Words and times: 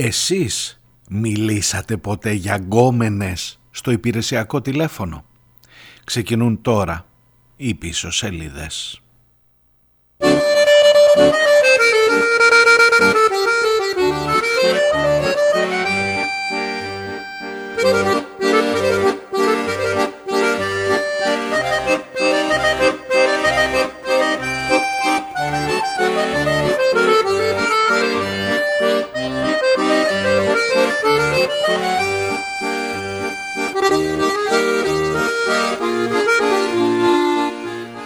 Εσείς 0.00 0.80
μιλήσατε 1.08 1.96
ποτέ 1.96 2.32
για 2.32 2.56
γκόμενες 2.56 3.60
στο 3.70 3.90
υπηρεσιακό 3.90 4.60
τηλέφωνο; 4.60 5.24
Ξεκινούν 6.04 6.62
τώρα 6.62 7.06
οι 7.56 7.74
πίσω 7.74 8.10
σελίδες. 8.10 9.02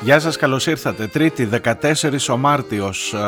Γεια 0.03 0.21
σας, 0.21 0.37
καλώς 0.37 0.67
ήρθατε. 0.67 1.07
Τρίτη, 1.07 1.45
14 1.45 2.29
ο 2.33 2.37
Μάρτιος. 2.37 3.13
Ε, 3.13 3.19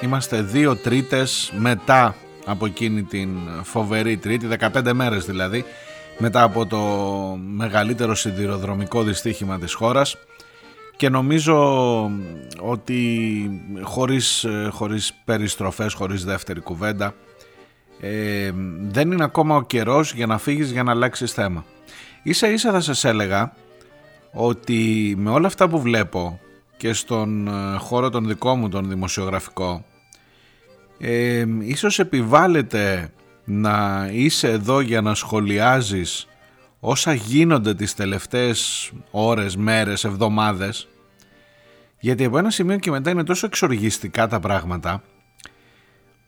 είμαστε 0.00 0.42
δύο 0.42 0.76
τρίτες 0.76 1.52
μετά 1.56 2.14
από 2.46 2.66
εκείνη 2.66 3.02
την 3.02 3.28
φοβερή 3.62 4.16
τρίτη, 4.16 4.46
15 4.46 4.92
μέρες 4.92 5.24
δηλαδή, 5.24 5.64
μετά 6.18 6.42
από 6.42 6.66
το 6.66 6.78
μεγαλύτερο 7.54 8.14
σιδηροδρομικό 8.14 9.02
δυστύχημα 9.02 9.58
της 9.58 9.74
χώρας 9.74 10.16
και 10.96 11.08
νομίζω 11.08 11.56
ότι 12.60 13.50
χωρίς, 13.82 14.46
χωρίς 14.70 15.12
περιστροφές, 15.24 15.92
χωρίς 15.92 16.24
δεύτερη 16.24 16.60
κουβέντα, 16.60 17.14
ε, 18.00 18.50
δεν 18.80 19.12
είναι 19.12 19.24
ακόμα 19.24 19.56
ο 19.56 19.62
καιρός 19.62 20.12
για 20.14 20.26
να 20.26 20.38
φύγεις 20.38 20.70
για 20.70 20.82
να 20.82 20.90
αλλάξεις 20.90 21.32
θέμα. 21.32 21.64
Ίσα 22.22 22.48
ίσα 22.48 22.72
θα 22.72 22.80
σας 22.80 23.04
έλεγα 23.04 23.52
ότι 24.32 25.14
με 25.18 25.30
όλα 25.30 25.46
αυτά 25.46 25.68
που 25.68 25.80
βλέπω 25.80 26.40
και 26.76 26.92
στον 26.92 27.48
ε, 27.48 27.76
χώρο 27.78 28.10
τον 28.10 28.26
δικό 28.26 28.56
μου 28.56 28.68
τον 28.68 28.88
δημοσιογραφικό 28.88 29.84
ε, 30.98 31.44
ίσως 31.60 31.98
επιβάλλεται 31.98 33.12
να 33.44 34.08
είσαι 34.12 34.48
εδώ 34.48 34.80
για 34.80 35.00
να 35.00 35.14
σχολιάζεις 35.14 36.26
όσα 36.80 37.12
γίνονται 37.12 37.74
τις 37.74 37.94
τελευταίες 37.94 38.90
ώρες, 39.10 39.56
μέρες, 39.56 40.04
εβδομάδες 40.04 40.88
γιατί 42.00 42.24
από 42.24 42.38
ένα 42.38 42.50
σημείο 42.50 42.78
και 42.78 42.90
μετά 42.90 43.10
είναι 43.10 43.24
τόσο 43.24 43.46
εξοργιστικά 43.46 44.26
τα 44.26 44.40
πράγματα 44.40 45.02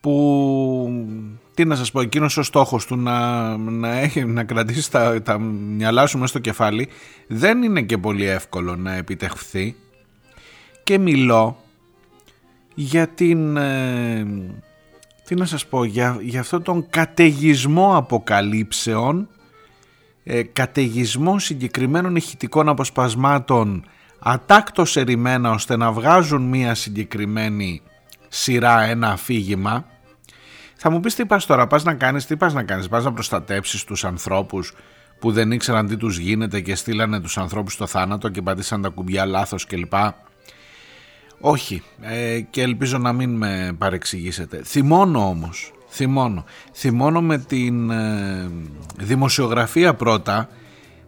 που 0.00 1.06
τι 1.54 1.64
να 1.64 1.76
σας 1.76 1.90
πω 1.90 2.00
εκείνος 2.00 2.36
ο 2.36 2.42
στόχος 2.42 2.86
του 2.86 2.96
να, 2.96 3.56
να, 3.56 3.98
έχει, 3.98 4.24
να 4.24 4.44
κρατήσει 4.44 4.90
τα, 4.90 5.22
τα 5.22 5.38
μυαλά 5.38 6.06
σου 6.06 6.16
μέσα 6.16 6.28
στο 6.28 6.38
κεφάλι 6.38 6.88
δεν 7.26 7.62
είναι 7.62 7.82
και 7.82 7.98
πολύ 7.98 8.24
εύκολο 8.24 8.76
να 8.76 8.94
επιτευχθεί. 8.94 9.76
Και 10.84 10.98
μιλώ 10.98 11.62
για 12.74 13.08
την 13.08 13.56
ε, 13.56 14.26
τι 15.24 15.34
να 15.34 15.44
σας 15.44 15.66
πω 15.66 15.84
για, 15.84 16.18
για 16.20 16.40
αυτό 16.40 16.60
τον 16.60 16.86
καταιγισμό 16.90 17.96
αποκαλύψεων 17.96 19.28
ε, 20.24 20.42
καταιγισμό 20.42 21.38
συγκεκριμένων 21.38 22.16
ηχητικών 22.16 22.68
αποσπασμάτων 22.68 23.84
ατάκτως 24.18 24.96
ερημένα 24.96 25.50
ώστε 25.50 25.76
να 25.76 25.92
βγάζουν 25.92 26.42
μία 26.42 26.74
συγκεκριμένη 26.74 27.82
σειρά 28.30 28.82
ένα 28.82 29.10
αφήγημα 29.10 29.84
θα 30.82 30.90
μου 30.90 31.00
πεις 31.00 31.14
τι 31.14 31.26
πας 31.26 31.46
τώρα, 31.46 31.66
πας 31.66 31.84
να 31.84 31.94
κάνεις, 31.94 32.26
τι 32.26 32.36
πας 32.36 32.54
να 32.54 32.62
κάνεις, 32.62 32.88
πας 32.88 33.04
να 33.04 33.12
προστατέψεις 33.12 33.84
τους 33.84 34.04
ανθρώπους 34.04 34.74
που 35.18 35.32
δεν 35.32 35.52
ήξεραν 35.52 35.86
τι 35.86 35.96
τους 35.96 36.18
γίνεται 36.18 36.60
και 36.60 36.74
στείλανε 36.74 37.20
τους 37.20 37.38
ανθρώπους 37.38 37.72
στο 37.72 37.86
θάνατο 37.86 38.28
και 38.28 38.42
πατήσαν 38.42 38.82
τα 38.82 38.88
κουμπιά 38.88 39.26
λάθος 39.26 39.66
κλπ. 39.66 39.92
Όχι 41.40 41.82
ε, 42.00 42.40
και 42.40 42.62
ελπίζω 42.62 42.98
να 42.98 43.12
μην 43.12 43.36
με 43.36 43.74
παρεξηγήσετε. 43.78 44.62
Θυμώνω 44.64 45.28
όμως, 45.28 45.72
θυμώνω. 45.88 46.44
Θυμώνω 46.72 47.22
με 47.22 47.38
την 47.38 47.90
ε, 47.90 48.50
δημοσιογραφία 48.96 49.94
πρώτα 49.94 50.48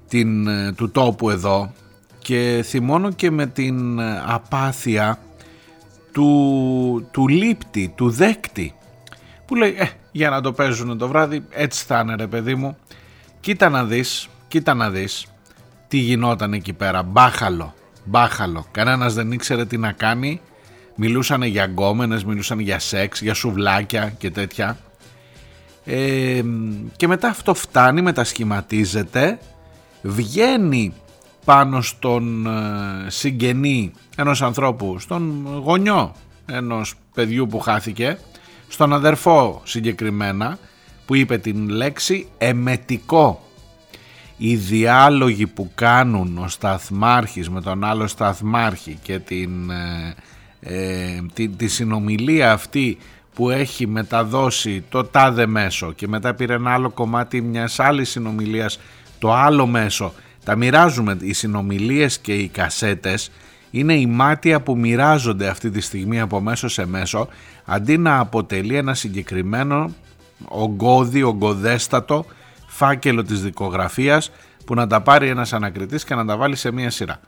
την, 0.09 0.47
ε, 0.47 0.73
του 0.73 0.91
τόπου 0.91 1.31
εδώ 1.31 1.73
και 2.19 2.65
θυμώνω 2.65 3.13
και 3.13 3.31
με 3.31 3.47
την 3.47 3.99
ε, 3.99 4.23
απάθεια 4.27 5.19
του, 6.13 7.09
του 7.11 7.29
λήπτη, 7.29 7.93
του 7.95 8.11
δέκτη 8.11 8.75
που 9.47 9.55
λέει 9.55 9.75
ε, 9.79 9.89
για 10.13 10.31
να 10.31 10.41
το 10.41 10.53
παίζουν 10.53 10.99
το 10.99 11.09
βράδυ 11.09 11.45
έτσι 11.51 11.85
θα 11.85 12.01
είναι 12.01 12.15
ρε 12.15 12.27
παιδί 12.27 12.55
μου. 12.55 12.77
Κοίτα 13.41 13.69
να 13.69 13.85
δεις, 13.85 14.29
κοίτα 14.49 14.75
να 14.75 14.91
δεις 14.91 15.27
τι 15.89 15.99
γινόταν 15.99 16.53
εκεί 16.53 16.73
πέρα. 16.73 17.03
Μπάχαλο, 17.03 17.75
μπάχαλο. 18.05 18.67
Κανένας 18.71 19.15
δεν 19.15 19.33
ήξερε 19.33 19.65
τι 19.65 19.79
να 19.79 19.93
κάνει. 19.93 20.41
Μιλούσαν 20.95 21.43
για 21.43 21.65
γκόμενες, 21.65 22.25
μιλούσαν 22.25 22.59
για 22.59 22.79
σεξ, 22.79 23.21
για 23.21 23.35
σουβλάκια 23.35 24.15
και 24.19 24.31
τέτοια. 24.31 24.79
Ε, 25.85 26.43
και 26.97 27.07
μετά 27.07 27.29
αυτό 27.29 27.55
φτάνει, 27.55 28.03
μετασχηματίζεται. 28.03 29.39
Βγαίνει 30.03 30.95
πάνω 31.45 31.81
στον 31.81 32.47
ε, 32.47 33.11
συγγενή 33.11 33.93
ενός 34.17 34.43
ανθρώπου, 34.43 34.99
στον 34.99 35.47
γονιό 35.65 36.15
ενός 36.47 36.95
παιδιού 37.15 37.47
που 37.47 37.59
χάθηκε 37.61 38.19
στον 38.69 38.93
αδερφό 38.93 39.61
συγκεκριμένα 39.65 40.59
που 41.07 41.15
είπε 41.15 41.39
την 41.39 41.69
λέξη 41.69 42.29
εμετικό. 42.39 43.47
Οι 44.37 44.57
διάλογοι 44.57 45.47
που 45.47 45.71
κάνουν 45.75 46.39
ο 46.39 46.49
σταθμάρχης 46.49 47.51
με 47.51 47.61
τον 47.61 47.85
άλλο 47.85 48.07
σταθμάρχη 48.07 48.99
και 49.03 49.19
την, 49.19 49.71
ε, 49.71 50.15
ε 50.61 51.21
τη, 51.57 51.69
συνομιλία 51.69 52.53
αυτή 52.53 52.99
που 53.35 53.51
έχει 53.51 53.87
μεταδώσει 53.87 54.85
το 54.89 55.05
τάδε 55.05 55.47
μέσο 55.47 55.93
και 55.93 56.09
μετά 56.09 56.35
πήρε 56.35 56.55
ένα 56.55 56.73
άλλο 56.73 56.91
κομμάτι 56.91 57.41
μιας 57.41 57.81
άλλης 57.81 58.11
συνομιλίας 58.11 58.79
το 59.19 59.33
άλλο 59.33 59.67
μέσο 59.67 60.13
τα 60.45 60.57
μοιράζουμε 60.57 61.17
οι 61.21 61.33
συνομιλίες 61.33 62.19
και 62.19 62.35
οι 62.35 62.49
κασέτες 62.49 63.31
είναι 63.71 63.95
η 63.95 64.07
μάτια 64.07 64.61
που 64.61 64.79
μοιράζονται 64.79 65.49
αυτή 65.49 65.71
τη 65.71 65.81
στιγμή 65.81 66.21
από 66.21 66.41
μέσο 66.41 66.69
σε 66.69 66.87
μέσο 66.87 67.29
αντί 67.65 67.99
να 67.99 68.19
αποτελεί 68.19 68.77
ένα 68.77 68.95
συγκεκριμένο 68.95 69.91
ογκώδη, 70.49 71.23
ογκοδέστατο 71.23 72.25
φάκελο 72.67 73.23
της 73.23 73.43
δικογραφίας 73.43 74.31
που 74.65 74.75
να 74.75 74.87
τα 74.87 75.01
πάρει 75.01 75.29
ένας 75.29 75.53
ανακριτής 75.53 76.05
και 76.05 76.15
να 76.15 76.25
τα 76.25 76.37
βάλει 76.37 76.57
σε 76.57 76.73
μία 76.73 76.91
σειρά. 76.91 77.21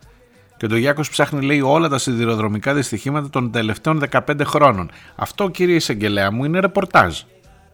Και 0.57 0.67
το 0.67 0.77
Γιάκος 0.77 1.11
ψάχνει 1.11 1.45
λέει 1.45 1.61
όλα 1.61 1.89
τα 1.89 1.99
σιδηροδρομικά 1.99 2.75
δυστυχήματα 2.75 3.31
των 3.31 3.51
τελευταίων 3.51 4.03
15 4.11 4.45
χρόνων. 4.45 4.91
Αυτό 5.17 5.49
κύριε 5.49 5.75
εισαγγελέα 5.75 6.31
μου 6.31 6.45
είναι 6.45 6.61
ρεπορτάζ. 6.61 7.21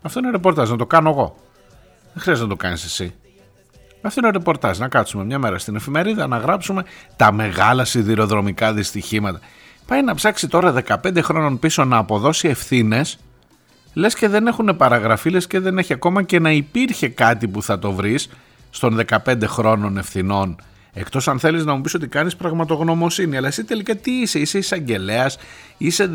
Αυτό 0.02 0.18
είναι 0.18 0.30
ρεπορτάζ, 0.30 0.70
να 0.70 0.76
το 0.76 0.86
κάνω 0.86 1.10
εγώ. 1.10 1.36
Δεν 2.12 2.22
χρειάζεται 2.22 2.46
να 2.46 2.54
το 2.54 2.62
κάνεις 2.62 2.84
εσύ. 2.84 3.14
Αυτό 4.02 4.20
είναι 4.20 4.30
ρεπορτάζ. 4.30 4.78
Να 4.78 4.88
κάτσουμε 4.88 5.24
μια 5.24 5.38
μέρα 5.38 5.58
στην 5.58 5.76
εφημερίδα 5.76 6.26
να 6.26 6.36
γράψουμε 6.36 6.84
τα 7.16 7.32
μεγάλα 7.32 7.84
σιδηροδρομικά 7.84 8.72
δυστυχήματα. 8.72 9.40
Πάει 9.86 10.02
να 10.02 10.14
ψάξει 10.14 10.48
τώρα 10.48 10.74
15 10.86 11.22
χρόνων 11.22 11.58
πίσω 11.58 11.84
να 11.84 11.96
αποδώσει 11.96 12.48
ευθύνες, 12.48 13.18
λες 13.94 14.14
και 14.14 14.28
δεν 14.28 14.46
έχουν 14.46 14.76
παραγραφεί, 14.76 15.30
λες 15.30 15.46
και 15.46 15.60
δεν 15.60 15.78
έχει 15.78 15.92
ακόμα 15.92 16.22
και 16.22 16.38
να 16.38 16.50
υπήρχε 16.50 17.08
κάτι 17.08 17.48
που 17.48 17.62
θα 17.62 17.78
το 17.78 17.92
βρεις 17.92 18.28
στον 18.70 19.00
15 19.24 19.46
χρόνων 19.46 19.98
ευθυνών. 19.98 20.56
Εκτός 20.92 21.28
αν 21.28 21.38
θέλεις 21.38 21.64
να 21.64 21.74
μου 21.74 21.80
πεις 21.80 21.94
ότι 21.94 22.08
κάνεις 22.08 22.36
πραγματογνωμοσύνη. 22.36 23.36
Αλλά 23.36 23.46
εσύ 23.46 23.64
τελικά 23.64 23.96
τι 23.96 24.10
είσαι, 24.10 24.38
είσαι 24.38 24.58
εισαγγελέας, 24.58 25.38
είσαι. 25.78 26.10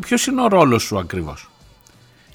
Ποιος 0.00 0.26
είναι 0.26 0.42
ο 0.42 0.46
ρόλος 0.46 0.82
σου 0.82 0.98
ακριβώς; 0.98 1.50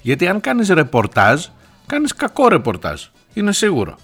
Γιατί 0.02 0.28
αν 0.28 0.40
κάνεις 0.40 0.68
ρεπορτάζ, 0.68 1.44
κάνεις 1.86 2.14
κακό 2.14 2.48
ρεπορτάζ. 2.48 3.02
Είναι 3.34 3.52
σίγουρο 3.52 3.98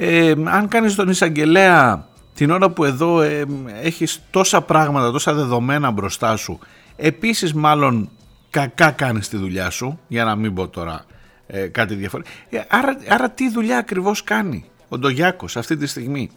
ε, 0.00 0.34
αν 0.44 0.68
κάνεις 0.68 0.94
τον 0.94 1.08
εισαγγελέα 1.08 2.08
την 2.34 2.50
ώρα 2.50 2.70
που 2.70 2.84
εδώ 2.84 3.20
ε, 3.20 3.44
έχεις 3.82 4.20
τόσα 4.30 4.62
πράγματα, 4.62 5.10
τόσα 5.10 5.32
δεδομένα 5.32 5.90
μπροστά 5.90 6.36
σου, 6.36 6.58
επίσης 6.96 7.54
μάλλον 7.54 8.10
κακά 8.50 8.90
κάνεις 8.90 9.28
τη 9.28 9.36
δουλειά 9.36 9.70
σου, 9.70 9.98
για 10.08 10.24
να 10.24 10.36
μην 10.36 10.54
πω 10.54 10.68
τώρα 10.68 11.04
ε, 11.46 11.66
κάτι 11.66 11.94
διαφορετικό. 11.94 12.36
Ε, 12.50 12.60
άρα, 12.68 12.96
άρα 13.08 13.30
τι 13.30 13.50
δουλειά 13.50 13.78
ακριβώς 13.78 14.24
κάνει 14.24 14.64
ο 14.88 14.98
Ντογιάκος 14.98 15.56
αυτή 15.56 15.76
τη 15.76 15.86
στιγμή; 15.86 16.30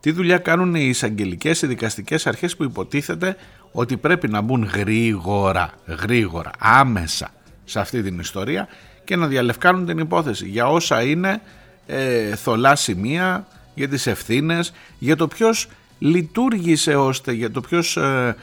Τι 0.00 0.10
δουλειά 0.10 0.38
κάνουν 0.38 0.74
οι 0.74 0.86
εισαγγελικές, 0.88 1.62
οι 1.62 1.66
δικαστικές 1.66 2.26
αρχές 2.26 2.56
που 2.56 2.64
υποτίθεται 2.64 3.36
ότι 3.72 3.96
πρέπει 3.96 4.28
να 4.28 4.40
μπουν 4.40 4.70
γρήγορα, 4.74 5.70
γρήγορα, 5.86 6.50
άμεσα 6.58 7.30
σε 7.64 7.80
αυτή 7.80 8.02
την 8.02 8.18
ιστορία 8.18 8.68
και 9.04 9.16
να 9.16 9.26
διαλευκάνουν 9.26 9.86
την 9.86 9.98
υπόθεση; 9.98 10.46
Για 10.46 10.66
όσα 10.66 11.02
είναι 11.02 11.40
ε, 11.86 12.36
θολά 12.36 12.76
σημεία, 12.76 13.46
για 13.74 13.88
τις 13.88 14.06
ευθύνες, 14.06 14.72
για 14.98 15.16
το 15.16 15.28
ποιος 15.28 15.68
λειτουργήσε 15.98 16.94
ώστε, 16.94 17.32
για 17.32 17.50
το 17.50 17.60
ποιος 17.60 17.96
ε, 17.96 18.36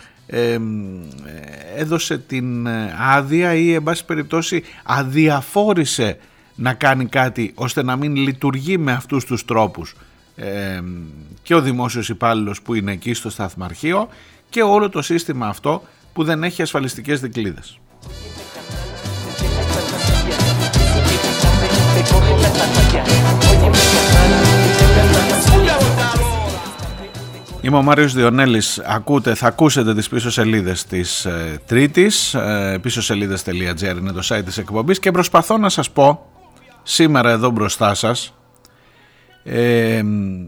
έδωσε 1.75 2.17
την 2.17 2.67
άδεια 2.99 3.53
ή 3.53 3.73
εν 3.73 3.83
πάση 3.83 4.05
περιπτώσει 4.05 4.63
αδιαφόρησε 4.83 6.17
να 6.55 6.73
κάνει 6.73 7.05
κάτι 7.05 7.51
ώστε 7.55 7.83
να 7.83 7.95
μην 7.95 8.15
λειτουργεί 8.15 8.77
με 8.77 8.91
αυτούς 8.91 9.25
τους 9.25 9.45
τρόπους 9.45 9.95
και 11.41 11.55
ο 11.55 11.61
δημόσιος 11.61 12.09
υπάλληλος 12.09 12.61
που 12.61 12.73
είναι 12.73 12.91
εκεί 12.91 13.13
στο 13.13 13.29
σταθμαρχείο 13.29 14.09
και 14.49 14.61
όλο 14.61 14.89
το 14.89 15.01
σύστημα 15.01 15.47
αυτό 15.47 15.83
που 16.13 16.23
δεν 16.23 16.43
έχει 16.43 16.61
ασφαλιστικές 16.61 17.19
δικλείδες. 17.19 17.79
Είμαι 27.61 27.77
ο 27.77 27.81
Μάριος 27.81 28.13
Διονέλης, 28.13 28.79
ακούτε, 28.85 29.35
θα 29.35 29.47
ακούσετε 29.47 29.93
τις 29.93 30.09
πίσω 30.09 30.31
σελίδες 30.31 30.83
της 30.85 31.25
ε, 31.25 31.61
Τρίτης, 31.65 32.33
ε, 32.33 32.79
πίσω 32.81 33.01
σελίδες.gr 33.01 33.97
είναι 33.99 34.11
το 34.11 34.21
site 34.23 34.41
της 34.45 34.57
εκπομπής. 34.57 34.99
Και 34.99 35.11
προσπαθώ 35.11 35.57
να 35.57 35.69
σας 35.69 35.91
πω 35.91 36.25
σήμερα 36.83 37.29
εδώ 37.31 37.49
μπροστά 37.49 37.93
σας 37.93 38.33
ε, 39.43 40.03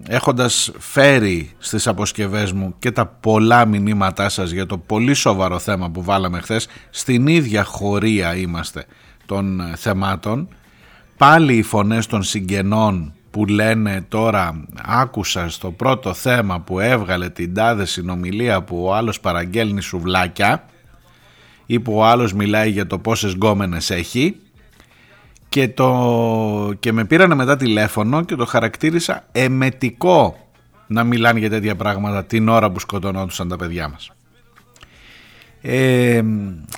έχοντας 0.08 0.72
φέρει 0.78 1.52
στις 1.58 1.88
αποσκευές 1.88 2.52
μου 2.52 2.76
και 2.80 2.92
τα 2.92 3.06
πολλά 3.06 3.66
μηνύματά 3.66 4.30
σας 4.30 4.52
για 4.52 4.66
το 4.66 4.78
πολύ 4.78 5.14
σοβαρό 5.14 5.60
θέμα 5.60 5.90
που 5.90 6.04
βάλαμε 6.04 6.40
χθες 6.40 6.68
στην 6.90 7.28
ίδια 7.28 7.64
χωρία 7.64 8.36
είμαστε 8.36 8.86
των 9.26 9.60
ε, 9.60 9.76
θεμάτων 9.76 10.48
πάλι 11.18 11.56
οι 11.56 11.62
φωνές 11.62 12.06
των 12.06 12.24
συγγενών 12.24 13.14
που 13.32 13.46
λένε 13.46 14.06
τώρα 14.08 14.64
άκουσα 14.86 15.50
στο 15.50 15.72
πρώτο 15.72 16.14
θέμα 16.14 16.60
που 16.60 16.80
έβγαλε 16.80 17.30
την 17.30 17.54
τάδε 17.54 17.86
συνομιλία 17.86 18.62
που 18.62 18.84
ο 18.84 18.94
άλλος 18.94 19.20
παραγγέλνει 19.20 19.82
σουβλάκια 19.82 20.66
ή 21.66 21.80
που 21.80 21.96
ο 21.96 22.06
άλλος 22.06 22.34
μιλάει 22.34 22.70
για 22.70 22.88
το 22.88 23.00
πόσες 23.00 23.34
γκόμενες 23.34 23.90
έχει 23.90 24.36
και, 25.50 25.68
το... 25.68 26.74
και 26.80 26.92
με 26.92 27.06
πήρανε 27.06 27.36
μετά 27.36 27.56
τηλέφωνο 27.56 28.24
και 28.24 28.36
το 28.36 28.46
χαρακτήρισα 28.46 29.24
εμετικό 29.32 30.38
να 30.88 31.04
μιλάνε 31.04 31.40
για 31.40 31.50
τέτοια 31.50 31.76
πράγματα 31.76 32.24
την 32.26 32.50
ώρα 32.50 32.72
που 32.72 32.80
σκοτωνόντουσαν 32.80 33.48
τα 33.48 33.56
παιδιά 33.56 33.88
μας. 33.88 34.12
Ε, 35.62 36.22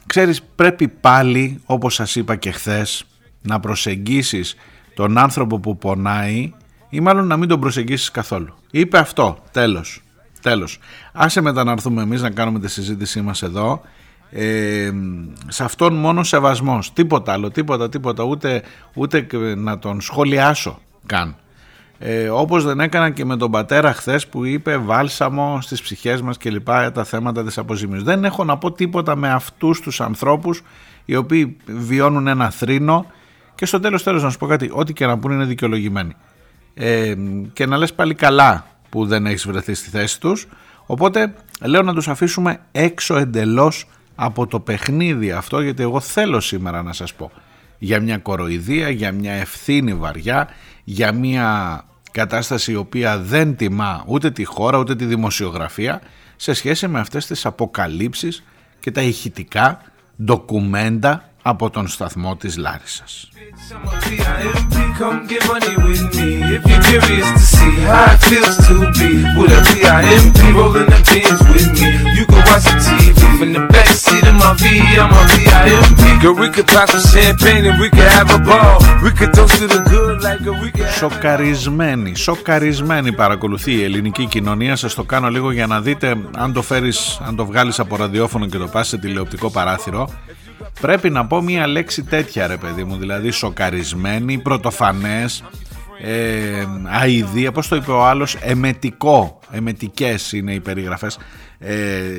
ξέρεις 0.06 0.42
πρέπει 0.56 0.88
πάλι 0.88 1.62
όπως 1.66 1.94
σας 1.94 2.16
είπα 2.16 2.36
και 2.36 2.52
χθες 2.52 3.06
να 3.45 3.59
προσεγγίσεις 3.59 4.56
τον 4.94 5.18
άνθρωπο 5.18 5.59
που 5.59 5.77
πονάει 5.77 6.53
ή 6.89 7.00
μάλλον 7.00 7.27
να 7.27 7.38
μην 7.38 7.50
τον 7.50 7.59
προσεγγίσεις 7.59 8.12
καθόλου. 8.12 8.53
Είπε 8.71 8.97
αυτό, 8.97 9.38
τέλος. 9.51 10.01
Τέλος. 10.42 10.80
Άσε 11.13 11.42
μετά 11.42 11.63
να 11.63 11.71
έρθουμε 11.71 12.01
εμείς 12.01 12.21
να 12.21 12.30
κάνουμε 12.30 12.59
τη 12.59 12.69
συζήτησή 12.69 13.21
μας 13.21 13.42
εδώ 13.42 13.81
ε, 14.31 14.92
σε 15.47 15.63
αυτόν 15.63 15.94
μόνο 15.94 16.24
σεβασμός 16.24 16.94
τίποτα 16.94 17.31
άλλο, 17.31 17.51
τίποτα, 17.51 17.89
τίποτα 17.89 18.24
ούτε, 18.24 18.63
ούτε 18.94 19.27
να 19.56 19.80
τον 19.80 20.01
σχολιάσω 20.01 20.80
καν 21.06 21.36
ε, 22.00 22.30
όπως 22.30 22.63
δεν 22.63 22.80
έκανα 22.80 23.09
και 23.09 23.25
με 23.25 23.38
τον 23.38 23.51
πατέρα 23.51 23.94
χθες 23.94 24.27
που 24.27 24.45
είπε 24.45 24.77
βάλσαμο 24.77 25.62
στις 25.62 25.81
ψυχές 25.81 26.21
μας 26.21 26.38
και 26.38 26.50
λοιπά 26.50 26.91
τα 26.91 27.03
θέματα 27.03 27.44
της 27.44 27.57
αποζημίωσης 27.57 28.03
δεν 28.03 28.24
έχω 28.24 28.44
να 28.44 28.57
πω 28.57 28.71
τίποτα 28.71 29.15
με 29.15 29.31
αυτούς 29.31 29.81
τους 29.81 30.01
ανθρώπους 30.01 30.62
οι 31.06 31.15
οποίοι 31.15 31.57
βιώνουν 31.65 32.27
ένα 32.27 32.50
θρήνο 32.50 33.06
και 33.56 33.66
στο 33.66 33.80
τέλος 33.80 34.04
τέλος 34.04 34.24
να 34.24 34.30
σου 34.30 34.38
πω 34.38 34.46
κάτι 34.46 34.69
ό,τι 34.74 34.94
και 34.94 35.06
να 35.06 35.18
πούνε 35.18 35.34
είναι 35.34 35.46
δικαιολογημένοι. 35.46 36.16
Ε, 36.74 37.13
και 37.54 37.66
να 37.66 37.78
λες 37.78 37.94
πάλι 37.94 38.13
καλά 38.13 38.66
που 38.90 39.06
δεν 39.06 39.25
έχεις 39.25 39.48
βρεθεί 39.48 39.74
στη 39.74 39.90
θέση 39.90 40.19
τους 40.19 40.48
οπότε 40.86 41.34
λέω 41.62 41.81
να 41.81 41.94
τους 41.94 42.07
αφήσουμε 42.07 42.60
έξω 42.72 43.18
εντελώς 43.18 43.88
από 44.16 44.48
το 44.48 44.60
παιχνίδι 44.60 45.31
αυτό 45.31 45.62
γιατί 45.62 45.81
εγώ 45.81 46.00
θέλω 46.00 46.40
σήμερα 46.40 46.84
να 46.84 46.94
σας 46.94 47.13
πω. 47.13 47.31
Για 47.78 48.02
μια 48.02 48.18
κοροϊδία, 48.18 48.90
για 48.90 49.12
μια 49.12 49.34
ευθύνη 49.34 49.94
βαριά, 49.94 50.48
για 50.84 51.12
μια 51.12 51.81
κατάσταση 52.12 52.72
η 52.72 52.75
οποία 52.75 53.18
δεν 53.18 53.56
τιμά 53.56 54.04
ούτε 54.08 54.31
τη 54.31 54.44
χώρα 54.44 54.78
ούτε 54.78 54.96
τη 54.96 55.06
δημοσιογραφία 55.06 56.01
σε 56.36 56.54
σχέση 56.54 56.88
με 56.88 57.00
αυτές 57.00 57.25
τις 57.25 57.46
αποκαλύψεις 57.46 58.44
και 58.80 58.92
τα 58.92 59.01
ηχητικά 59.01 59.81
ντοκουμέντα 60.24 61.30
από 61.47 61.69
τον 61.69 61.88
σταθμό 61.88 62.36
της 62.36 62.57
Λάρισας. 62.57 63.30
Σοκαρισμένη, 80.98 82.15
σοκαρισμένη 82.15 83.12
παρακολουθεί 83.12 83.74
η 83.74 83.83
ελληνική 83.83 84.25
κοινωνία. 84.25 84.75
Σας 84.75 84.94
το 84.94 85.03
κάνω 85.03 85.30
λίγο 85.30 85.51
για 85.51 85.68
να 85.68 85.81
δείτε 85.81 86.15
αν 86.38 86.53
το 86.53 86.62
φέρεις, 86.62 87.19
αν 87.25 87.36
το 87.36 87.45
βγάλεις 87.45 87.80
από 87.80 87.95
ραδιόφωνο 87.95 88.45
και 88.45 88.57
το 88.57 88.68
πας 88.68 88.88
σε 88.88 88.98
τηλεοπτικό 88.98 89.50
παράθυρο 89.50 90.09
πρέπει 90.81 91.10
να 91.10 91.25
πω 91.25 91.42
μια 91.42 91.68
λέξη 91.68 92.04
τέτοια 92.04 92.48
ρε 92.48 92.57
παιδί 92.57 92.83
μου 92.83 92.98
δηλαδή 92.98 93.31
σοκαρισμένη, 93.31 94.38
πρωτοφανές 94.38 95.44
ε, 96.01 96.66
αηδία, 96.83 97.51
πώς 97.51 97.68
το 97.68 97.75
είπε 97.75 97.92
ο 97.92 98.06
άλλος 98.06 98.36
εμετικό, 98.36 99.39
εμετικές 99.51 100.31
είναι 100.31 100.54
οι 100.54 100.60
περιγραφές 100.60 101.19
ε, 101.60 101.75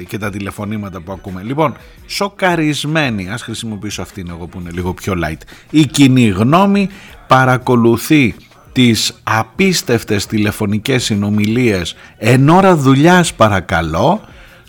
και 0.08 0.18
τα 0.18 0.30
τηλεφωνήματα 0.30 1.00
που 1.00 1.12
ακούμε. 1.12 1.42
Λοιπόν 1.42 1.76
σοκαρισμένη, 2.06 3.30
ας 3.30 3.42
χρησιμοποιήσω 3.42 4.02
αυτήν 4.02 4.28
εγώ 4.28 4.46
που 4.46 4.60
είναι 4.60 4.70
λίγο 4.70 4.94
πιο 4.94 5.14
light. 5.24 5.40
Η 5.70 5.86
κοινή 5.86 6.28
γνώμη 6.28 6.88
παρακολουθεί 7.26 8.34
τις 8.72 9.20
απίστευτες 9.22 10.26
τηλεφωνικές 10.26 11.04
συνομιλίες 11.04 11.96
εν 12.18 12.48
ώρα 12.48 12.76
δουλειάς 12.76 13.34
παρακαλώ 13.34 14.20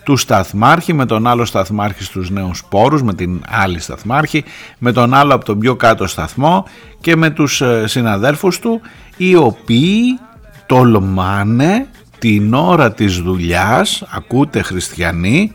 του 0.08 0.18
σταθμάρχη 0.18 0.94
με 0.94 1.06
τον 1.06 1.28
άλλο 1.28 1.46
σταθμάρχη 1.46 2.04
στους 2.04 2.30
νέους 2.30 2.64
πόρους 2.70 3.04
με 3.04 3.14
την 3.14 3.42
άλλη 3.48 3.80
σταθμάρχη 3.80 4.44
με 4.78 4.92
τον 4.92 5.14
άλλο 5.14 5.34
από 5.34 5.46
τον 5.46 5.60
πιο 5.60 5.76
κάτω 5.76 6.08
σταθμό 6.08 6.66
και 7.02 7.16
με 7.16 7.30
τους 7.30 7.62
ε, 7.62 7.88
συναδέλφους 7.88 8.60
του 8.60 8.82
οι 9.18 9.36
οποίοι 9.36 10.20
τολμάνε 10.66 11.88
την 12.20 12.54
ώρα 12.54 12.94
της 12.94 13.18
δουλειάς 13.18 14.04
ακούτε 14.10 14.62
χριστιανοί 14.62 15.52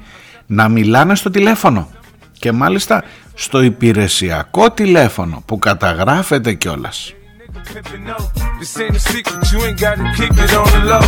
να 0.46 0.68
μιλάνε 0.68 1.14
στο 1.14 1.30
τηλέφωνο 1.30 1.88
και 2.38 2.52
μάλιστα 2.52 3.04
στο 3.34 3.62
υπηρεσιακό 3.62 4.70
τηλέφωνο 4.70 5.42
που 5.46 5.58
καταγράφεται 5.58 6.52
κιόλας. 6.54 7.14
Pimpin' 7.70 8.04
no. 8.04 8.18
This 8.58 8.78
ain't 8.80 8.96
a 8.96 9.00
secret, 9.00 9.40
you 9.52 9.58
ain't 9.66 9.78
gotta 9.78 10.04
keep 10.18 10.32
it 10.44 10.52
on 10.60 10.68
the 10.74 10.82
low. 10.92 11.06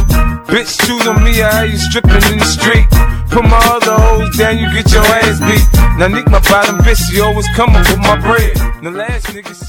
Bitch, 0.50 0.72
choose 0.84 1.06
on 1.06 1.22
me, 1.24 1.42
I 1.42 1.64
you 1.70 1.78
stripping 1.88 2.24
in 2.32 2.38
the 2.38 2.50
street. 2.56 2.86
Put 3.30 3.44
my 3.54 3.60
other 3.74 3.96
hoes 4.04 4.30
down, 4.36 4.54
you 4.60 4.68
get 4.76 4.86
your 4.92 5.06
ass 5.20 5.38
beat. 5.46 5.66
Now 5.98 6.08
nick 6.08 6.26
my 6.34 6.40
bottom 6.50 6.76
bitch, 6.84 7.00
she 7.06 7.20
always 7.20 7.48
coming 7.58 7.84
with 7.90 8.02
my 8.08 8.16
bread. 8.26 8.64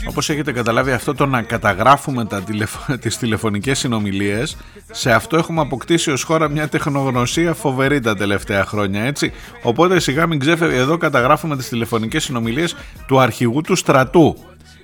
Όπως 0.08 0.30
έχετε 0.30 0.52
καταλάβει 0.52 0.92
αυτό 0.92 1.14
το 1.14 1.26
να 1.26 1.42
καταγράφουμε 1.42 2.26
τα 2.26 2.42
τηλεφο... 2.42 2.80
τις 3.02 3.18
τηλεφωνικές 3.18 3.80
συνομιλίες 3.80 4.58
σε 4.92 5.12
αυτό 5.12 5.38
έχουμε 5.38 5.62
αποκτήσει 5.62 6.12
ως 6.12 6.24
χώρα 6.24 6.50
μια 6.50 6.68
τεχνογνωσία 6.68 7.54
φοβερή 7.54 8.00
τα 8.00 8.16
τελευταία 8.16 8.66
χρόνια 8.66 9.04
έτσι 9.04 9.32
οπότε 9.62 10.00
σιγά 10.00 10.28
μην 10.28 10.40
ξέφευγε 10.40 10.78
εδώ 10.78 10.98
καταγράφουμε 10.98 11.58
τις 11.58 11.70
τηλεφωνικές 11.70 12.24
συνομιλίες 12.24 12.76
του 13.08 13.20
αρχηγού 13.20 13.62
του 13.62 13.76
στρατού 13.76 14.38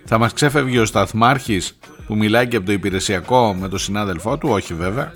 θα 0.06 0.18
μας 0.18 0.34
ξέφευγε 0.34 0.80
ο 0.80 0.86
σταθμάρχης 0.86 1.78
που 2.12 2.18
μιλάει 2.18 2.48
και 2.48 2.56
από 2.56 2.66
το 2.66 2.72
υπηρεσιακό 2.72 3.56
με 3.60 3.68
τον 3.68 3.80
συνάδελφό 3.80 4.38
του, 4.38 4.50
όχι 4.50 4.74
βέβαια. 4.74 5.12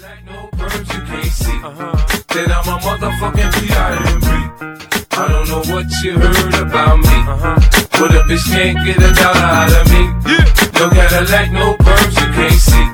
I 5.17 5.27
don't 5.31 5.47
know 5.51 5.63
what 5.73 5.87
you 6.03 6.13
heard 6.23 6.55
about 6.65 6.97
me. 7.05 7.17
But 7.99 8.11
a 8.19 8.21
bitch 8.27 8.45
can't 8.53 8.77
get 8.85 8.99
a 9.07 9.11
dollar 9.19 9.47
out 9.59 9.73
of 9.79 9.85
me. 9.91 10.03
No 10.77 10.85
Cadillac, 10.97 11.47
no 11.61 11.67
perms 11.85 12.15
you 12.21 12.27
can't 12.37 12.61
see. 12.67 12.87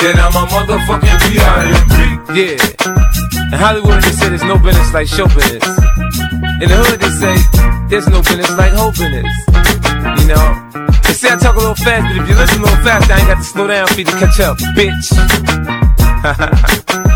Then 0.00 0.16
I'm 0.24 0.36
a 0.40 0.44
motherfucking 0.52 1.18
P.I.M.P. 1.24 1.96
Yeah. 2.38 3.52
In 3.52 3.58
Hollywood 3.64 4.00
they 4.04 4.14
say 4.18 4.28
there's 4.32 4.48
no 4.52 4.56
business 4.66 4.90
like 4.96 5.08
show 5.16 5.28
business. 5.36 5.66
In 6.62 6.68
the 6.72 6.76
hood 6.82 6.98
they 7.02 7.12
say 7.22 7.34
there's 7.90 8.08
no 8.14 8.20
business 8.28 8.52
like 8.60 8.72
hope 8.80 8.94
business. 9.02 9.32
You 10.20 10.26
know? 10.32 10.95
They 11.06 11.12
say 11.12 11.32
I 11.32 11.36
talk 11.36 11.54
a 11.54 11.58
little 11.58 11.74
fast, 11.76 12.02
but 12.08 12.16
if 12.22 12.28
you 12.28 12.34
listen 12.34 12.60
a 12.60 12.64
little 12.64 12.82
fast, 12.82 13.10
I 13.10 13.18
ain't 13.18 13.28
got 13.28 13.38
to 13.38 13.44
slow 13.44 13.66
down 13.68 13.86
for 13.86 14.00
you 14.00 14.06
to 14.06 14.12
catch 14.12 14.40
up, 14.40 14.56
bitch. 14.74 15.06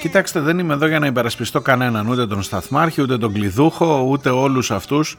Κοιτάξτε 0.00 0.40
δεν 0.40 0.58
είμαι 0.58 0.74
εδώ 0.74 0.86
για 0.86 0.98
να 0.98 1.06
υπερασπιστώ 1.06 1.60
κανέναν 1.60 2.08
ούτε 2.08 2.26
τον 2.26 2.42
Σταθμάρχη 2.42 3.02
ούτε 3.02 3.18
τον 3.18 3.32
Κλειδούχο 3.32 4.06
ούτε 4.08 4.30
όλους 4.30 4.70
αυτούς 4.70 5.16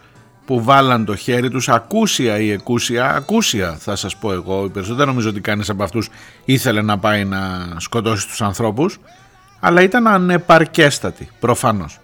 που 0.49 0.63
βάλαν 0.63 1.05
το 1.05 1.15
χέρι 1.15 1.49
τους 1.49 1.69
ακούσια 1.69 2.39
ή 2.39 2.51
εκούσια, 2.51 3.15
ακούσια 3.15 3.77
θα 3.79 3.95
σας 3.95 4.15
πω 4.15 4.31
εγώ, 4.31 4.65
οι 4.65 4.69
περισσότεροι 4.69 5.07
νομίζω 5.07 5.29
ότι 5.29 5.41
κανείς 5.41 5.69
από 5.69 5.83
αυτούς 5.83 6.09
ήθελε 6.45 6.81
να 6.81 6.97
πάει 6.97 7.25
να 7.25 7.67
σκοτώσει 7.77 8.27
τους 8.27 8.41
ανθρώπους, 8.41 8.99
αλλά 9.59 9.81
ήταν 9.81 10.07
ανεπαρκέστατοι, 10.07 11.29
προφανώς. 11.39 11.99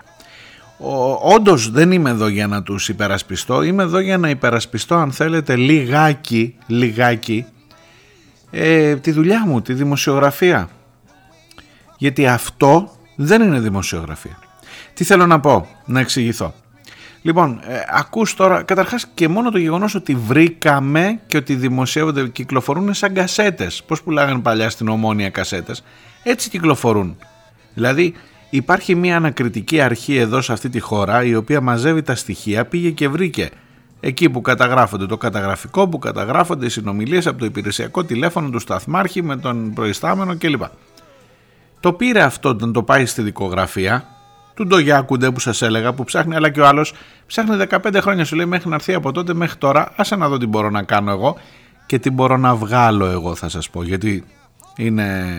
Ο, 0.78 1.12
όντως 1.34 1.72
δεν 1.72 1.92
είμαι 1.92 2.10
εδώ 2.10 2.28
για 2.28 2.48
να 2.48 2.64
τους 2.64 2.90
υπερασπιστώ, 2.90 3.62
είμαι 3.62 3.84
εδώ 3.84 4.00
για 4.00 4.18
να 4.18 4.30
υπερασπιστώ 4.30 4.96
αν 4.96 5.12
θέλετε 5.12 5.56
λιγάκι, 5.56 6.56
λιγάκι 6.68 7.46
ε, 8.52 8.96
τη 8.96 9.12
δουλειά 9.12 9.46
μου, 9.46 9.62
τη 9.62 9.74
δημοσιογραφία. 9.74 10.70
Γιατί 11.98 12.28
αυτό 12.28 12.92
δεν 13.16 13.42
είναι 13.42 13.60
δημοσιογραφία. 13.60 14.38
Τι 14.94 15.04
θέλω 15.04 15.26
να 15.26 15.40
πω, 15.40 15.68
να 15.86 16.00
εξηγηθώ. 16.00 16.54
Λοιπόν, 17.26 17.60
ε, 17.68 17.80
ακούς 17.90 18.34
τώρα, 18.34 18.64
καταρχάς 18.64 19.08
και 19.14 19.28
μόνο 19.28 19.52
το 19.52 19.58
γεγονός 19.58 19.96
ότι 19.96 20.16
βρήκαμε 20.16 21.20
και 21.28 21.38
ότι 21.38 21.56
δημοσιεύονται, 21.56 22.28
κυκλοφορούν 22.28 22.94
σαν 22.94 23.14
κασέτες. 23.14 23.84
Πώς 23.88 24.04
πουλάγαν 24.04 24.42
παλιά 24.42 24.70
στην 24.70 24.88
ομόνια 24.88 25.30
κασέτες. 25.30 25.84
Έτσι 26.24 26.50
κυκλοφορούν. 26.50 27.18
Δηλαδή 27.74 28.14
υπάρχει 28.50 28.96
μια 28.96 29.16
ανακριτική 29.16 29.82
αρχή 29.82 30.16
εδώ 30.16 30.42
σε 30.42 30.54
αυτή 30.54 30.70
τη 30.70 30.80
χώρα 30.80 31.24
η 31.24 31.36
οποία 31.36 31.62
μαζεύει 31.62 32.02
τα 32.02 32.16
στοιχεία, 32.16 32.66
πήγε 32.66 32.90
και 32.90 33.08
βρήκε 33.08 33.50
εκεί 34.00 34.30
που 34.30 34.42
καταγράφονται 34.42 35.06
το 35.06 35.18
καταγραφικό, 35.18 35.88
που 35.88 36.00
καταγράφονται 36.00 36.66
οι 36.66 36.70
συνομιλίες 36.70 37.28
από 37.28 37.40
το 37.40 37.46
υπηρεσιακό 37.46 38.04
τηλέφωνο 38.04 38.50
του 38.50 38.60
σταθμάρχη 38.60 39.24
με 39.24 39.38
τον 39.38 39.74
προϊστάμενο 39.74 40.38
κλπ. 40.38 40.64
Το 41.80 41.94
πήρε 41.94 42.22
αυτό 42.22 42.50
όταν 42.50 42.74
το 42.74 42.84
πάει 42.84 43.06
στη 43.06 43.22
δικογραφία 43.22 44.15
του 44.56 44.68
Ντογιάκουντε 44.68 45.32
που 45.32 45.40
σας 45.40 45.62
έλεγα 45.62 45.94
που 45.94 46.04
ψάχνει 46.04 46.36
αλλά 46.36 46.50
και 46.50 46.60
ο 46.60 46.68
άλλος 46.68 46.94
ψάχνει 47.28 47.66
15 47.70 47.98
χρόνια 48.02 48.26
σου 48.26 48.36
λέει 48.36 48.46
μέχρι 48.46 48.70
να 48.70 48.76
έρθει 48.76 48.94
από 48.94 49.12
τότε 49.12 49.34
μέχρι 49.34 49.58
τώρα. 49.58 49.94
Άσε 49.96 50.16
να 50.16 50.30
δω 50.30 50.38
τι 50.38 50.46
μπορώ 50.46 50.70
να 50.70 50.84
κάνω 50.84 51.12
εγώ 51.12 51.38
και 51.86 52.00
τι 52.00 52.10
μπορώ 52.10 52.38
να 52.38 52.56
βγάλω 52.56 53.06
εγώ 53.06 53.36
θα 53.36 53.50
σας 53.50 53.70
πω. 53.70 53.84
Γιατί 53.84 54.24
είναι 54.76 55.36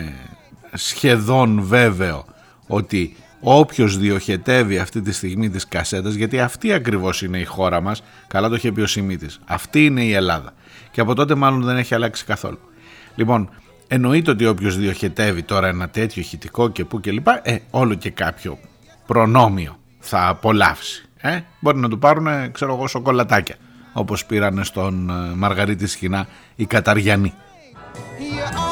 σχεδόν 0.73 1.61
βέβαιο 1.61 2.25
ότι 2.67 3.15
όποιος 3.39 3.97
διοχετεύει 3.97 4.77
αυτή 4.77 5.01
τη 5.01 5.11
στιγμή 5.11 5.49
τις 5.49 5.67
κασέτες 5.67 6.15
γιατί 6.15 6.39
αυτή 6.39 6.73
ακριβώς 6.73 7.21
είναι 7.21 7.39
η 7.39 7.45
χώρα 7.45 7.81
μας 7.81 8.03
καλά 8.27 8.49
το 8.49 8.55
είχε 8.55 8.71
πει 8.71 8.81
ο 8.81 8.87
Σιμίτης 8.87 9.39
αυτή 9.45 9.85
είναι 9.85 10.03
η 10.03 10.13
Ελλάδα. 10.13 10.53
Και 10.91 11.01
από 11.01 11.15
τότε 11.15 11.35
μάλλον 11.35 11.61
δεν 11.61 11.77
έχει 11.77 11.95
αλλάξει 11.95 12.25
καθόλου. 12.25 12.59
Λοιπόν 13.15 13.49
εννοείται 13.87 14.31
ότι 14.31 14.45
όποιος 14.45 14.77
διοχετεύει 14.77 15.43
τώρα 15.43 15.67
ένα 15.67 15.89
τέτοιο 15.89 16.21
ηχητικό 16.21 16.69
και 16.69 16.85
που 16.85 16.99
και 16.99 17.11
λοιπά 17.11 17.41
ε, 17.43 17.57
όλο 17.69 17.93
και 17.93 18.09
κάποιο 18.09 18.57
προνόμιο 19.07 19.77
θα 19.99 20.27
απολαύσει. 20.27 21.05
Ε; 21.17 21.39
Μπορεί 21.59 21.77
να 21.77 21.89
του 21.89 21.99
πάρουν, 21.99 22.51
ξέρω 22.51 22.73
εγώ, 22.73 22.87
σοκολατάκια, 22.87 23.55
όπως 23.93 24.25
πήρανε 24.25 24.63
στον 24.63 25.09
ε, 25.09 25.35
Μαργαρίτη 25.35 25.87
Σχοινά 25.87 26.27
οι 26.55 26.65
Καταριανοί. 26.65 27.33
Yes, 28.19 28.67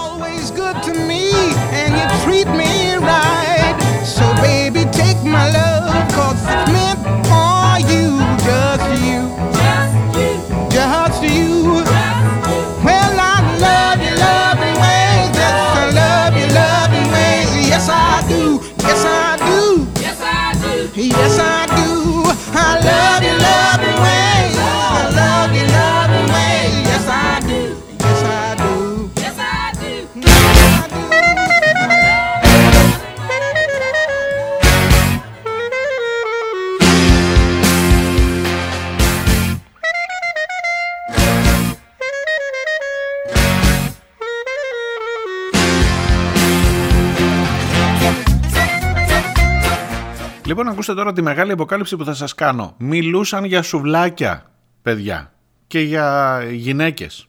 Λοιπόν, 50.58 50.72
ακούστε 50.72 50.94
τώρα 50.94 51.14
τη 51.14 51.22
μεγάλη 51.22 51.52
αποκάλυψη 51.52 51.96
που 51.96 52.06
θα 52.06 52.14
σας 52.14 52.36
κάνω. 52.36 52.76
Μιλούσαν 52.78 53.44
για 53.44 53.62
σουβλάκια, 53.62 54.52
παιδιά, 54.82 55.32
και 55.68 55.80
για 55.80 56.40
γυναίκες. 56.52 57.28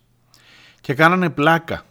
Και 0.81 0.95
κάνανε 0.95 1.31
πλάκα. 1.31 1.83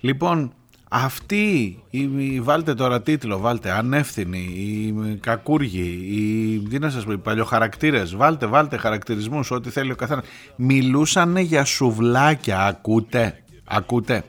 Λοιπόν, 0.00 0.52
αυτοί, 0.90 1.78
οι, 1.90 2.40
βάλτε 2.40 2.74
τώρα 2.74 3.02
τίτλο, 3.02 3.38
βάλτε 3.38 3.70
ανεύθυνοι, 3.70 4.38
οι 4.38 5.18
κακούργοι, 5.20 5.98
οι, 6.10 6.68
τι 6.68 6.78
να 6.78 6.90
σας 6.90 7.04
πω, 7.04 7.12
οι 7.12 7.18
παλιοχαρακτήρες, 7.18 8.16
βάλτε, 8.16 8.46
βάλτε 8.46 8.76
χαρακτηρισμούς, 8.76 9.50
ό,τι 9.50 9.70
θέλει 9.70 9.92
ο 9.92 9.96
καθένας. 9.96 10.24
Μιλούσαν 10.56 11.36
για 11.36 11.64
σουβλάκια, 11.64 12.66
ακούτε, 12.66 13.42
ακούτε. 13.64 14.24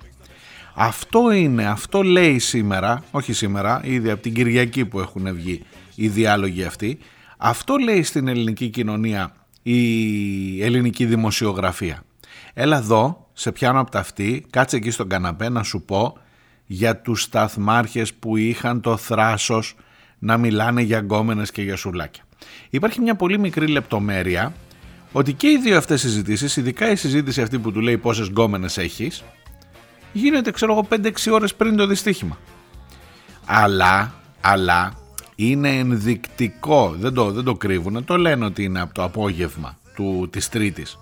Αυτό 0.75 1.31
είναι, 1.31 1.65
αυτό 1.65 2.01
λέει 2.01 2.39
σήμερα, 2.39 3.03
όχι 3.11 3.33
σήμερα, 3.33 3.81
ήδη 3.83 4.09
από 4.09 4.21
την 4.21 4.33
Κυριακή 4.33 4.85
που 4.85 4.99
έχουν 4.99 5.33
βγει 5.33 5.65
οι 5.95 6.07
διάλογοι 6.07 6.63
αυτοί. 6.63 6.97
Αυτό 7.37 7.75
λέει 7.75 8.03
στην 8.03 8.27
ελληνική 8.27 8.69
κοινωνία 8.69 9.35
η 9.63 10.63
ελληνική 10.63 11.05
δημοσιογραφία. 11.05 12.03
Έλα 12.53 12.77
εδώ, 12.77 13.29
σε 13.33 13.51
πιάνω 13.51 13.79
από 13.79 13.91
τα 13.91 13.99
αυτή, 13.99 14.45
κάτσε 14.49 14.75
εκεί 14.75 14.91
στον 14.91 15.09
καναπέ 15.09 15.49
να 15.49 15.63
σου 15.63 15.81
πω 15.81 16.17
για 16.65 16.97
τους 16.97 17.21
σταθμάρχες 17.21 18.13
που 18.13 18.37
είχαν 18.37 18.81
το 18.81 18.97
θράσος 18.97 19.75
να 20.19 20.37
μιλάνε 20.37 20.81
για 20.81 20.99
γκόμενες 20.99 21.51
και 21.51 21.61
για 21.61 21.75
σουλάκια. 21.75 22.23
Υπάρχει 22.69 23.01
μια 23.01 23.15
πολύ 23.15 23.39
μικρή 23.39 23.67
λεπτομέρεια 23.67 24.53
ότι 25.11 25.33
και 25.33 25.47
οι 25.47 25.57
δύο 25.57 25.77
αυτές 25.77 26.01
συζητήσεις, 26.01 26.55
ειδικά 26.55 26.91
η 26.91 26.95
συζήτηση 26.95 27.41
αυτή 27.41 27.59
που 27.59 27.71
του 27.71 27.79
λέει 27.79 27.97
πόσες 27.97 28.27
γκόμενες 28.27 28.77
έχεις, 28.77 29.23
γίνεται 30.13 30.51
ξέρω 30.51 30.71
εγώ 30.71 30.87
5-6 30.89 31.31
ώρες 31.31 31.55
πριν 31.55 31.75
το 31.75 31.87
δυστύχημα. 31.87 32.37
Αλλά, 33.45 34.13
αλλά 34.41 34.93
είναι 35.49 35.69
ενδεικτικό, 35.69 36.95
δεν 36.99 37.13
το, 37.13 37.31
δεν 37.31 37.43
το 37.43 37.53
κρύβουν, 37.55 38.05
το 38.05 38.17
λένε 38.17 38.45
ότι 38.45 38.63
είναι 38.63 38.81
από 38.81 38.93
το 38.93 39.03
απόγευμα 39.03 39.77
του, 39.95 40.27
της 40.31 40.49
Τρίτης. 40.49 40.99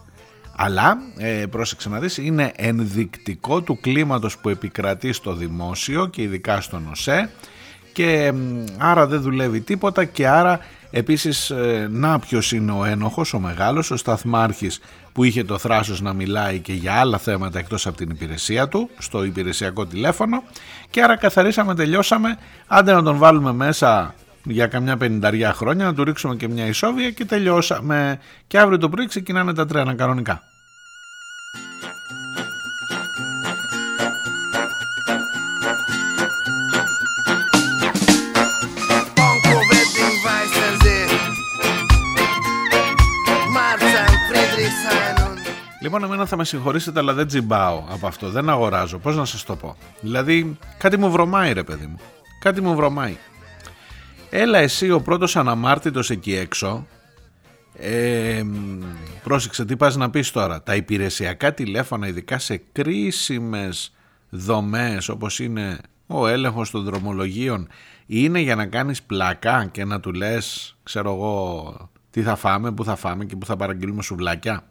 Αλλά, 0.55 0.97
ε, 1.17 1.45
πρόσεξε 1.49 1.89
να 1.89 1.99
δεις, 1.99 2.17
είναι 2.17 2.51
ενδεικτικό 2.55 3.61
του 3.61 3.79
κλίματος 3.81 4.37
που 4.37 4.49
επικρατεί 4.49 5.13
στο 5.13 5.33
δημόσιο 5.33 6.05
και 6.05 6.21
ειδικά 6.21 6.61
στον 6.61 6.87
ΟΣΕ. 6.91 7.29
Και 7.93 8.33
άρα 8.77 9.07
δεν 9.07 9.21
δουλεύει 9.21 9.61
τίποτα 9.61 10.05
και 10.05 10.27
άρα 10.27 10.59
επίσης 10.91 11.49
ε, 11.49 11.87
να 11.91 12.19
ποιος 12.19 12.51
είναι 12.51 12.71
ο 12.71 12.85
ένοχος, 12.85 13.33
ο 13.33 13.39
μεγάλος, 13.39 13.91
ο 13.91 13.97
σταθμάρχης 13.97 14.79
που 15.13 15.23
είχε 15.23 15.43
το 15.43 15.57
θράσος 15.57 16.01
να 16.01 16.13
μιλάει 16.13 16.59
και 16.59 16.73
για 16.73 16.93
άλλα 16.93 17.17
θέματα 17.17 17.59
εκτός 17.59 17.87
από 17.87 17.97
την 17.97 18.09
υπηρεσία 18.09 18.67
του 18.67 18.89
στο 18.97 19.23
υπηρεσιακό 19.23 19.85
τηλέφωνο. 19.85 20.43
Και 20.89 21.01
άρα 21.01 21.17
καθαρίσαμε, 21.17 21.75
τελειώσαμε, 21.75 22.37
άντε 22.67 22.93
να 22.93 23.03
τον 23.03 23.17
βάλουμε 23.17 23.53
μέσα 23.53 24.15
για 24.43 24.67
καμιά 24.67 24.97
πενηνταριά 24.97 25.53
χρόνια, 25.53 25.85
να 25.85 25.93
του 25.93 26.03
ρίξουμε 26.03 26.35
και 26.35 26.47
μια 26.47 26.65
ισόβια 26.65 27.11
και 27.11 27.25
τελειώσαμε. 27.25 28.19
Και 28.47 28.59
αύριο 28.59 28.77
το 28.77 28.89
πρωί 28.89 29.07
ξεκινάνε 29.07 29.53
τα 29.53 29.65
τρένα 29.65 29.93
κανονικά. 29.93 30.43
Λοιπόν, 45.81 46.03
εμένα 46.03 46.25
θα 46.25 46.37
με 46.37 46.45
συγχωρήσετε, 46.45 46.99
αλλά 46.99 47.13
δεν 47.13 47.27
τζιμπάω 47.27 47.83
από 47.89 48.07
αυτό. 48.07 48.29
Δεν 48.29 48.49
αγοράζω. 48.49 48.97
Πώς 48.97 49.15
να 49.15 49.25
σας 49.25 49.43
το 49.43 49.55
πω. 49.55 49.75
Δηλαδή, 50.01 50.57
κάτι 50.77 50.97
μου 50.97 51.11
βρωμάει, 51.11 51.53
ρε 51.53 51.63
παιδί 51.63 51.85
μου. 51.85 51.99
Κάτι 52.39 52.61
μου 52.61 52.75
βρωμάει. 52.75 53.17
Έλα 54.29 54.57
εσύ 54.57 54.91
ο 54.91 55.01
πρώτος 55.01 55.35
αναμάρτητος 55.35 56.09
εκεί 56.09 56.35
έξω. 56.35 56.87
Ε, 57.73 58.43
πρόσεξε 59.23 59.65
τι 59.65 59.75
πας 59.75 59.95
να 59.95 60.09
πεις 60.09 60.31
τώρα. 60.31 60.63
Τα 60.63 60.75
υπηρεσιακά 60.75 61.53
τηλέφωνα 61.53 62.07
ειδικά 62.07 62.39
σε 62.39 62.61
κρίσιμες 62.71 63.93
δομές 64.29 65.09
όπως 65.09 65.39
είναι 65.39 65.79
ο 66.07 66.27
έλεγχος 66.27 66.71
των 66.71 66.83
δρομολογίων 66.83 67.67
είναι 68.05 68.39
για 68.39 68.55
να 68.55 68.65
κάνεις 68.65 69.03
πλακά 69.03 69.65
και 69.71 69.85
να 69.85 69.99
του 69.99 70.13
λες 70.13 70.75
ξέρω 70.83 71.11
εγώ 71.13 71.89
τι 72.09 72.21
θα 72.21 72.35
φάμε, 72.35 72.71
που 72.71 72.83
θα 72.83 72.95
φάμε 72.95 73.25
και 73.25 73.35
που 73.35 73.45
θα 73.45 73.55
παραγγείλουμε 73.55 74.01
σουβλάκια. 74.01 74.63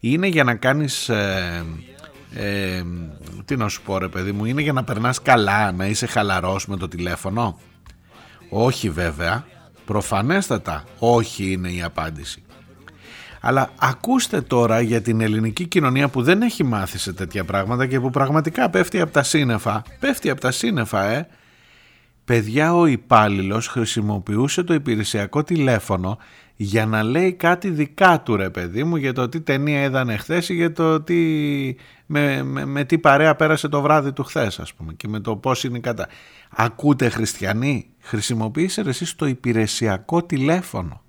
Είναι 0.00 0.26
για 0.26 0.44
να 0.44 0.54
κάνεις 0.54 1.08
ε, 1.08 1.64
Ε, 2.34 2.82
τι 3.44 3.56
να 3.56 3.68
σου 3.68 3.82
πω 3.82 3.98
ρε 3.98 4.08
παιδί 4.08 4.32
μου, 4.32 4.44
είναι 4.44 4.62
για 4.62 4.72
να 4.72 4.84
περνάς 4.84 5.22
καλά, 5.22 5.72
να 5.72 5.86
είσαι 5.86 6.06
χαλαρός 6.06 6.66
με 6.66 6.76
το 6.76 6.88
τηλέφωνο. 6.88 7.58
Όχι 8.50 8.90
βέβαια, 8.90 9.44
προφανέστατα 9.84 10.84
όχι 10.98 11.52
είναι 11.52 11.68
η 11.68 11.82
απάντηση. 11.82 12.42
Αλλά 13.40 13.70
ακούστε 13.78 14.40
τώρα 14.40 14.80
για 14.80 15.02
την 15.02 15.20
ελληνική 15.20 15.66
κοινωνία 15.66 16.08
που 16.08 16.22
δεν 16.22 16.42
έχει 16.42 16.64
μάθει 16.64 16.98
σε 16.98 17.12
τέτοια 17.12 17.44
πράγματα 17.44 17.86
και 17.86 18.00
που 18.00 18.10
πραγματικά 18.10 18.70
πέφτει 18.70 19.00
από 19.00 19.12
τα 19.12 19.22
σύννεφα. 19.22 19.82
Πέφτει 20.00 20.30
από 20.30 20.40
τα 20.40 20.50
σύννεφα, 20.50 21.04
ε. 21.04 21.28
Παιδιά, 22.24 22.74
ο 22.74 22.86
υπάλληλος 22.86 23.66
χρησιμοποιούσε 23.68 24.62
το 24.62 24.74
υπηρεσιακό 24.74 25.42
τηλέφωνο 25.42 26.18
για 26.62 26.86
να 26.86 27.02
λέει 27.02 27.32
κάτι 27.32 27.70
δικά 27.70 28.20
του 28.20 28.36
ρε 28.36 28.50
παιδί 28.50 28.84
μου 28.84 28.96
για 28.96 29.12
το 29.12 29.28
τι 29.28 29.40
ταινία 29.40 29.82
είδανε 29.84 30.16
χθες 30.16 30.48
ή 30.48 30.54
για 30.54 30.72
το 30.72 31.00
τι, 31.00 31.16
με, 32.06 32.42
με, 32.42 32.84
τι 32.84 32.98
παρέα 32.98 33.36
πέρασε 33.36 33.68
το 33.68 33.80
βράδυ 33.80 34.12
του 34.12 34.24
χθες 34.24 34.58
ας 34.58 34.74
πούμε 34.74 34.92
και 34.92 35.08
με 35.08 35.20
το 35.20 35.36
πώς 35.36 35.64
είναι 35.64 35.78
κατά. 35.78 36.08
Ακούτε 36.50 37.08
χριστιανοί, 37.08 37.90
χρησιμοποίησες 38.00 38.86
εσείς 38.86 39.14
το 39.14 39.26
υπηρεσιακό 39.26 40.22
τηλέφωνο. 40.22 41.02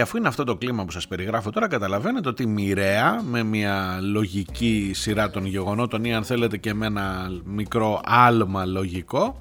Και 0.00 0.06
αφού 0.06 0.16
είναι 0.16 0.28
αυτό 0.28 0.44
το 0.44 0.56
κλίμα 0.56 0.84
που 0.84 0.90
σας 0.90 1.08
περιγράφω 1.08 1.50
τώρα 1.50 1.68
καταλαβαίνετε 1.68 2.28
ότι 2.28 2.46
μοιραία 2.46 3.22
με 3.22 3.42
μια 3.42 3.98
λογική 4.02 4.90
σειρά 4.94 5.30
των 5.30 5.44
γεγονότων 5.44 6.04
ή 6.04 6.14
αν 6.14 6.24
θέλετε 6.24 6.56
και 6.56 6.74
με 6.74 6.86
ένα 6.86 7.30
μικρό 7.44 8.00
άλμα 8.04 8.64
λογικό 8.64 9.36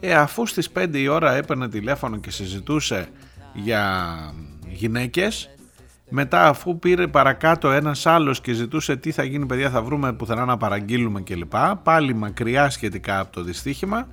ε, 0.00 0.14
αφού 0.14 0.46
στις 0.46 0.70
5 0.78 0.94
η 0.94 1.08
ώρα 1.08 1.34
έπαιρνε 1.34 1.68
τηλέφωνο 1.68 2.16
και 2.16 2.30
συζητούσε 2.30 3.08
για 3.52 4.14
γυναίκες 4.68 5.50
μετά 6.08 6.48
αφού 6.48 6.78
πήρε 6.78 7.06
παρακάτω 7.06 7.70
ένας 7.70 8.06
άλλος 8.06 8.40
και 8.40 8.52
ζητούσε 8.52 8.96
τι 8.96 9.10
θα 9.12 9.24
γίνει 9.24 9.46
παιδιά 9.46 9.70
θα 9.70 9.82
βρούμε 9.82 10.12
πουθενά 10.12 10.44
να 10.44 10.56
παραγγείλουμε 10.56 11.20
κλπ 11.20 11.54
πάλι 11.82 12.14
μακριά 12.14 12.70
σχετικά 12.70 13.20
από 13.20 13.32
το 13.32 13.42
δυστύχημα 13.42 14.08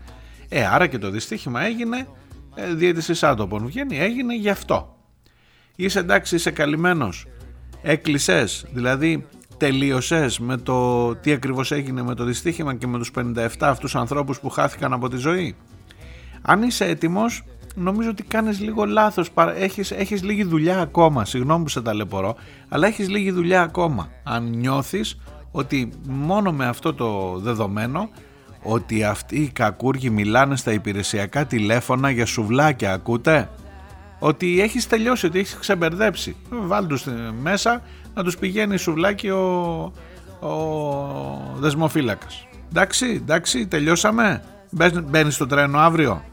ε, 0.49 0.65
άρα 0.65 0.87
και 0.87 0.97
το 0.97 1.09
δυστύχημα 1.09 1.61
έγινε 1.61 2.07
ε, 2.55 2.73
διαιτησής 2.73 3.23
άτοπων 3.23 3.65
βγαίνει 3.65 3.99
έγινε 3.99 4.35
γι' 4.35 4.49
αυτό 4.49 4.95
είσαι 5.85 5.99
εντάξει, 5.99 6.35
είσαι 6.35 6.51
καλυμμένος. 6.51 7.25
Έκλεισες, 7.81 8.65
δηλαδή 8.71 9.25
τελείωσες 9.57 10.39
με 10.39 10.57
το 10.57 11.15
τι 11.15 11.31
ακριβώς 11.31 11.71
έγινε 11.71 12.03
με 12.03 12.15
το 12.15 12.23
δυστύχημα 12.23 12.75
και 12.75 12.87
με 12.87 12.97
τους 12.97 13.11
57 13.11 13.47
αυτούς 13.59 13.95
ανθρώπους 13.95 14.39
που 14.39 14.49
χάθηκαν 14.49 14.93
από 14.93 15.09
τη 15.09 15.17
ζωή. 15.17 15.55
Αν 16.41 16.63
είσαι 16.63 16.85
έτοιμος, 16.85 17.43
νομίζω 17.75 18.09
ότι 18.09 18.23
κάνεις 18.23 18.59
λίγο 18.59 18.85
λάθος, 18.85 19.29
έχεις, 19.57 19.91
έχεις 19.91 20.23
λίγη 20.23 20.43
δουλειά 20.43 20.79
ακόμα, 20.79 21.25
συγγνώμη 21.25 21.63
που 21.63 21.69
σε 21.69 21.81
ταλαιπωρώ, 21.81 22.35
αλλά 22.69 22.87
έχεις 22.87 23.09
λίγη 23.09 23.31
δουλειά 23.31 23.61
ακόμα. 23.61 24.09
Αν 24.23 24.43
νιώθεις 24.43 25.19
ότι 25.51 25.89
μόνο 26.07 26.51
με 26.51 26.65
αυτό 26.65 26.93
το 26.93 27.37
δεδομένο 27.37 28.09
ότι 28.63 29.03
αυτοί 29.03 29.39
οι 29.39 29.47
κακούργοι 29.47 30.09
μιλάνε 30.09 30.55
στα 30.55 30.71
υπηρεσιακά 30.71 31.45
τηλέφωνα 31.45 32.09
για 32.09 32.25
σουβλάκια, 32.25 32.93
ακούτε; 32.93 33.49
Ότι 34.23 34.61
έχεις 34.61 34.87
τελειώσει, 34.87 35.25
ότι 35.25 35.39
έχεις 35.39 35.57
ξεμπερδέψει. 35.59 36.35
Βάλ 36.49 36.87
τους 36.87 37.05
μέσα 37.41 37.81
να 38.13 38.23
τους 38.23 38.37
πηγαίνει 38.37 38.77
σουβλάκι 38.77 39.29
ο, 39.29 39.45
ο 40.39 40.51
δεσμοφύλακας. 41.59 42.47
Εντάξει, 42.69 43.05
εντάξει, 43.05 43.67
τελειώσαμε. 43.67 44.43
Μπαίνεις 45.09 45.35
στο 45.35 45.47
τρένο 45.47 45.79
αύριο. 45.79 46.23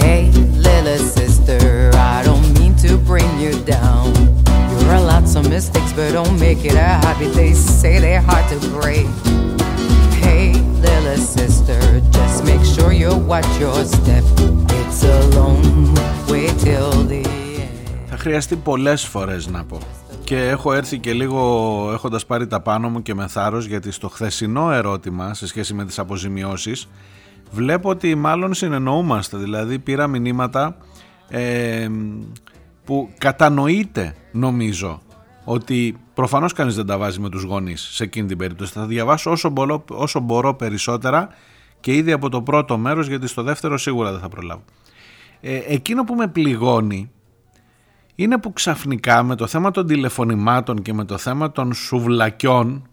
Hey, 0.00 0.22
little 0.66 0.98
sister, 1.16 1.90
I 1.94 2.16
don't 2.26 2.46
mean 2.56 2.74
to 2.84 2.90
bring 3.10 3.30
you 3.44 3.54
down. 3.76 4.33
There 4.84 4.96
are 4.96 5.06
lots 5.14 5.34
of 5.34 5.48
mistakes, 5.48 5.92
but 5.96 6.12
don't 6.12 6.38
make 6.38 6.62
it 6.70 6.76
a 6.88 6.90
habit. 7.04 7.32
They 7.40 7.52
say 7.54 7.94
they're 8.04 8.24
hard 8.28 8.46
to 8.52 8.58
break. 8.76 9.06
Hey, 10.24 10.52
little 10.84 11.20
sister, 11.36 11.80
just 12.16 12.44
make 12.50 12.64
sure 12.74 12.92
you 12.92 13.12
watch 13.32 13.52
your 13.64 13.78
step. 13.96 14.24
It's 14.78 15.00
a 15.14 15.18
long 15.38 15.62
way 16.30 16.46
till 16.64 16.92
the 17.12 17.22
end. 17.24 17.70
Θα 18.06 18.16
χρειαστεί 18.16 18.56
πολλές 18.56 19.02
φορές 19.02 19.46
να 19.46 19.64
πω. 19.64 19.78
Και 20.24 20.48
έχω 20.48 20.72
έρθει 20.72 20.98
και 20.98 21.12
λίγο 21.12 21.40
έχοντας 21.92 22.26
πάρει 22.26 22.46
τα 22.46 22.60
πάνω 22.60 22.88
μου 22.88 23.02
και 23.02 23.14
με 23.14 23.26
θάρρος 23.26 23.66
γιατί 23.66 23.90
στο 23.90 24.08
χθεσινό 24.08 24.72
ερώτημα 24.72 25.34
σε 25.34 25.46
σχέση 25.46 25.74
με 25.74 25.84
τις 25.84 25.98
αποζημιώσεις 25.98 26.88
βλέπω 27.50 27.88
ότι 27.90 28.14
μάλλον 28.14 28.54
συνεννοούμαστε. 28.54 29.36
Δηλαδή 29.36 29.78
πήρα 29.78 30.06
μηνύματα 30.06 30.76
ε, 31.28 31.88
που 32.84 33.10
κατανοείται 33.18 34.14
νομίζω 34.32 35.00
ότι 35.44 35.96
προφανώς 36.14 36.52
κανείς 36.52 36.74
δεν 36.74 36.86
τα 36.86 36.98
βάζει 36.98 37.20
με 37.20 37.28
τους 37.28 37.42
γονείς 37.42 37.80
σε 37.80 38.04
εκείνη 38.04 38.26
την 38.26 38.38
περίπτωση. 38.38 38.72
Θα 38.72 38.86
διαβάσω 38.86 39.30
όσο 39.30 39.48
μπορώ, 39.48 39.84
όσο 39.88 40.20
μπορώ 40.20 40.54
περισσότερα 40.54 41.28
και 41.80 41.94
ήδη 41.94 42.12
από 42.12 42.28
το 42.28 42.42
πρώτο 42.42 42.78
μέρος 42.78 43.06
γιατί 43.06 43.26
στο 43.26 43.42
δεύτερο 43.42 43.78
σίγουρα 43.78 44.10
δεν 44.10 44.20
θα 44.20 44.28
προλάβω. 44.28 44.64
Ε, 45.40 45.60
εκείνο 45.66 46.04
που 46.04 46.14
με 46.14 46.28
πληγώνει 46.28 47.10
είναι 48.14 48.38
που 48.38 48.52
ξαφνικά 48.52 49.22
με 49.22 49.34
το 49.34 49.46
θέμα 49.46 49.70
των 49.70 49.86
τηλεφωνημάτων 49.86 50.82
και 50.82 50.92
με 50.92 51.04
το 51.04 51.18
θέμα 51.18 51.52
των 51.52 51.72
σουβλακιών 51.72 52.88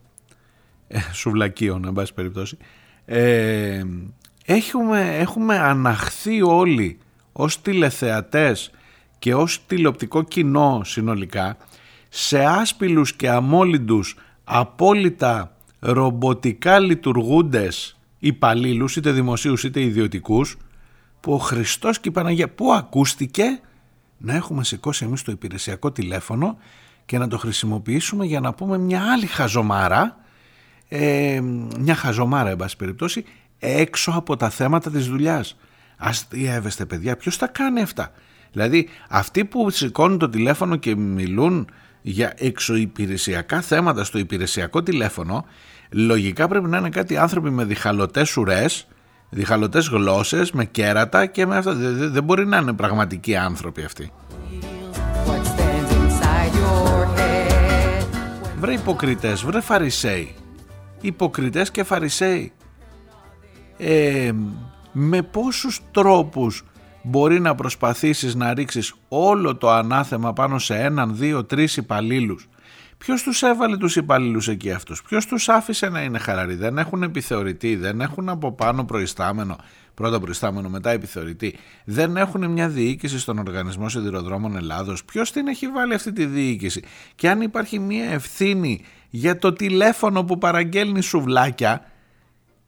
ε, 0.88 1.00
σουβλακίων 1.12 1.86
εν 1.86 1.94
πάση 1.94 2.14
περιπτώσει 2.14 2.58
ε, 3.06 3.84
έχουμε, 4.46 5.18
έχουμε 5.18 5.60
αναχθεί 5.60 6.42
όλοι 6.42 6.98
ως 7.32 7.62
τηλεθεατές 7.62 8.72
και 9.22 9.36
ως 9.36 9.66
τηλεοπτικό 9.66 10.24
κοινό 10.24 10.82
συνολικά 10.84 11.58
σε 12.10 12.46
άσπηλους 12.46 13.14
και 13.14 13.30
αμόλυντους 13.30 14.18
απόλυτα 14.44 15.58
ρομποτικά 15.80 16.80
λειτουργούντες 16.80 18.00
υπαλλήλους, 18.20 18.96
είτε 18.96 19.12
δημοσίους 19.12 19.64
είτε 19.64 19.82
ιδιωτικούς 19.82 20.58
που 21.20 21.34
ο 21.34 21.38
Χριστός 21.38 22.00
και 22.00 22.10
η 22.10 22.12
Παναγία 22.12 22.50
που 22.50 22.74
ακούστηκε 22.74 23.60
να 24.18 24.36
έχουμε 24.36 24.64
σηκώσει 24.64 25.06
εμείς 25.06 25.22
το 25.22 25.32
υπηρεσιακό 25.32 25.92
τηλέφωνο 25.92 26.58
και 27.06 27.18
να 27.18 27.28
το 27.28 27.38
χρησιμοποιήσουμε 27.38 28.26
για 28.26 28.40
να 28.40 28.54
πούμε 28.54 28.78
μια 28.78 29.12
άλλη 29.12 29.26
χαζομάρα 29.26 30.18
ε, 30.88 31.42
μια 31.80 31.96
χαζομάρα 31.96 32.50
εν 32.50 32.56
πάση 32.56 32.76
περιπτώσει 32.76 33.26
έξω 33.60 34.12
από 34.16 34.38
τα 34.38 34.50
θέματα 34.50 34.92
της 34.92 35.08
δουλειάς. 35.08 35.58
Αστείευεστε 35.98 36.86
παιδιά 36.86 37.18
ποιος 37.18 37.38
τα 37.38 37.48
κάνει 37.48 37.82
αυτά; 37.82 38.12
Δηλαδή 38.52 38.90
αυτοί 39.10 39.46
που 39.46 39.70
σηκώνουν 39.70 40.18
το 40.18 40.30
τηλέφωνο 40.30 40.76
και 40.76 40.96
μιλούν 40.96 41.68
για 42.02 42.34
εξωυπηρεσιακά 42.38 43.62
θέματα 43.62 44.04
στο 44.04 44.18
υπηρεσιακό 44.18 44.84
τηλέφωνο 44.84 45.46
λογικά 45.92 46.48
πρέπει 46.48 46.68
να 46.68 46.78
είναι 46.78 46.90
κάτι 46.90 47.18
άνθρωποι 47.18 47.50
με 47.50 47.64
διχαλωτές 47.64 48.38
ουρές, 48.38 48.88
διχαλωτές 49.30 49.88
γλώσσες, 49.88 50.52
με 50.52 50.66
κέρατα 50.66 51.26
και 51.26 51.46
με 51.46 51.58
αυτά. 51.58 51.74
Δεν 52.12 52.24
μπορεί 52.24 52.46
να 52.46 52.58
είναι 52.58 52.74
πραγματικοί 52.74 53.36
άνθρωποι 53.36 53.84
αυτοί. 53.84 54.12
Βρε 58.60 58.74
υποκριτές, 58.74 59.44
βρε 59.44 59.62
φαρισαίοι. 59.62 60.36
Υποκριτές 61.02 61.72
και 61.72 61.84
φαρισαίοι. 61.84 62.52
Ε, 63.78 64.32
με 64.92 65.22
πόσους 65.22 65.82
τρόπους 65.92 66.64
μπορεί 67.02 67.40
να 67.40 67.56
προσπαθήσεις 67.56 68.36
να 68.36 68.54
ρίξεις 68.54 68.94
όλο 69.08 69.56
το 69.56 69.70
ανάθεμα 69.70 70.34
πάνω 70.34 70.60
σε 70.60 70.76
έναν, 70.76 71.16
δύο, 71.16 71.44
τρεις 71.44 71.78
υπαλλήλους. 71.78 72.50
Ποιος 72.98 73.24
τους 73.24 73.42
έβαλε 73.42 73.78
τους 73.78 73.96
υπαλλήλους 73.96 74.48
εκεί 74.48 74.72
αυτούς, 74.72 75.02
Ποιος 75.02 75.26
τους 75.26 75.50
άφησε 75.50 75.90
να 75.90 76.02
είναι 76.02 76.18
χαλαροί, 76.18 76.56
δεν 76.56 76.78
έχουν 76.78 77.04
επιθεωρητή, 77.04 77.76
δεν 77.76 78.02
έχουν 78.02 78.30
από 78.30 78.52
πάνω 78.52 78.86
προϊστάμενο, 78.86 79.56
πρώτα 79.94 80.20
προϊστάμενο, 80.20 80.70
μετά 80.70 80.90
επιθεωρητή, 80.90 81.56
δεν 81.86 82.18
έχουν 82.18 82.52
μια 82.52 82.68
διοίκηση 82.70 83.20
στον 83.20 83.38
Οργανισμό 83.38 83.90
Σιδηροδρόμων 83.90 84.56
Ελλάδος. 84.56 85.06
Ποιος 85.06 85.32
την 85.32 85.48
έχει 85.48 85.68
βάλει 85.68 85.94
αυτή 85.94 86.12
τη 86.12 86.26
διοίκηση, 86.26 86.84
και 87.16 87.30
αν 87.30 87.42
υπάρχει 87.42 87.80
μια 87.80 88.06
ευθύνη 88.06 88.84
για 89.10 89.38
το 89.38 89.54
τηλέφωνο 89.54 90.24
που 90.24 90.38
παραγγέλνει 90.38 91.02
σουβλάκια, 91.02 91.91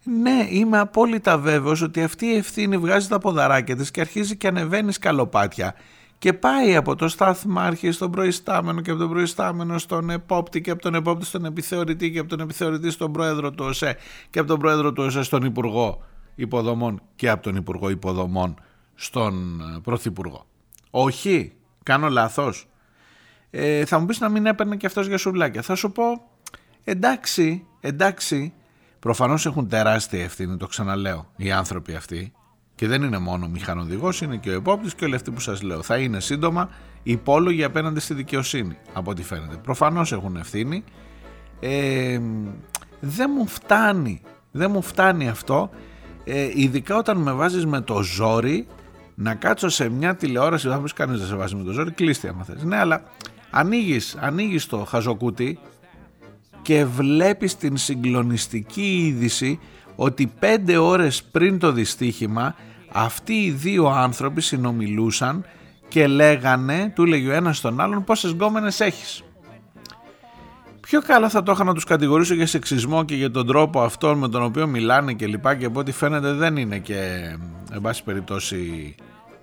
ναι, 0.03 0.47
είμαι 0.49 0.79
απόλυτα 0.79 1.37
βέβαιος 1.37 1.81
ότι 1.81 2.03
αυτή 2.03 2.25
η 2.25 2.35
ευθύνη 2.35 2.77
βγάζει 2.77 3.07
τα 3.07 3.19
ποδαράκια 3.19 3.75
της 3.75 3.91
και 3.91 4.01
αρχίζει 4.01 4.37
και 4.37 4.47
ανεβαίνει 4.47 4.91
σκαλοπάτια 4.91 5.75
και 6.17 6.33
πάει 6.33 6.75
από 6.75 6.95
το 6.95 7.07
σταθμάρχη 7.07 7.91
στον 7.91 8.11
προϊστάμενο 8.11 8.81
και 8.81 8.91
από 8.91 8.99
τον 8.99 9.09
προϊστάμενο 9.09 9.77
στον 9.77 10.09
επόπτη 10.09 10.61
και 10.61 10.71
από 10.71 10.81
τον 10.81 10.95
επόπτη 10.95 11.25
στον 11.25 11.45
επιθεωρητή 11.45 12.11
και 12.11 12.19
από 12.19 12.29
τον 12.29 12.39
επιθεωρητή 12.39 12.91
στον 12.91 13.11
πρόεδρο 13.11 13.51
του 13.51 13.65
ΟΣΕ 13.65 13.97
και 14.29 14.39
από 14.39 14.47
τον 14.47 14.59
πρόεδρο 14.59 14.93
του 14.93 15.03
ΟΣΕ 15.03 15.23
στον 15.23 15.43
υπουργό 15.43 16.03
Υποδομών 16.35 17.01
και 17.15 17.29
από 17.29 17.43
τον 17.43 17.55
Υπουργό 17.55 17.89
Υποδομών 17.89 18.55
στον 18.95 19.61
ε, 19.61 19.79
Πρωθυπουργό. 19.83 20.45
Όχι, 20.89 21.53
κάνω 21.83 22.09
λάθος. 22.09 22.67
Ε, 23.49 23.85
θα 23.85 23.99
μου 23.99 24.05
πεις 24.05 24.19
να 24.19 24.29
μην 24.29 24.45
έπαιρνε 24.45 24.75
και 24.75 24.85
αυτός 24.85 25.07
για 25.07 25.17
σουβλάκια. 25.17 25.61
Θα 25.61 25.75
σου 25.75 25.91
πω, 25.91 26.03
εντάξει, 26.83 27.65
εντάξει, 27.79 28.53
προφανώς 29.03 29.45
έχουν 29.45 29.67
τεράστια 29.67 30.23
ευθύνη, 30.23 30.57
το 30.57 30.67
ξαναλέω, 30.67 31.31
οι 31.35 31.51
άνθρωποι 31.51 31.95
αυτοί. 31.95 32.33
Και 32.75 32.87
δεν 32.87 33.03
είναι 33.03 33.17
μόνο 33.17 33.45
ο 33.45 33.47
μηχανοδηγός, 33.47 34.21
είναι 34.21 34.37
και 34.37 34.49
ο 34.49 34.53
επόπτης 34.53 34.95
και 34.95 35.05
όλοι 35.05 35.15
αυτοί 35.15 35.31
που 35.31 35.39
σας 35.39 35.61
λέω. 35.61 35.81
Θα 35.81 35.97
είναι 35.97 36.19
σύντομα 36.19 36.69
υπόλογοι 37.03 37.63
απέναντι 37.63 37.99
στη 37.99 38.13
δικαιοσύνη, 38.13 38.77
από 38.93 39.11
ό,τι 39.11 39.23
φαίνεται. 39.23 39.55
Προφανώς 39.55 40.11
έχουν 40.11 40.35
ευθύνη. 40.35 40.83
Ε, 41.59 42.19
δεν 42.99 43.31
μου 43.37 43.47
φτάνει, 43.47 44.21
δεν 44.51 44.71
μου 44.71 44.81
φτάνει 44.81 45.29
αυτό, 45.29 45.69
ε, 46.23 46.49
ειδικά 46.53 46.97
όταν 46.97 47.17
με 47.17 47.31
βάζεις 47.31 47.65
με 47.65 47.81
το 47.81 48.01
ζόρι 48.01 48.67
να 49.15 49.35
κάτσω 49.35 49.69
σε 49.69 49.89
μια 49.89 50.15
τηλεόραση, 50.15 50.67
θα 50.67 50.79
πεις 50.79 50.93
κανείς 50.93 51.19
δεν 51.19 51.27
σε 51.27 51.35
βάζει 51.35 51.55
με 51.55 51.63
το 51.63 51.71
ζόρι, 51.71 51.91
κλείστη 51.91 52.27
άμα 52.27 52.43
θες. 52.43 52.63
Ναι, 52.63 52.77
αλλά 52.77 53.03
ανοίγεις, 53.49 54.15
ανοίγεις 54.19 54.65
το 54.65 54.77
χαζοκούτι 54.77 55.59
και 56.63 56.85
βλέπεις 56.85 57.57
την 57.57 57.77
συγκλονιστική 57.77 58.97
είδηση 59.05 59.59
ότι 59.95 60.31
πέντε 60.39 60.77
ώρες 60.77 61.23
πριν 61.23 61.59
το 61.59 61.71
δυστύχημα 61.71 62.55
αυτοί 62.91 63.33
οι 63.33 63.51
δύο 63.51 63.87
άνθρωποι 63.87 64.41
συνομιλούσαν 64.41 65.45
και 65.87 66.07
λέγανε, 66.07 66.91
του 66.95 67.05
λέγει 67.05 67.27
ο 67.27 67.33
ένας 67.33 67.57
στον 67.57 67.81
άλλον 67.81 68.03
πόσες 68.03 68.31
γκόμενες 68.31 68.79
έχεις; 68.79 69.23
Πιο 70.79 71.01
καλά 71.01 71.29
θα 71.29 71.43
το 71.43 71.51
είχα 71.51 71.63
να 71.63 71.73
τους 71.73 71.83
κατηγορήσω 71.83 72.33
για 72.33 72.47
σεξισμό 72.47 73.03
και 73.03 73.15
για 73.15 73.31
τον 73.31 73.47
τρόπο 73.47 73.81
αυτόν 73.81 74.17
με 74.17 74.29
τον 74.29 74.43
οποίο 74.43 74.67
μιλάνε 74.67 75.13
και 75.13 75.27
λοιπά 75.27 75.55
και 75.55 75.65
από 75.65 75.79
ό,τι 75.79 75.91
φαίνεται 75.91 76.31
δεν 76.33 76.57
είναι 76.57 76.77
και 76.77 76.97
εν 77.71 77.81
πάση 77.81 78.03
περιπτώσει 78.03 78.95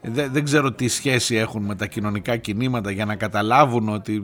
δεν, 0.02 0.32
δεν 0.32 0.44
ξέρω 0.44 0.72
τι 0.72 0.88
σχέση 0.88 1.36
έχουν 1.36 1.62
με 1.62 1.74
τα 1.74 1.86
κοινωνικά 1.86 2.36
κινήματα 2.36 2.90
για 2.90 3.04
να 3.04 3.16
καταλάβουν 3.16 3.88
ότι 3.88 4.22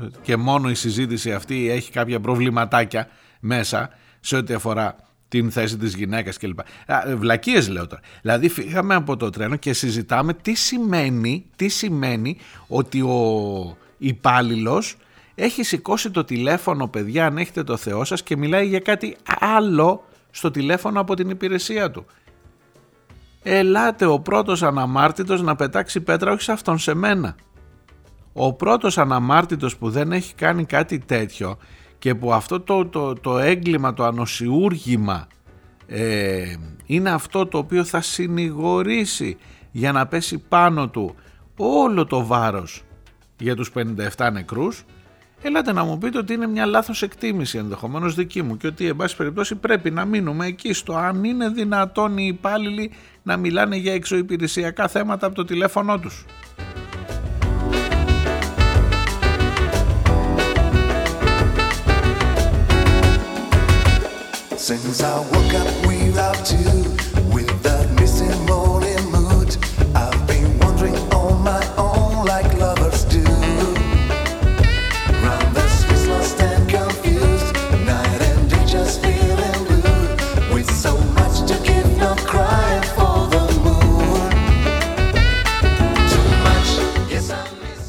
ε, 0.00 0.06
και 0.22 0.36
μόνο 0.36 0.70
η 0.70 0.74
συζήτηση 0.74 1.32
αυτή 1.32 1.70
έχει 1.70 1.90
κάποια 1.90 2.20
προβληματάκια 2.20 3.08
μέσα 3.40 3.90
σε 4.20 4.36
ό,τι 4.36 4.54
αφορά 4.54 4.96
την 5.28 5.50
θέση 5.50 5.76
της 5.76 5.94
γυναίκας 5.94 6.38
κλπ. 6.38 6.58
Ε, 6.86 7.14
βλακίες 7.14 7.68
λέω 7.68 7.86
τώρα. 7.86 8.02
Δηλαδή 8.22 8.48
φύγαμε 8.48 8.94
από 8.94 9.16
το 9.16 9.30
τρένο 9.30 9.56
και 9.56 9.72
συζητάμε 9.72 10.34
τι 10.34 10.54
σημαίνει, 10.54 11.44
τι 11.56 11.68
σημαίνει 11.68 12.36
ότι 12.68 13.00
ο 13.00 13.76
υπάλληλος 13.98 14.96
έχει 15.34 15.62
σηκώσει 15.62 16.10
το 16.10 16.24
τηλέφωνο 16.24 16.88
παιδιά 16.88 17.26
αν 17.26 17.38
έχετε 17.38 17.62
το 17.62 17.76
Θεό 17.76 18.04
σας 18.04 18.22
και 18.22 18.36
μιλάει 18.36 18.66
για 18.66 18.80
κάτι 18.80 19.16
άλλο 19.38 20.04
στο 20.30 20.50
τηλέφωνο 20.50 21.00
από 21.00 21.14
την 21.14 21.30
υπηρεσία 21.30 21.90
του. 21.90 22.06
Ελάτε 23.42 24.06
ο 24.06 24.20
πρώτος 24.20 24.62
αναμάρτητος 24.62 25.42
να 25.42 25.56
πετάξει 25.56 26.00
πέτρα 26.00 26.32
όχι 26.32 26.42
σε 26.42 26.52
αυτόν 26.52 26.78
σε 26.78 26.94
μένα. 26.94 27.34
Ο 28.32 28.52
πρώτος 28.52 28.98
αναμάρτητος 28.98 29.76
που 29.76 29.90
δεν 29.90 30.12
έχει 30.12 30.34
κάνει 30.34 30.64
κάτι 30.64 30.98
τέτοιο 30.98 31.58
και 31.98 32.14
που 32.14 32.32
αυτό 32.32 32.60
το, 32.60 32.86
το, 32.86 33.12
το 33.12 33.38
έγκλημα, 33.38 33.94
το 33.94 34.04
ανοσιούργημα 34.04 35.26
ε, 35.86 36.54
είναι 36.86 37.10
αυτό 37.10 37.46
το 37.46 37.58
οποίο 37.58 37.84
θα 37.84 38.00
συνηγορήσει 38.00 39.36
για 39.70 39.92
να 39.92 40.06
πέσει 40.06 40.38
πάνω 40.38 40.88
του 40.88 41.14
όλο 41.56 42.06
το 42.06 42.26
βάρος 42.26 42.82
για 43.38 43.56
τους 43.56 43.72
57 44.16 44.30
νεκρούς 44.32 44.84
Ελάτε 45.44 45.72
να 45.72 45.84
μου 45.84 45.98
πείτε 45.98 46.18
ότι 46.18 46.32
είναι 46.32 46.46
μια 46.46 46.66
λάθος 46.66 47.02
εκτίμηση 47.02 47.58
ενδεχομένως 47.58 48.14
δική 48.14 48.42
μου 48.42 48.56
και 48.56 48.66
ότι 48.66 48.86
εν 48.86 48.96
πάση 48.96 49.16
περιπτώσει 49.16 49.54
πρέπει 49.54 49.90
να 49.90 50.04
μείνουμε 50.04 50.46
εκεί 50.46 50.72
στο 50.72 50.94
αν 50.94 51.24
είναι 51.24 51.48
δυνατόν 51.48 52.18
οι 52.18 52.26
υπάλληλοι 52.26 52.90
να 53.22 53.36
μιλάνε 53.36 53.76
για 53.76 53.92
εξωυπηρεσιακά 53.92 54.88
θέματα 54.88 55.26
από 55.26 55.34
το 55.34 55.44
τηλέφωνό 55.44 55.98
τους. 55.98 56.24
Since 64.68 65.02
I 65.02 65.16
woke 65.32 65.54
up 65.62 65.70
without 65.88 66.46
you, 66.52 67.11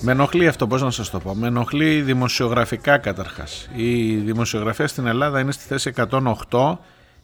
Με 0.05 0.11
ενοχλεί 0.11 0.47
αυτό, 0.47 0.67
πώς 0.67 0.81
να 0.81 0.91
σας 0.91 1.09
το 1.09 1.19
πω. 1.19 1.35
Με 1.35 1.47
ενοχλεί 1.47 2.01
δημοσιογραφικά 2.01 2.97
καταρχάς. 2.97 3.69
Η 3.75 4.15
δημοσιογραφία 4.15 4.87
στην 4.87 5.07
Ελλάδα 5.07 5.39
είναι 5.39 5.51
στη 5.51 5.63
θέση 5.63 5.93
108 6.49 6.77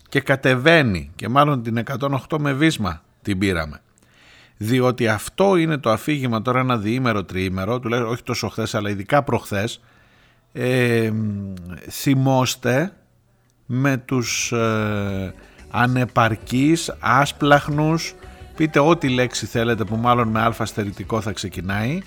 και 0.10 0.22
κατεβαίνει 0.22 1.12
και 1.16 1.28
μάλλον 1.28 1.64
την 1.64 1.78
108 1.78 2.38
με 2.40 2.54
βίσμα 2.54 3.02
την 3.22 3.38
πήραμε. 3.38 3.82
Διότι 4.58 5.08
αυτό 5.08 5.56
είναι 5.56 5.78
το 5.78 5.90
αφήγημα 5.90 6.42
τώρα 6.42 6.60
ένα 6.60 6.78
διήμερο, 6.78 7.24
τριήμερο, 7.24 7.80
τουλάχιστον 7.80 8.14
όχι 8.14 8.24
τόσο 8.24 8.50
χθες, 8.50 8.76
αλλά 8.76 8.90
ειδικά 8.90 9.24
προχθές, 9.24 9.82
ε, 10.52 11.12
θυμώστε 11.90 12.94
με 13.66 13.98
τους 13.98 14.52
ε, 14.52 15.34
ανεπαρκείς, 15.70 16.96
άσπλαχνους, 17.00 18.16
πείτε 18.56 18.80
ό,τι 18.80 19.10
λέξη 19.10 19.46
θέλετε 19.46 19.84
που 19.84 19.96
μάλλον 19.96 20.28
με 20.28 20.42
αλφα 20.42 20.66
στερητικό 20.66 21.22
θα 21.22 21.32
ξεκινάει, 21.32 22.02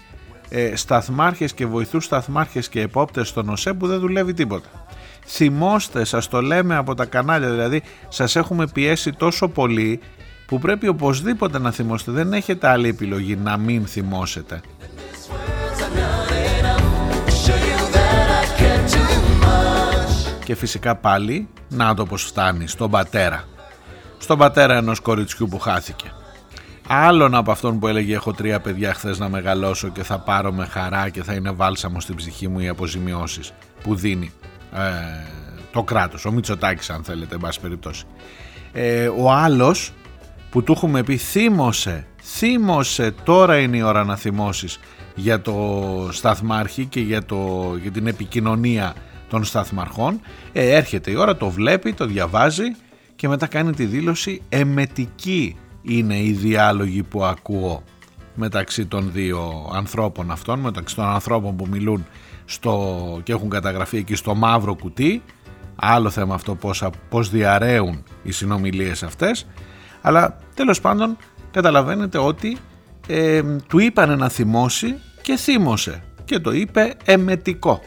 ε, 0.54 0.76
σταθμάρχες 0.76 1.52
και 1.52 1.66
βοηθούς 1.66 2.04
σταθμάρχες 2.04 2.68
και 2.68 2.80
επόπτες 2.80 3.28
στον 3.28 3.48
ΟΣΕ 3.48 3.72
που 3.72 3.86
δεν 3.86 3.98
δουλεύει 3.98 4.34
τίποτα. 4.34 4.68
Θυμώστε, 5.26 6.04
σας 6.04 6.28
το 6.28 6.40
λέμε 6.40 6.76
από 6.76 6.94
τα 6.94 7.04
κανάλια, 7.04 7.50
δηλαδή 7.50 7.82
σας 8.08 8.36
έχουμε 8.36 8.66
πιέσει 8.66 9.12
τόσο 9.12 9.48
πολύ 9.48 10.00
που 10.46 10.58
πρέπει 10.58 10.88
οπωσδήποτε 10.88 11.58
να 11.58 11.70
θυμόστε. 11.70 12.12
Δεν 12.12 12.32
έχετε 12.32 12.68
άλλη 12.68 12.88
επιλογή 12.88 13.36
να 13.36 13.56
μην 13.56 13.86
θυμώσετε. 13.86 14.60
Και 20.44 20.54
φυσικά 20.54 20.96
πάλι, 20.96 21.48
να 21.68 21.94
το 21.94 22.06
πως 22.06 22.22
φτάνει, 22.22 22.66
στον 22.68 22.90
πατέρα. 22.90 23.44
Στον 24.18 24.38
πατέρα 24.38 24.76
ενός 24.76 25.00
κοριτσιού 25.00 25.48
που 25.48 25.58
χάθηκε. 25.58 26.12
Άλλον 26.86 27.34
από 27.34 27.50
αυτόν 27.50 27.78
που 27.78 27.86
έλεγε 27.86 28.14
έχω 28.14 28.32
τρία 28.32 28.60
παιδιά 28.60 28.94
χθες 28.94 29.18
να 29.18 29.28
μεγαλώσω 29.28 29.88
και 29.88 30.02
θα 30.02 30.18
πάρω 30.18 30.52
με 30.52 30.66
χαρά 30.66 31.08
και 31.08 31.22
θα 31.22 31.34
είναι 31.34 31.50
βάλσαμο 31.50 32.00
στην 32.00 32.14
ψυχή 32.14 32.48
μου 32.48 32.58
οι 32.58 32.68
αποζημιώσεις 32.68 33.52
που 33.82 33.94
δίνει 33.94 34.32
ε, 34.74 34.80
το 35.72 35.82
κράτος, 35.82 36.24
ο 36.24 36.30
Μητσοτάκης 36.30 36.90
αν 36.90 37.04
θέλετε 37.04 37.34
εν 37.34 37.40
πάση 37.40 37.60
περιπτώσει. 37.60 38.04
Ε, 38.72 39.06
ο 39.06 39.32
άλλος 39.32 39.92
που 40.50 40.62
του 40.62 40.72
έχουμε 40.72 41.02
πει 41.02 41.16
θύμωσε, 41.16 42.06
θύμωσε 42.22 43.14
τώρα 43.24 43.58
είναι 43.58 43.76
η 43.76 43.82
ώρα 43.82 44.04
να 44.04 44.16
θυμώσεις 44.16 44.78
για 45.14 45.40
το 45.40 46.08
σταθμάρχη 46.12 46.84
και 46.86 47.00
για, 47.00 47.24
το, 47.24 47.72
για 47.82 47.90
την 47.90 48.06
επικοινωνία 48.06 48.94
των 49.28 49.44
σταθμαρχών 49.44 50.20
ε, 50.52 50.70
έρχεται 50.70 51.10
η 51.10 51.14
ώρα, 51.14 51.36
το 51.36 51.50
βλέπει, 51.50 51.92
το 51.92 52.06
διαβάζει 52.06 52.76
και 53.16 53.28
μετά 53.28 53.46
κάνει 53.46 53.72
τη 53.72 53.84
δήλωση 53.84 54.42
εμετική 54.48 55.56
είναι 55.82 56.18
οι 56.18 56.32
διάλογοι 56.32 57.02
που 57.02 57.24
ακούω 57.24 57.82
μεταξύ 58.34 58.86
των 58.86 59.10
δύο 59.12 59.70
ανθρώπων 59.74 60.30
αυτών, 60.30 60.58
μεταξύ 60.58 60.94
των 60.94 61.04
ανθρώπων 61.04 61.56
που 61.56 61.66
μιλούν 61.70 62.06
στο, 62.44 63.20
και 63.22 63.32
έχουν 63.32 63.48
καταγραφεί 63.48 63.96
εκεί 63.96 64.14
στο 64.14 64.34
μαύρο 64.34 64.74
κουτί. 64.74 65.22
Άλλο 65.76 66.10
θέμα 66.10 66.34
αυτό 66.34 66.54
πώς, 66.54 66.88
πώς 67.08 67.30
διαραίουν 67.30 68.04
οι 68.22 68.32
συνομιλίες 68.32 69.02
αυτές. 69.02 69.46
Αλλά 70.00 70.36
τέλος 70.54 70.80
πάντων 70.80 71.16
καταλαβαίνετε 71.50 72.18
ότι 72.18 72.56
ε, 73.06 73.42
του 73.68 73.78
είπανε 73.78 74.16
να 74.16 74.28
θυμώσει 74.28 74.94
και 75.22 75.36
θύμωσε 75.36 76.02
και 76.24 76.38
το 76.38 76.52
είπε 76.52 76.94
εμετικό 77.04 77.80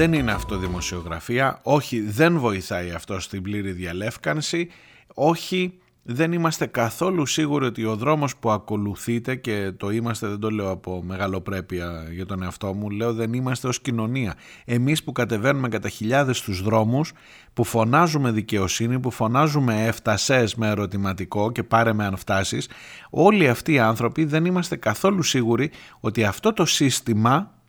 δεν 0.00 0.12
είναι 0.12 0.32
αυτό 0.32 0.56
δημοσιογραφία. 0.56 1.60
Όχι, 1.62 2.00
δεν 2.00 2.38
βοηθάει 2.38 2.90
αυτό 2.90 3.20
στην 3.20 3.42
πλήρη 3.42 3.72
διαλεύκανση. 3.72 4.68
Όχι, 5.14 5.78
δεν 6.02 6.32
είμαστε 6.32 6.66
καθόλου 6.66 7.26
σίγουροι 7.26 7.64
ότι 7.64 7.84
ο 7.84 7.96
δρόμος 7.96 8.36
που 8.36 8.50
ακολουθείτε 8.50 9.34
και 9.34 9.72
το 9.76 9.90
είμαστε 9.90 10.26
δεν 10.26 10.38
το 10.38 10.50
λέω 10.50 10.70
από 10.70 11.02
μεγαλοπρέπεια 11.02 12.08
για 12.10 12.26
τον 12.26 12.42
εαυτό 12.42 12.74
μου 12.74 12.90
λέω 12.90 13.12
δεν 13.12 13.32
είμαστε 13.32 13.68
ως 13.68 13.80
κοινωνία 13.80 14.34
εμείς 14.64 15.02
που 15.02 15.12
κατεβαίνουμε 15.12 15.68
κατά 15.68 15.88
χιλιάδες 15.88 16.38
στους 16.38 16.62
δρόμους 16.62 17.12
που 17.52 17.64
φωνάζουμε 17.64 18.30
δικαιοσύνη 18.30 19.00
που 19.00 19.10
φωνάζουμε 19.10 19.86
έφτασες 19.86 20.54
με 20.54 20.68
ερωτηματικό 20.68 21.52
και 21.52 21.62
πάρε 21.62 21.92
με 21.92 22.04
αν 22.04 22.16
φτάσεις 22.16 22.68
όλοι 23.10 23.48
αυτοί 23.48 23.72
οι 23.72 23.78
άνθρωποι 23.78 24.24
δεν 24.24 24.44
είμαστε 24.44 24.76
καθόλου 24.76 25.22
σίγουροι 25.22 25.70
ότι 26.00 26.24
αυτό 26.24 26.52
το 26.52 26.64
σύστημα 26.64 27.59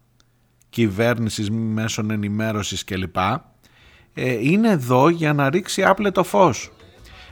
κυβέρνησης 0.72 1.50
μέσων 1.52 2.12
ενημέρωσης 2.12 2.84
κλπ 2.84 3.16
ε, 4.14 4.32
είναι 4.32 4.70
εδώ 4.70 5.10
για 5.10 5.34
να 5.34 5.50
ρίξει 5.50 5.84
άπλετο 5.84 6.24
φως. 6.24 6.72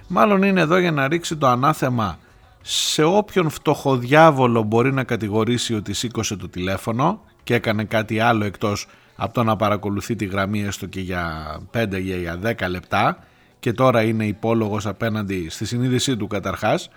Μάλλον 0.08 0.44
είναι 0.44 0.62
εδώ 0.62 0.78
για 0.78 0.92
να 0.92 1.08
ρίξει 1.08 1.38
το 1.38 1.48
ανάθεμα 1.48 2.20
σε 2.62 3.04
όποιον 3.04 3.50
φτωχοδιάβολο 3.50 4.64
μπορεί 4.64 4.94
να 4.94 5.04
κατηγορήσει 5.04 5.76
ότι 5.76 5.94
σήκωσε 5.94 6.36
το 6.36 6.50
τηλέφωνο 6.50 7.22
και 7.44 7.54
έκανε 7.54 7.84
κάτι 7.84 8.20
άλλο 8.20 8.46
εκτός 8.46 8.88
από 9.16 9.34
το 9.34 9.44
να 9.44 9.56
παρακολουθεί 9.56 10.16
τη 10.16 10.26
γραμμή 10.26 10.64
έστω 10.64 10.86
και 10.86 11.00
για 11.00 11.60
5 11.74 11.94
ή 11.94 12.00
για 12.00 12.40
10 12.44 12.70
λεπτά 12.70 13.24
και 13.60 13.74
τώρα 13.74 14.02
είναι 14.04 14.26
υπόλογος 14.26 14.86
απέναντι 14.86 15.50
στη 15.50 15.66
συνείδησή 15.66 16.18
του 16.18 16.28
καταρχάς. 16.28 16.90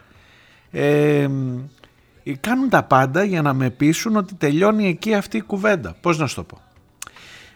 Ε, 0.70 1.28
κάνουν 2.40 2.68
τα 2.68 2.82
πάντα 2.82 3.24
για 3.24 3.42
να 3.42 3.52
με 3.52 3.70
πείσουν 3.70 4.16
ότι 4.16 4.34
τελειώνει 4.34 4.88
εκεί 4.88 5.14
αυτή 5.14 5.36
η 5.36 5.40
κουβέντα. 5.40 5.94
Πώς 6.00 6.18
να 6.18 6.26
σου 6.26 6.34
το 6.34 6.42
πω. 6.42 6.60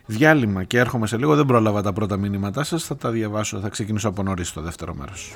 Διάλειμμα 0.07 0.64
και 0.64 0.79
έρχομαι 0.79 1.07
σε 1.07 1.16
λίγο, 1.16 1.35
δεν 1.35 1.46
πρόλαβα 1.46 1.83
τα 1.83 1.92
πρώτα 1.92 2.16
μήνυματά 2.16 2.64
σας, 2.64 2.85
θα 2.85 2.96
τα 2.96 3.11
διαβάσω, 3.11 3.61
θα 3.61 3.68
ξεκινήσω 3.68 4.09
από 4.09 4.22
νωρίς 4.22 4.52
το 4.52 4.61
δεύτερο 4.61 4.94
μέρος. 4.94 5.33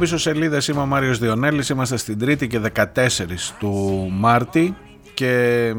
Πίσω 0.00 0.18
σελίδες, 0.18 0.68
είμαι 0.68 0.80
ο 0.80 0.86
Μάριος 0.86 1.18
Διονέλης, 1.18 1.68
είμαστε 1.68 1.96
στην 1.96 2.18
3η 2.20 2.46
και 2.46 2.60
14 2.94 3.52
του 3.58 4.06
Μάρτη 4.12 4.76
και 5.14 5.74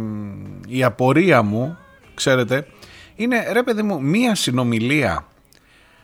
η 0.68 0.84
απορία 0.84 1.42
μου, 1.42 1.78
ξέρετε, 2.14 2.68
είναι 3.16 3.52
ρε 3.52 3.64
παιδί 3.64 3.82
μου 3.82 4.02
μία 4.02 4.36
συνομιλία 4.36 5.28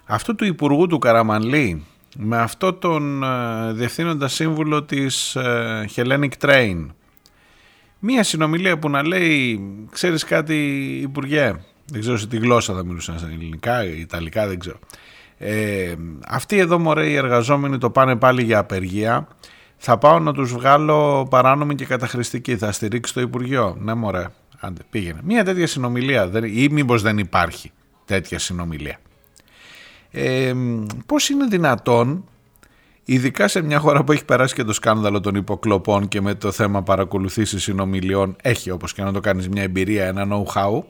αυτού 0.06 0.36
του 0.36 0.46
Υπουργού 0.46 0.88
του 0.88 0.98
Καραμανλή 0.98 1.86
με 2.18 2.38
αυτό 2.38 2.74
τον 2.74 3.24
ε, 3.24 3.74
διευθύνοντα 3.74 4.28
σύμβουλο 4.28 4.84
της 4.84 5.36
ε, 5.36 5.90
Hellenic 5.96 6.32
Train. 6.40 6.86
Μία 8.00 8.24
συνομιλία 8.24 8.80
που 8.80 8.90
να 8.90 9.08
λέει 9.08 9.62
ξέρεις 9.92 10.24
κάτι 10.24 10.56
Υπουργέ 11.02 11.56
δεν 11.86 12.02
ξέρω 12.02 12.18
σε 12.18 12.28
τι 12.28 12.38
γλώσσα 12.38 12.74
θα 12.74 12.86
μιλούσαν 12.86 13.18
στα 13.18 13.28
ελληνικά, 13.28 13.84
ιταλικά 13.84 14.48
δεν 14.48 14.60
ξέρω 14.60 14.80
ε, 15.38 15.94
αυτοί 16.28 16.58
εδώ 16.58 16.80
μωρέ 16.80 17.08
οι 17.08 17.16
εργαζόμενοι 17.16 17.78
το 17.78 17.90
πάνε 17.90 18.16
πάλι 18.16 18.44
για 18.44 18.60
απεργία. 18.60 19.28
Θα 19.78 19.98
πάω 19.98 20.20
να 20.20 20.34
τους 20.34 20.54
βγάλω 20.54 21.28
παράνομη 21.30 21.76
και 21.76 21.86
καταχρηστική. 21.86 22.58
Θα 22.58 22.72
στηρίξει 22.72 23.14
το 23.14 23.22
Υπουργείο. 23.22 23.78
Ναι 23.80 23.94
μωρέ. 23.94 24.28
Άντε, 24.60 24.82
πήγαινε. 24.90 25.20
Μία 25.24 25.44
τέτοια 25.44 25.68
συνομιλία 25.68 26.28
δεν, 26.28 26.44
ή 26.44 26.68
μήπως 26.72 27.02
δεν 27.02 27.18
υπάρχει 27.18 27.72
τέτοια 28.06 28.40
συνομιλία. 28.40 28.98
Ε, 30.12 30.54
πώς 31.06 31.30
είναι 31.30 31.46
δυνατόν 31.46 32.24
ειδικά 33.06 33.48
σε 33.48 33.62
μια 33.62 33.80
χώρα 33.80 34.04
που 34.04 34.12
έχει 34.12 34.26
περάσει 34.26 34.56
και 34.56 34.64
το 34.64 34.74
σκάνδαλο 34.74 35.20
των 35.20 35.36
υποκλοπών 35.36 36.08
και 36.08 36.22
με 36.22 36.36
το 36.36 36.52
θέμα 36.52 36.84
παρακολουθήσεις 36.84 37.64
συνομιλιών 37.64 38.36
έχει 38.42 38.70
όπως 38.72 38.94
και 38.94 39.04
να 39.04 39.12
το 39.14 39.20
κάνεις 39.20 39.50
μια 39.50 39.64
εμπειρία, 39.64 40.06
ένα 40.06 40.28
know-how 40.32 40.84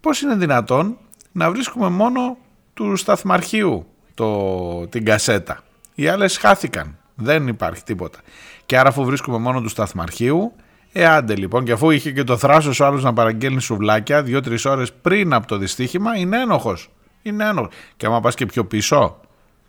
πώς 0.00 0.20
είναι 0.20 0.34
δυνατόν 0.34 0.98
να 1.32 1.50
βρίσκουμε 1.50 1.88
μόνο 1.88 2.36
του 2.74 2.96
σταθμαρχείου 2.96 3.86
το, 4.14 4.86
την 4.86 5.04
κασέτα 5.04 5.62
οι 5.94 6.08
άλλες 6.08 6.36
χάθηκαν 6.36 6.96
δεν 7.14 7.48
υπάρχει 7.48 7.82
τίποτα 7.82 8.18
και 8.66 8.78
άρα 8.78 8.88
αφού 8.88 9.04
βρίσκουμε 9.04 9.38
μόνο 9.38 9.60
του 9.60 9.68
σταθμαρχείου 9.68 10.52
ε, 10.92 11.06
άντε 11.06 11.36
λοιπόν, 11.36 11.64
και 11.64 11.72
αφού 11.72 11.90
είχε 11.90 12.12
και 12.12 12.24
το 12.24 12.36
θράσος 12.36 12.80
ο 12.80 12.86
άλλος 12.86 13.02
να 13.02 13.12
παραγγέλνει 13.12 13.60
σουβλάκια 13.60 14.22
δύο-τρεις 14.22 14.64
ώρες 14.64 14.92
πριν 14.92 15.32
από 15.32 15.46
το 15.46 15.56
δυστύχημα, 15.56 16.16
είναι 16.16 16.40
ένοχος. 16.40 16.90
Είναι 17.22 17.48
ένοχος. 17.48 17.72
Και 17.96 18.06
άμα 18.06 18.20
πας 18.20 18.34
και 18.34 18.46
πιο 18.46 18.64
πίσω, 18.64 19.20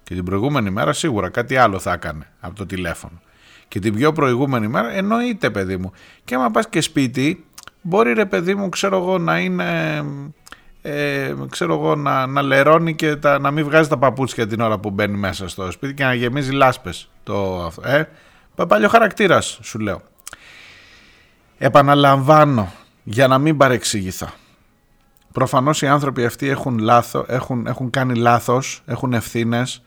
και 0.04 0.16
την 0.16 0.24
προηγούμενη 0.24 0.70
μέρα 0.70 0.94
σίγουρα 0.94 1.30
κάτι 1.30 1.56
άλλο 1.58 1.80
θα 1.80 1.92
έκανε 1.92 2.28
από 2.40 2.56
το 2.56 2.66
τηλέφωνο. 2.66 3.22
Και 3.68 3.80
την 3.80 3.94
πιο 3.96 4.12
προηγούμενη 4.12 4.68
μέρα 4.68 4.92
εννοείται 4.92 5.50
παιδί 5.50 5.78
μου. 5.78 5.92
Και 6.24 6.36
άμα 6.36 6.52
πας 6.52 6.70
και 6.70 6.82
σπίτι 6.82 7.46
μπορεί 7.82 8.14
ρε 8.14 8.26
παιδί 8.26 8.56
μου 8.56 8.70
ξέρω 8.70 8.98
εγώ 8.98 9.18
να 9.18 9.40
είναι 9.40 10.02
ε, 10.86 11.34
ξέρω 11.50 11.74
εγώ 11.74 11.96
να, 11.96 12.26
να 12.26 12.42
λερώνει 12.42 12.96
και 12.96 13.16
τα, 13.16 13.40
να 13.40 13.52
μην 13.52 13.66
βγάζει 13.66 13.90
τα 13.90 13.98
παπούτσια 13.98 14.48
την 14.48 14.62
ώρα 14.62 14.80
που 14.80 14.90
μπαίνει 14.90 15.18
μέσα 15.18 15.48
στο 15.48 15.72
σπίτι 15.72 15.94
και 15.94 16.04
να 16.04 16.14
γεμίζει 16.14 16.52
λάσπες. 16.52 17.10
Το, 17.24 17.72
ε, 17.84 18.04
παλιό 18.68 18.88
χαρακτήρας 18.90 19.60
σου 19.62 19.80
λέω. 19.80 20.02
Επαναλαμβάνω 21.58 22.72
για 23.04 23.28
να 23.28 23.38
μην 23.38 23.58
παρεξηγηθώ. 23.58 24.28
Προφανώς 25.32 25.82
οι 25.82 25.88
άνθρωποι 25.88 26.26
αυτοί 26.26 26.48
έχουν, 26.50 26.78
λάθο, 26.78 27.26
έχουν, 27.28 27.68
έχουν 27.68 27.90
κάνει 27.90 28.16
λάθος, 28.16 28.82
έχουν 28.86 29.14
ευθύνες 29.14 29.82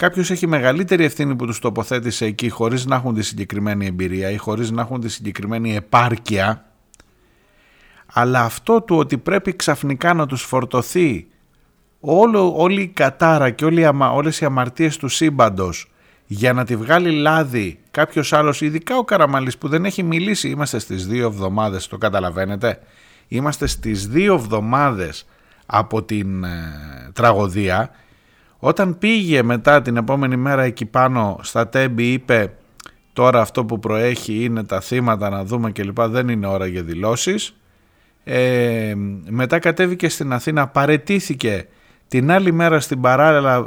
κάποιος 0.00 0.30
έχει 0.30 0.46
μεγαλύτερη 0.46 1.04
ευθύνη 1.04 1.36
που 1.36 1.46
τους 1.46 1.58
τοποθέτησε 1.58 2.24
εκεί 2.24 2.48
χωρίς 2.48 2.86
να 2.86 2.96
έχουν 2.96 3.14
τη 3.14 3.22
συγκεκριμένη 3.22 3.86
εμπειρία 3.86 4.30
ή 4.30 4.36
χωρίς 4.36 4.70
να 4.70 4.80
έχουν 4.82 5.00
τη 5.00 5.08
συγκεκριμένη 5.08 5.76
επάρκεια 5.76 6.64
αλλά 8.12 8.40
αυτό 8.40 8.82
του 8.82 8.96
ότι 8.96 9.18
πρέπει 9.18 9.56
ξαφνικά 9.56 10.14
να 10.14 10.26
τους 10.26 10.42
φορτωθεί 10.42 11.26
όλο, 12.00 12.52
όλη 12.56 12.82
η 12.82 12.86
κατάρα 12.88 13.50
και 13.50 13.64
όλη, 13.64 13.86
όλες 14.12 14.40
οι 14.40 14.44
αμαρτίες 14.44 14.96
του 14.96 15.08
σύμπαντος 15.08 15.90
για 16.26 16.52
να 16.52 16.64
τη 16.64 16.76
βγάλει 16.76 17.10
λάδι 17.10 17.78
κάποιος 17.90 18.32
άλλος, 18.32 18.60
ειδικά 18.60 18.96
ο 18.96 19.04
Καραμαλής 19.04 19.58
που 19.58 19.68
δεν 19.68 19.84
έχει 19.84 20.02
μιλήσει, 20.02 20.48
είμαστε 20.48 20.78
στις 20.78 21.06
δύο 21.06 21.26
εβδομάδες, 21.26 21.86
το 21.86 21.98
καταλαβαίνετε, 21.98 22.78
είμαστε 23.28 23.66
στις 23.66 24.08
δύο 24.08 24.34
εβδομάδες 24.34 25.26
από 25.66 26.02
την 26.02 26.44
ε, 26.44 26.50
τραγωδία 27.12 27.90
όταν 28.58 28.98
πήγε 28.98 29.42
μετά 29.42 29.82
την 29.82 29.96
επόμενη 29.96 30.36
μέρα 30.36 30.62
εκεί 30.62 30.86
πάνω 30.86 31.38
στα 31.42 31.68
τέμπη 31.68 32.12
είπε 32.12 32.52
τώρα 33.12 33.40
αυτό 33.40 33.64
που 33.64 33.78
προέχει 33.78 34.44
είναι 34.44 34.64
τα 34.64 34.80
θύματα 34.80 35.28
να 35.28 35.44
δούμε 35.44 35.70
και 35.70 35.84
λοιπά 35.84 36.08
δεν 36.08 36.28
είναι 36.28 36.46
ώρα 36.46 36.66
για 36.66 36.82
δηλώσεις. 36.82 37.59
Ε, 38.24 38.94
μετά 39.28 39.58
κατέβηκε 39.58 40.08
στην 40.08 40.32
Αθήνα, 40.32 40.68
παρετήθηκε. 40.68 41.66
Την 42.08 42.30
άλλη 42.30 42.52
μέρα 42.52 42.80
στην, 42.80 43.00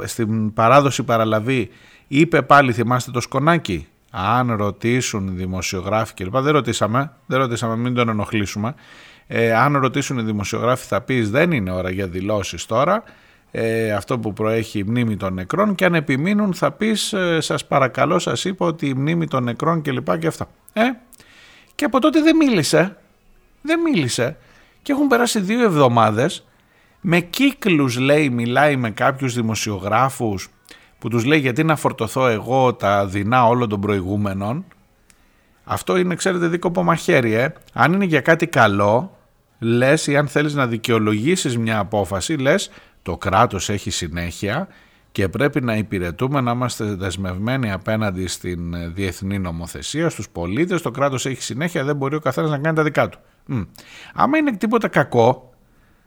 στην 0.04 0.52
παράδοση 0.52 1.02
παραλαβή 1.02 1.68
είπε 2.08 2.42
πάλι 2.42 2.72
θυμάστε 2.72 3.10
το 3.10 3.20
σκονάκι; 3.20 3.86
Αν 4.10 4.56
ρωτήσουν 4.56 5.26
οι 5.26 5.30
δημοσιογράφοι 5.30 6.14
κλπ 6.14 6.36
δεν 6.36 6.52
ρωτήσαμε, 6.52 7.12
δεν 7.26 7.38
ρωτήσαμε 7.38 7.76
μην 7.76 7.94
τον 7.94 8.08
ενοχλήσουμε. 8.08 8.74
Ε, 9.26 9.54
αν 9.54 9.76
ρωτήσουν 9.76 10.18
οι 10.18 10.22
δημοσιογράφοι 10.22 10.86
θα 10.86 11.00
πεις 11.00 11.30
δεν 11.30 11.52
είναι 11.52 11.70
ώρα 11.70 11.90
για 11.90 12.06
δηλώσεις 12.06 12.66
τώρα 12.66 13.02
ε, 13.56 13.92
αυτό 13.92 14.18
που 14.18 14.32
προέχει 14.32 14.78
η 14.78 14.82
μνήμη 14.82 15.16
των 15.16 15.34
νεκρών 15.34 15.74
και 15.74 15.84
αν 15.84 15.94
επιμείνουν 15.94 16.54
θα 16.54 16.72
πεις 16.72 17.12
ε, 17.12 17.40
σας 17.40 17.66
παρακαλώ 17.66 18.18
σας 18.18 18.44
είπα 18.44 18.66
ότι 18.66 18.86
η 18.86 18.94
μνήμη 18.94 19.26
των 19.26 19.42
νεκρών 19.44 19.82
και 19.82 19.92
λοιπά 19.92 20.18
και 20.18 20.26
αυτά. 20.26 20.48
Ε, 20.72 20.82
και 21.74 21.84
από 21.84 22.00
τότε 22.00 22.20
δεν 22.22 22.36
μίλησε, 22.36 22.96
δεν 23.66 23.80
μίλησε 23.80 24.36
και 24.82 24.92
έχουν 24.92 25.06
περάσει 25.06 25.40
δύο 25.40 25.62
εβδομάδες 25.62 26.46
με 27.00 27.20
κύκλους 27.20 27.98
λέει 27.98 28.30
μιλάει 28.30 28.76
με 28.76 28.90
κάποιους 28.90 29.34
δημοσιογράφους 29.34 30.48
που 30.98 31.08
τους 31.08 31.24
λέει 31.24 31.38
γιατί 31.38 31.64
να 31.64 31.76
φορτωθώ 31.76 32.26
εγώ 32.26 32.74
τα 32.74 33.06
δεινά 33.06 33.46
όλων 33.46 33.68
των 33.68 33.80
προηγούμενων 33.80 34.64
αυτό 35.64 35.96
είναι 35.96 36.14
ξέρετε 36.14 36.46
δίκοπο 36.46 36.82
μαχαίρι 36.82 37.32
ε. 37.34 37.52
αν 37.72 37.92
είναι 37.92 38.04
για 38.04 38.20
κάτι 38.20 38.46
καλό 38.46 39.16
λες 39.58 40.06
ή 40.06 40.16
αν 40.16 40.28
θέλεις 40.28 40.54
να 40.54 40.66
δικαιολογήσεις 40.66 41.58
μια 41.58 41.78
απόφαση 41.78 42.32
λες 42.32 42.70
το 43.02 43.16
κράτος 43.16 43.68
έχει 43.68 43.90
συνέχεια 43.90 44.68
και 45.12 45.28
πρέπει 45.28 45.60
να 45.60 45.76
υπηρετούμε 45.76 46.40
να 46.40 46.50
είμαστε 46.50 46.84
δεσμευμένοι 46.84 47.72
απέναντι 47.72 48.26
στην 48.26 48.74
ε, 48.74 48.88
διεθνή 48.88 49.38
νομοθεσία, 49.38 50.10
στους 50.10 50.28
πολίτες, 50.28 50.82
το 50.82 50.90
κράτος 50.90 51.26
έχει 51.26 51.42
συνέχεια, 51.42 51.84
δεν 51.84 51.96
μπορεί 51.96 52.14
ο 52.14 52.20
καθένας 52.20 52.50
να 52.50 52.58
κάνει 52.58 52.76
τα 52.76 52.82
δικά 52.82 53.08
του. 53.08 53.18
Μ. 53.46 53.60
Άμα 54.14 54.38
είναι 54.38 54.56
τίποτα 54.56 54.88
κακό, 54.88 55.54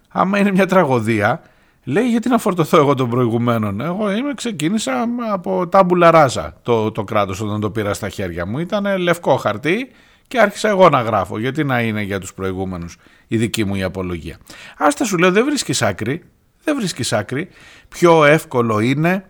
άμα 0.10 0.40
είναι 0.40 0.52
μια 0.52 0.66
τραγωδία, 0.66 1.42
λέει 1.84 2.10
γιατί 2.10 2.30
να 2.30 2.38
φορτωθώ 2.38 2.78
εγώ 2.78 2.94
των 2.94 3.10
προηγουμένων. 3.10 3.82
Εγώ 3.82 4.12
είμαι, 4.12 4.34
ξεκίνησα 4.34 5.06
από 5.32 5.68
τάμπουλα 5.68 6.12
ράζα 6.12 6.58
το, 6.62 6.92
το 6.92 7.04
κράτος 7.04 7.42
όταν 7.42 7.60
το 7.60 7.72
πήρα 7.72 7.94
στα 7.94 8.10
χέρια 8.10 8.46
μου. 8.46 8.60
Ήταν 8.60 8.98
λευκό 8.98 9.36
χαρτί 9.36 9.92
και 10.28 10.40
άρχισα 10.40 10.70
εγώ 10.70 10.90
να 10.90 11.02
γράφω. 11.02 11.40
Γιατί 11.40 11.64
να 11.64 11.82
είναι 11.82 12.02
για 12.02 12.20
τους 12.20 12.34
προηγούμενους 12.34 12.98
η 13.28 13.38
δική 13.38 13.66
μου 13.66 13.76
η 13.76 13.84
απολογία. 13.84 14.38
Άστα 14.78 15.06
σου 15.06 15.18
λέω 15.18 15.32
δεν 15.32 15.46
βρίσκεις 15.46 15.82
άκρη 15.82 16.24
δεν 16.68 16.76
βρίσκεις 16.76 17.14
άκρη. 17.14 17.50
Πιο 17.88 18.26
εύκολο 18.26 18.80
είναι 18.80 19.26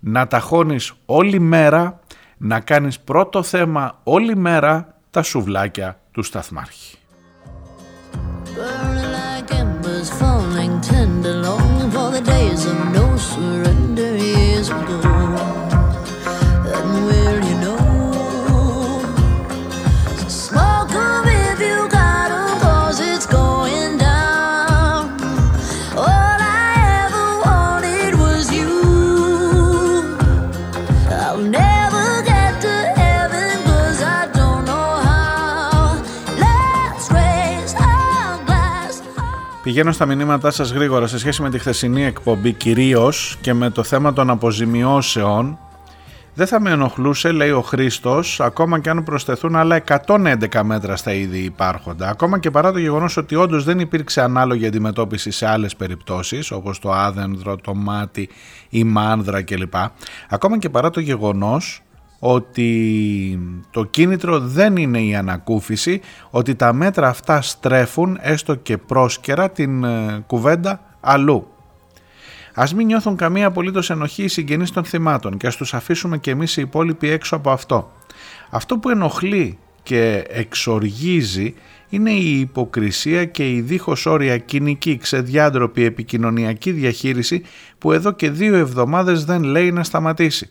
να 0.00 0.26
ταχώνεις 0.26 0.92
όλη 1.06 1.38
μέρα, 1.38 2.00
να 2.36 2.60
κάνεις 2.60 3.00
πρώτο 3.00 3.42
θέμα 3.42 4.00
όλη 4.02 4.36
μέρα 4.36 4.98
τα 5.10 5.22
σουβλάκια 5.22 6.00
του 6.12 6.22
σταθμάρχη. 6.22 6.96
Burn 8.56 8.95
Πηγαίνω 39.76 39.94
στα 39.94 40.06
μηνύματά 40.06 40.50
σας 40.50 40.70
γρήγορα 40.70 41.06
σε 41.06 41.18
σχέση 41.18 41.42
με 41.42 41.50
τη 41.50 41.58
χθεσινή 41.58 42.04
εκπομπή 42.04 42.52
κυρίως 42.52 43.38
και 43.40 43.54
με 43.54 43.70
το 43.70 43.82
θέμα 43.82 44.12
των 44.12 44.30
αποζημιώσεων. 44.30 45.58
Δεν 46.34 46.46
θα 46.46 46.60
με 46.60 46.70
ενοχλούσε, 46.70 47.32
λέει 47.32 47.50
ο 47.50 47.60
Χρήστος, 47.60 48.40
ακόμα 48.40 48.80
και 48.80 48.90
αν 48.90 49.04
προσθεθούν 49.04 49.56
άλλα 49.56 49.82
111 50.06 50.62
μέτρα 50.62 50.96
στα 50.96 51.12
ήδη 51.12 51.38
υπάρχοντα. 51.38 52.08
Ακόμα 52.08 52.38
και 52.38 52.50
παρά 52.50 52.72
το 52.72 52.78
γεγονός 52.78 53.16
ότι 53.16 53.34
όντως 53.34 53.64
δεν 53.64 53.80
υπήρξε 53.80 54.20
ανάλογη 54.20 54.66
αντιμετώπιση 54.66 55.30
σε 55.30 55.46
άλλες 55.46 55.76
περιπτώσεις, 55.76 56.50
όπως 56.50 56.78
το 56.78 56.92
άδενδρο, 56.92 57.56
το 57.56 57.74
μάτι, 57.74 58.28
η 58.68 58.84
μάνδρα 58.84 59.42
κλπ. 59.42 59.74
Ακόμα 60.28 60.58
και 60.58 60.68
παρά 60.68 60.90
το 60.90 61.00
γεγονός 61.00 61.82
ότι 62.18 63.40
το 63.70 63.84
κίνητρο 63.84 64.38
δεν 64.38 64.76
είναι 64.76 65.00
η 65.00 65.14
ανακούφιση, 65.14 66.00
ότι 66.30 66.54
τα 66.54 66.72
μέτρα 66.72 67.08
αυτά 67.08 67.42
στρέφουν 67.42 68.18
έστω 68.20 68.54
και 68.54 68.78
πρόσκαιρα 68.78 69.50
την 69.50 69.84
ε, 69.84 70.24
κουβέντα 70.26 70.80
αλλού. 71.00 71.46
Α 72.54 72.64
μην 72.76 72.86
νιώθουν 72.86 73.16
καμία 73.16 73.46
απολύτως 73.46 73.90
ενοχή 73.90 74.22
οι 74.22 74.28
συγγενείς 74.28 74.70
των 74.70 74.84
θυμάτων 74.84 75.36
και 75.36 75.46
ας 75.46 75.56
τους 75.56 75.74
αφήσουμε 75.74 76.18
κι 76.18 76.30
εμείς 76.30 76.56
οι 76.56 76.60
υπόλοιποι 76.60 77.10
έξω 77.10 77.36
από 77.36 77.50
αυτό. 77.50 77.92
Αυτό 78.50 78.78
που 78.78 78.90
ενοχλεί 78.90 79.58
και 79.82 80.24
εξοργίζει 80.28 81.54
είναι 81.88 82.10
η 82.10 82.40
υποκρισία 82.40 83.24
και 83.24 83.50
η 83.50 83.60
δίχως 83.60 84.06
όρια 84.06 84.38
κοινική 84.38 84.96
ξεδιάντροπη 84.96 85.84
επικοινωνιακή 85.84 86.70
διαχείριση 86.70 87.42
που 87.78 87.92
εδώ 87.92 88.12
και 88.12 88.30
δύο 88.30 88.56
εβδομάδες 88.56 89.24
δεν 89.24 89.42
λέει 89.42 89.72
να 89.72 89.84
σταματήσει 89.84 90.48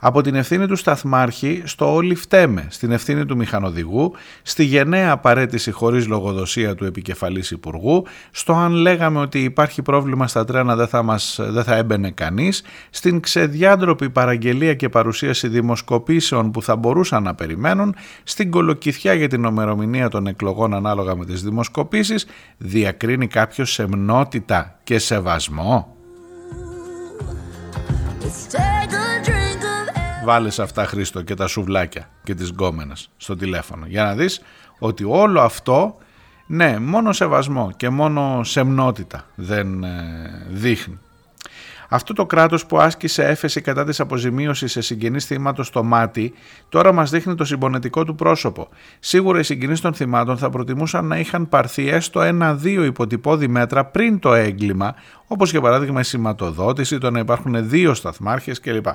από 0.00 0.20
την 0.20 0.34
ευθύνη 0.34 0.66
του 0.66 0.76
σταθμάρχη 0.76 1.62
στο 1.64 1.94
όλοι 1.94 2.14
φταίμε, 2.14 2.66
στην 2.70 2.92
ευθύνη 2.92 3.26
του 3.26 3.36
μηχανοδηγού, 3.36 4.14
στη 4.42 4.64
γενναία 4.64 5.10
απαραίτηση 5.10 5.70
χωρίς 5.70 6.06
λογοδοσία 6.06 6.74
του 6.74 6.84
επικεφαλής 6.84 7.50
υπουργού, 7.50 8.06
στο 8.30 8.52
αν 8.52 8.72
λέγαμε 8.72 9.18
ότι 9.18 9.42
υπάρχει 9.42 9.82
πρόβλημα 9.82 10.28
στα 10.28 10.44
τρένα 10.44 10.76
δεν 10.76 10.86
θα, 10.86 11.02
μας, 11.02 11.38
δεν 11.42 11.64
θα 11.64 11.76
έμπαινε 11.76 12.10
κανείς, 12.10 12.62
στην 12.90 13.20
ξεδιάντροπη 13.20 14.10
παραγγελία 14.10 14.74
και 14.74 14.88
παρουσίαση 14.88 15.48
δημοσκοπήσεων 15.48 16.50
που 16.50 16.62
θα 16.62 16.76
μπορούσαν 16.76 17.22
να 17.22 17.34
περιμένουν, 17.34 17.94
στην 18.22 18.50
κολοκυθιά 18.50 19.14
για 19.14 19.28
την 19.28 19.44
ομερομηνία 19.44 20.08
των 20.08 20.26
εκλογών 20.26 20.74
ανάλογα 20.74 21.16
με 21.16 21.24
τις 21.24 21.42
δημοσκοπήσεις, 21.42 22.26
διακρίνει 22.58 23.26
κάποιος 23.26 23.72
σεμνότητα 23.72 24.78
και 24.84 24.98
σεβασμό. 24.98 25.96
Βάλε 30.28 30.48
αυτά 30.58 30.84
Χρήστο 30.84 31.22
και 31.22 31.34
τα 31.34 31.46
σουβλάκια 31.46 32.08
και 32.22 32.34
τις 32.34 32.48
γκόμενες 32.48 33.10
στο 33.16 33.36
τηλέφωνο 33.36 33.86
για 33.86 34.04
να 34.04 34.14
δεις 34.14 34.40
ότι 34.78 35.04
όλο 35.04 35.40
αυτό 35.40 35.96
ναι 36.46 36.78
μόνο 36.78 37.12
σεβασμό 37.12 37.70
και 37.76 37.88
μόνο 37.88 38.44
σεμνότητα 38.44 39.24
δεν 39.34 39.84
ε, 39.84 40.46
δείχνει. 40.48 40.98
Αυτό 41.88 42.12
το 42.12 42.26
κράτος 42.26 42.66
που 42.66 42.78
άσκησε 42.78 43.24
έφεση 43.24 43.60
κατά 43.60 43.84
της 43.84 44.00
αποζημίωσης 44.00 44.72
σε 44.72 44.80
συγγενείς 44.80 45.24
θύματος 45.24 45.66
στο 45.66 45.84
μάτι, 45.84 46.32
τώρα 46.68 46.92
μας 46.92 47.10
δείχνει 47.10 47.34
το 47.34 47.44
συμπονετικό 47.44 48.04
του 48.04 48.14
πρόσωπο. 48.14 48.68
Σίγουρα 48.98 49.38
οι 49.38 49.42
συγγενείς 49.42 49.80
των 49.80 49.94
θυμάτων 49.94 50.38
θα 50.38 50.50
προτιμούσαν 50.50 51.06
να 51.06 51.18
είχαν 51.18 51.48
πάρθει 51.48 51.88
έστω 51.88 52.20
ένα-δύο 52.20 52.84
υποτυπώδη 52.84 53.48
μέτρα 53.48 53.84
πριν 53.84 54.18
το 54.18 54.34
έγκλημα, 54.34 54.94
όπως 55.28 55.50
για 55.50 55.60
παράδειγμα 55.60 56.00
η 56.00 56.02
σηματοδότηση, 56.02 56.98
το 56.98 57.10
να 57.10 57.18
υπάρχουν 57.18 57.68
δύο 57.68 57.94
σταθμάρχες 57.94 58.60
κλπ. 58.60 58.86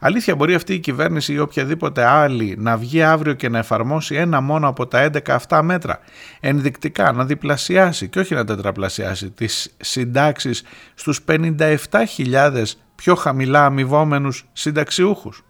Αλήθεια 0.00 0.34
μπορεί 0.34 0.54
αυτή 0.54 0.74
η 0.74 0.78
κυβέρνηση 0.78 1.32
ή 1.32 1.38
οποιαδήποτε 1.38 2.04
άλλη 2.04 2.56
να 2.58 2.76
βγει 2.76 3.02
αύριο 3.02 3.32
και 3.32 3.48
να 3.48 3.58
εφαρμόσει 3.58 4.14
ένα 4.14 4.40
μόνο 4.40 4.68
από 4.68 4.86
τα 4.86 5.10
11 5.12 5.30
αυτά 5.30 5.62
μέτρα. 5.62 5.98
Ενδεικτικά 6.40 7.12
να 7.12 7.24
διπλασιάσει 7.24 8.08
και 8.08 8.18
όχι 8.18 8.34
να 8.34 8.44
τετραπλασιάσει 8.44 9.30
τις 9.30 9.74
συντάξεις 9.80 10.62
στους 10.94 11.20
57.000 11.28 12.64
πιο 12.94 13.14
χαμηλά 13.14 13.64
αμοιβόμενους 13.64 14.48
συνταξιούχους. 14.52 15.44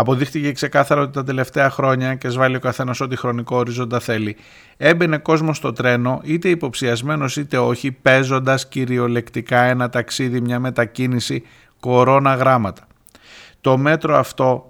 Αποδείχτηκε 0.00 0.52
ξεκάθαρα 0.52 1.00
ότι 1.00 1.12
τα 1.12 1.24
τελευταία 1.24 1.70
χρόνια, 1.70 2.14
και 2.14 2.28
σβάλει 2.28 2.56
ο 2.56 2.60
καθένας 2.60 3.00
ό,τι 3.00 3.16
χρονικό 3.16 3.56
ορίζοντα 3.56 4.00
θέλει, 4.00 4.36
έμπαινε 4.76 5.18
κόσμος 5.18 5.56
στο 5.56 5.72
τρένο, 5.72 6.20
είτε 6.22 6.48
υποψιασμένος 6.48 7.36
είτε 7.36 7.58
όχι, 7.58 7.92
παίζοντας 7.92 8.68
κυριολεκτικά 8.68 9.60
ένα 9.62 9.88
ταξίδι, 9.88 10.40
μια 10.40 10.60
μετακίνηση 10.60 11.42
κορώνα 11.80 12.34
γράμματα. 12.34 12.86
Το 13.60 13.76
μέτρο 13.76 14.16
αυτό 14.16 14.67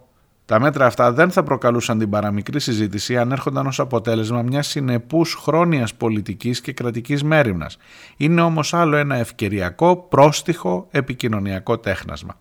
τα 0.49 0.61
μέτρα 0.61 0.87
αυτά 0.87 1.13
δεν 1.13 1.31
θα 1.31 1.43
προκαλούσαν 1.43 1.99
την 1.99 2.11
παραμικρή 2.11 2.61
συζήτηση 2.61 3.17
αν 3.17 3.33
έρχονταν 3.33 3.67
ως 3.67 3.81
αποτέλεσμα 3.81 4.43
μιας 4.43 4.67
συνεπούς 4.67 5.35
χρόνιας 5.35 5.95
πολιτικής 5.95 6.61
και 6.61 6.73
κρατικής 6.73 7.23
μέρημνας. 7.23 7.79
Είναι 8.17 8.41
όμως 8.41 8.75
άλλο 8.75 8.97
ένα 8.97 9.17
ευκαιριακό, 9.17 9.97
πρόστιχο, 9.97 10.87
επικοινωνιακό 10.91 11.79
τέχνασμα. 11.79 12.37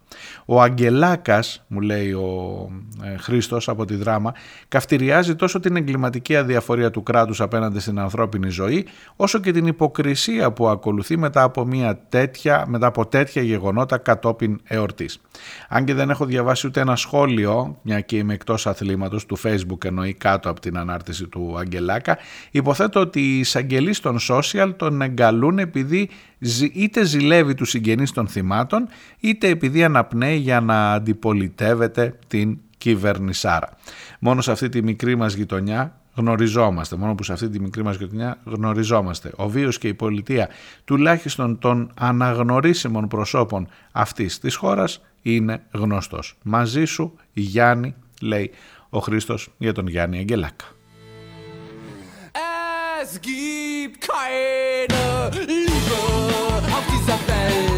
Ο 0.46 0.62
Αγγελάκας, 0.62 1.64
μου 1.68 1.80
λέει 1.80 2.12
ο 2.12 2.70
ε, 3.04 3.18
Χρήστος 3.18 3.70
από 3.70 3.86
τη 3.86 3.96
δράμα, 3.96 4.34
καυτηριάζει 4.68 5.36
τόσο 5.36 5.60
την 5.60 5.76
εγκληματική 5.76 6.36
αδιαφορία 6.36 6.92
του 6.92 7.04
κράτους 7.04 7.42
απέναντι 7.42 7.80
στην 7.80 8.00
ανθρώπινη 8.00 8.50
ζωή, 8.50 8.86
όσο 9.16 9.40
και 9.40 9.52
την 9.52 9.68
υποκρισία 9.68 10.52
που 10.52 10.68
ακολουθεί 10.68 11.18
μετά 11.18 11.44
από, 11.44 11.66
μια 11.66 12.00
τέτοια, 12.10 12.66
μετά 12.68 12.88
από 12.88 13.06
τέτοια 13.06 13.42
γεγονότα 13.42 13.98
κατόπιν 13.98 14.60
εορτής. 14.64 15.22
Αν 15.70 15.86
και 15.86 15.94
δεν 15.94 16.10
έχω 16.10 16.26
διαβάσει 16.26 16.68
ούτε 16.68 16.80
ένα 16.80 16.96
σχόλιο, 16.96 17.80
μια 17.82 18.02
και 18.02 18.18
είμαι 18.18 18.34
εκτός 18.34 18.68
αθλήματος, 18.68 19.26
του 19.26 19.38
facebook 19.44 19.86
εννοεί 19.86 20.14
κάτω 20.14 20.50
από 20.50 20.60
την 20.60 20.78
ανάρτηση 20.78 21.28
του 21.28 21.56
Αγγελάκα, 21.58 22.18
υποθέτω 22.52 23.00
ότι 23.00 23.20
οι 23.20 23.40
εισαγγελείς 23.40 24.00
των 24.00 24.18
social 24.30 24.74
τον 24.78 25.02
εγκαλούν 25.02 25.60
επειδή 25.60 26.10
είτε 26.74 27.04
ζηλεύει 27.04 27.54
τους 27.54 27.70
συγγενείς 27.70 28.12
των 28.12 28.28
θυμάτων, 28.28 28.88
είτε 29.20 29.48
επειδή 29.48 29.84
αναπνέει 29.84 30.38
για 30.38 30.62
να 30.62 30.94
αντιπολιτεύεται 30.94 32.16
την 32.28 32.58
κυβερνησάρα. 32.78 33.70
Μόνο 34.20 34.42
σε 34.42 34.52
αυτή 34.52 34.70
τη 34.70 34.84
μικρή 34.84 35.16
μας 35.16 35.34
γειτονιά 35.34 36.02
γνωριζόμαστε, 36.16 36.96
μόνο 36.96 37.16
που 37.16 37.24
σε 37.24 37.34
αυτή 37.34 37.50
τη 37.50 37.60
μικρή 37.60 37.84
μας 37.84 37.98
γειτονιά 37.98 38.38
γνωριζόμαστε. 38.44 39.32
Ο 39.36 39.50
βίος 39.50 39.78
και 39.78 39.88
η 39.88 39.94
πολιτεία 39.94 40.50
τουλάχιστον 40.86 41.60
των 41.60 41.92
αναγνωρίσιμων 41.96 43.08
προσώπων 43.08 43.68
αυτής 43.92 44.40
της 44.40 44.56
χώρας 44.56 45.02
είναι 45.22 45.64
γνωστός. 45.72 46.38
Μαζί 46.44 46.86
σου 46.86 47.14
Γιάννη 47.34 47.96
λέει 48.22 48.52
ο 48.90 49.00
Χρήστος 49.00 49.50
για 49.58 49.74
τον 49.74 49.88
Γιάννη 49.88 50.18
Αγγελάκα. 50.18 50.66
Es 53.10 53.22
gibt 53.22 54.02
keine 54.02 55.30
Liebe 55.48 56.00
auf 56.76 56.86
dieser 56.94 57.20
Welt. 57.28 57.77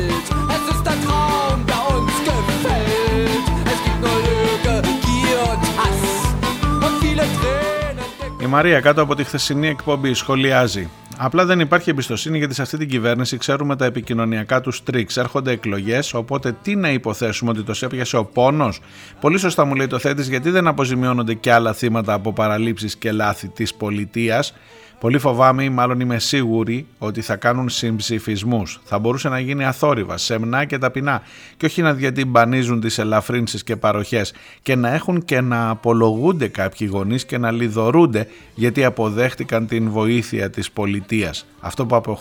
Η 8.42 8.46
Μαρία 8.46 8.80
κάτω 8.80 9.02
από 9.02 9.16
τη 9.16 9.24
χθεσινή 9.24 9.68
εκπομπή 9.68 10.14
σχολιάζει 10.14 10.90
Απλά 11.18 11.46
δεν 11.46 11.60
υπάρχει 11.60 11.90
εμπιστοσύνη 11.90 12.38
γιατί 12.38 12.54
σε 12.54 12.62
αυτή 12.62 12.78
την 12.78 12.90
κυβέρνηση 12.90 13.38
ξέρουμε 13.38 13.76
τα 13.76 13.86
επικοινωνιακά 13.86 14.62
τους 14.62 14.84
τρίξ. 14.84 15.18
Έρχονται 15.18 15.52
εκλογές, 15.52 16.14
οπότε 16.14 16.56
τι 16.62 16.76
να 16.76 16.90
υποθέσουμε 16.90 17.52
ότι 17.52 17.64
το 17.64 17.74
έπιασε 17.82 18.18
ο 18.18 18.26
πόνος; 18.26 18.82
Πολύ 19.20 19.38
σωστά 19.38 19.66
μου 19.66 19.76
λέει 19.76 19.88
το 19.88 20.00
θέτη, 20.00 20.22
γιατί 20.22 20.50
δεν 20.50 20.68
αποζημιώνονται 20.68 21.34
και 21.34 21.52
άλλα 21.52 21.74
θύματα 21.74 22.14
από 22.14 22.34
παραλήψεις 22.34 22.96
και 22.96 23.12
λάθη 23.12 23.48
της 23.48 23.74
πολιτείας; 23.74 24.54
Πολύ 25.00 25.20
φοβάμαι 25.20 25.64
ή 25.64 25.70
μάλλον 25.70 26.00
είμαι 26.00 26.20
σίγουρη 26.20 26.88
ότι 26.98 27.22
θα 27.22 27.36
κάνουν 27.36 27.70
συμψηφισμούς. 27.70 28.80
Θα 28.84 29.00
μπορούσε 29.00 29.30
να 29.30 29.40
γίνει 29.40 29.66
αθόρυβα, 29.66 30.18
σεμνά 30.18 30.66
και 30.66 30.78
ταπεινά 30.78 31.22
και 31.58 31.66
όχι 31.66 31.82
να 31.82 31.94
διατυμπανίζουν 31.94 32.80
τις 32.80 32.98
ελαφρύνσεις 32.98 33.64
και 33.64 33.76
παροχές 33.76 34.34
και 34.62 34.76
να 34.76 34.94
έχουν 34.94 35.26
και 35.26 35.42
να 35.42 35.70
απολογούνται 35.70 36.48
κάποιοι 36.48 36.90
γονείς 36.92 37.26
και 37.26 37.38
να 37.38 37.52
λιδωρούνται 37.52 38.28
γιατί 38.56 38.86
αποδέχτηκαν 38.86 39.68
την 39.68 39.90
βοήθεια 39.90 40.50
της 40.50 40.72
πολιτείας. 40.72 41.46
Αυτό, 41.60 41.86
που 41.86 42.20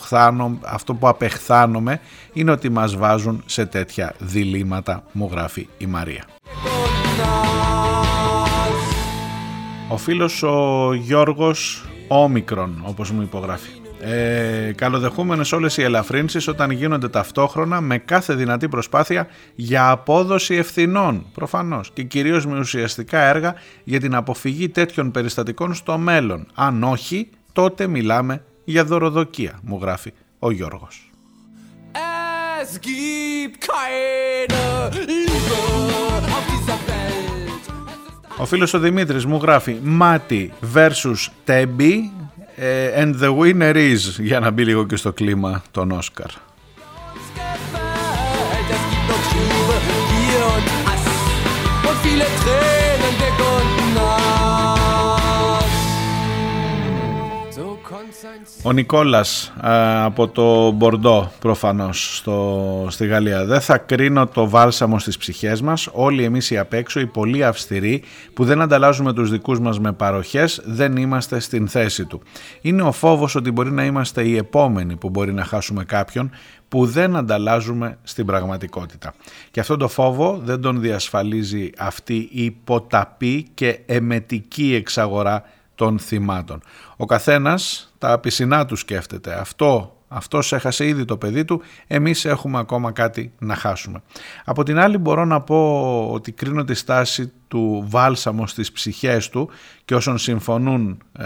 αυτό 0.65 0.95
που 0.95 1.09
απεχθάνομαι 1.09 2.01
είναι 2.33 2.51
ότι 2.51 2.69
μας 2.69 2.97
βάζουν 2.97 3.43
σε 3.47 3.67
τέτοια 3.67 4.15
διλήμματα, 4.19 5.03
μου 5.13 5.29
γράφει 5.33 5.69
η 5.79 5.87
Μαρία. 5.87 6.25
Ο 9.89 9.97
φίλος 9.97 10.43
ο 10.43 10.93
Γιώργος 10.95 11.89
όμικρον 12.09 12.83
όπως 12.85 13.11
μου 13.11 13.23
υπογράφει. 13.23 13.71
Ε, 14.01 14.73
καλοδεχούμενες 14.77 15.53
όλες 15.53 15.77
οι 15.77 15.83
ελαφρύνσεις 15.83 16.49
όταν 16.49 16.71
γίνονται 16.71 17.09
ταυτόχρονα 17.09 17.81
με 17.81 17.99
κάθε 17.99 18.35
δυνατή 18.35 18.69
προσπάθεια 18.69 19.29
για 19.55 19.91
απόδοση 19.91 20.55
ευθυνών 20.55 21.27
προφανώς 21.35 21.91
και 21.91 22.03
κυρίως 22.03 22.47
με 22.47 22.59
ουσιαστικά 22.59 23.19
έργα 23.19 23.55
για 23.85 24.01
την 24.01 24.15
αποφυγή 24.15 24.69
τέτοιων 24.69 25.11
περιστατικών 25.11 25.75
στο 25.75 25.99
μέλλον. 25.99 26.47
Αν 26.55 26.83
όχι 26.83 27.29
τότε 27.53 27.87
μιλάμε 27.87 28.43
για 28.65 28.85
δωροδοκία 28.85 29.59
μου 29.63 29.79
γράφει 29.83 30.13
ο 30.39 30.51
Γιώργος. 30.51 31.11
Ο 38.41 38.45
φίλος 38.45 38.75
ο 38.75 38.79
Δημήτρης 38.79 39.25
μου 39.25 39.39
γράφει 39.43 39.77
Μάτι 39.83 40.53
versus 40.75 41.31
Τέμπι 41.45 42.13
ε, 42.57 43.05
and 43.05 43.15
the 43.23 43.39
winner 43.39 43.75
is 43.75 43.99
για 44.19 44.41
να 44.41 44.51
μπει 44.51 44.65
λίγο 44.65 44.87
και 44.87 44.97
στο 44.97 45.13
κλίμα 45.13 45.63
τον 45.71 45.91
Όσκαρ. 45.91 46.31
Ο 58.69 58.73
Νικόλας 58.73 59.53
από 60.05 60.29
το 60.29 60.71
Μπορντό 60.71 61.33
προφανώς 61.39 62.17
στο, 62.17 62.87
στη 62.91 63.07
Γαλλία. 63.07 63.45
Δεν 63.45 63.61
θα 63.61 63.79
κρίνω 63.79 64.27
το 64.27 64.49
βάλσαμο 64.49 64.99
στις 64.99 65.17
ψυχές 65.17 65.61
μας. 65.61 65.89
Όλοι 65.93 66.25
εμείς 66.25 66.51
οι 66.51 66.59
απ' 66.59 66.73
έξω, 66.73 67.01
οι 67.01 67.07
πολύ 67.07 67.45
αυστηροί 67.45 68.03
που 68.35 68.45
δεν 68.45 68.61
ανταλλάζουμε 68.61 69.13
τους 69.13 69.31
δικούς 69.31 69.61
μας 69.61 69.81
με 69.81 69.93
παροχές, 69.93 70.61
δεν 70.65 70.97
είμαστε 70.97 71.41
στην 71.41 71.69
θέση 71.69 72.05
του. 72.05 72.23
Είναι 72.61 72.83
ο 72.83 72.93
φόβος 72.93 73.35
ότι 73.35 73.51
μπορεί 73.51 73.71
να 73.71 73.85
είμαστε 73.85 74.23
οι 74.23 74.37
επόμενοι 74.37 74.97
που 74.97 75.11
μπορεί 75.11 75.33
να 75.33 75.45
χάσουμε 75.45 75.85
κάποιον 75.85 76.31
που 76.69 76.87
δεν 76.87 77.17
ανταλλάζουμε 77.17 77.99
στην 78.03 78.27
πραγματικότητα. 78.27 79.15
Και 79.51 79.61
αυτό 79.61 79.77
το 79.77 79.89
φόβο 79.89 80.41
δεν 80.45 80.61
τον 80.61 80.81
διασφαλίζει 80.81 81.71
αυτή 81.79 82.29
η 82.33 82.51
ποταπή 82.51 83.47
και 83.55 83.79
εμετική 83.87 84.75
εξαγορά 84.75 85.43
των 85.75 85.99
θυμάτων. 85.99 86.63
Ο 86.97 87.07
καθένας 87.07 87.88
τα 87.99 88.19
πισινά 88.19 88.65
του 88.65 88.77
σκέφτεται. 88.77 89.41
Αυτό 89.41 89.93
αυτός 90.09 90.53
έχασε 90.53 90.87
ήδη 90.87 91.05
το 91.05 91.17
παιδί 91.17 91.45
του, 91.45 91.63
εμείς 91.87 92.25
έχουμε 92.25 92.59
ακόμα 92.59 92.93
κάτι 92.93 93.33
να 93.39 93.55
χάσουμε. 93.55 94.03
Από 94.45 94.63
την 94.63 94.79
άλλη 94.79 94.99
μπορώ 94.99 95.25
να 95.25 95.41
πω 95.41 96.11
ότι 96.11 96.33
κρίνω 96.33 96.65
τη 96.65 96.75
στάση 96.75 97.33
του 97.49 97.85
βάλσαμο 97.89 98.47
στις 98.47 98.73
ψυχές 98.73 99.29
του 99.29 99.51
και 99.85 99.95
όσων 99.95 100.19
συμφωνούν 100.19 101.03
ε, 101.19 101.25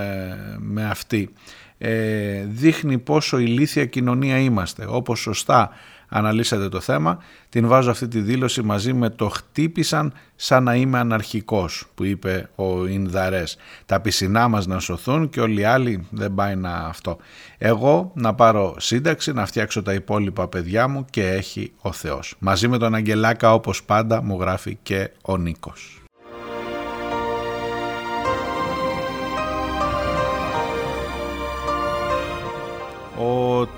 με 0.58 0.84
αυτή. 0.84 1.32
Ε, 1.78 2.44
δείχνει 2.44 2.98
πόσο 2.98 3.38
ηλίθια 3.38 3.86
κοινωνία 3.86 4.38
είμαστε. 4.38 4.86
Όπως 4.88 5.20
σωστά 5.20 5.70
αναλύσατε 6.12 6.68
το 6.68 6.80
θέμα, 6.80 7.18
την 7.48 7.68
βάζω 7.68 7.90
αυτή 7.90 8.08
τη 8.08 8.20
δήλωση 8.20 8.62
μαζί 8.62 8.92
με 8.92 9.10
το 9.10 9.28
«χτύπησαν 9.28 10.12
σαν 10.36 10.62
να 10.62 10.74
είμαι 10.74 10.98
αναρχικός» 10.98 11.86
που 11.94 12.04
είπε 12.04 12.50
ο 12.54 12.86
Ινδαρές. 12.86 13.56
Τα 13.86 14.00
πισινά 14.00 14.48
μας 14.48 14.66
να 14.66 14.78
σωθούν 14.78 15.28
και 15.28 15.40
όλοι 15.40 15.60
οι 15.60 15.64
άλλοι 15.64 16.06
δεν 16.10 16.34
πάει 16.34 16.56
να 16.56 16.74
αυτό. 16.74 17.16
Εγώ 17.58 18.12
να 18.14 18.34
πάρω 18.34 18.76
σύνταξη, 18.78 19.32
να 19.32 19.46
φτιάξω 19.46 19.82
τα 19.82 19.92
υπόλοιπα 19.92 20.48
παιδιά 20.48 20.88
μου 20.88 21.04
και 21.10 21.28
έχει 21.28 21.72
ο 21.80 21.92
Θεός. 21.92 22.34
Μαζί 22.38 22.68
με 22.68 22.78
τον 22.78 22.94
Αγγελάκα 22.94 23.54
όπως 23.54 23.84
πάντα 23.84 24.22
μου 24.22 24.40
γράφει 24.40 24.78
και 24.82 25.10
ο 25.22 25.36
Νίκος. 25.36 26.01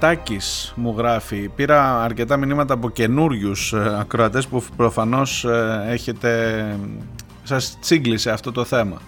Ο 0.05 0.07
Τάκης 0.07 0.73
μου 0.77 0.95
γράφει, 0.97 1.51
πήρα 1.57 2.03
αρκετά 2.03 2.37
μηνύματα 2.37 2.75
από 2.75 2.91
καινούριους 2.91 3.73
ε, 3.73 3.97
ακροατές 4.01 4.47
που 4.47 4.65
προφανώς 4.77 5.45
ε, 5.45 5.85
έχετε, 5.89 6.65
σας 7.43 7.79
τσίγκλισε 7.81 8.31
αυτό 8.31 8.53
το 8.53 8.65
θέμα. 8.65 9.01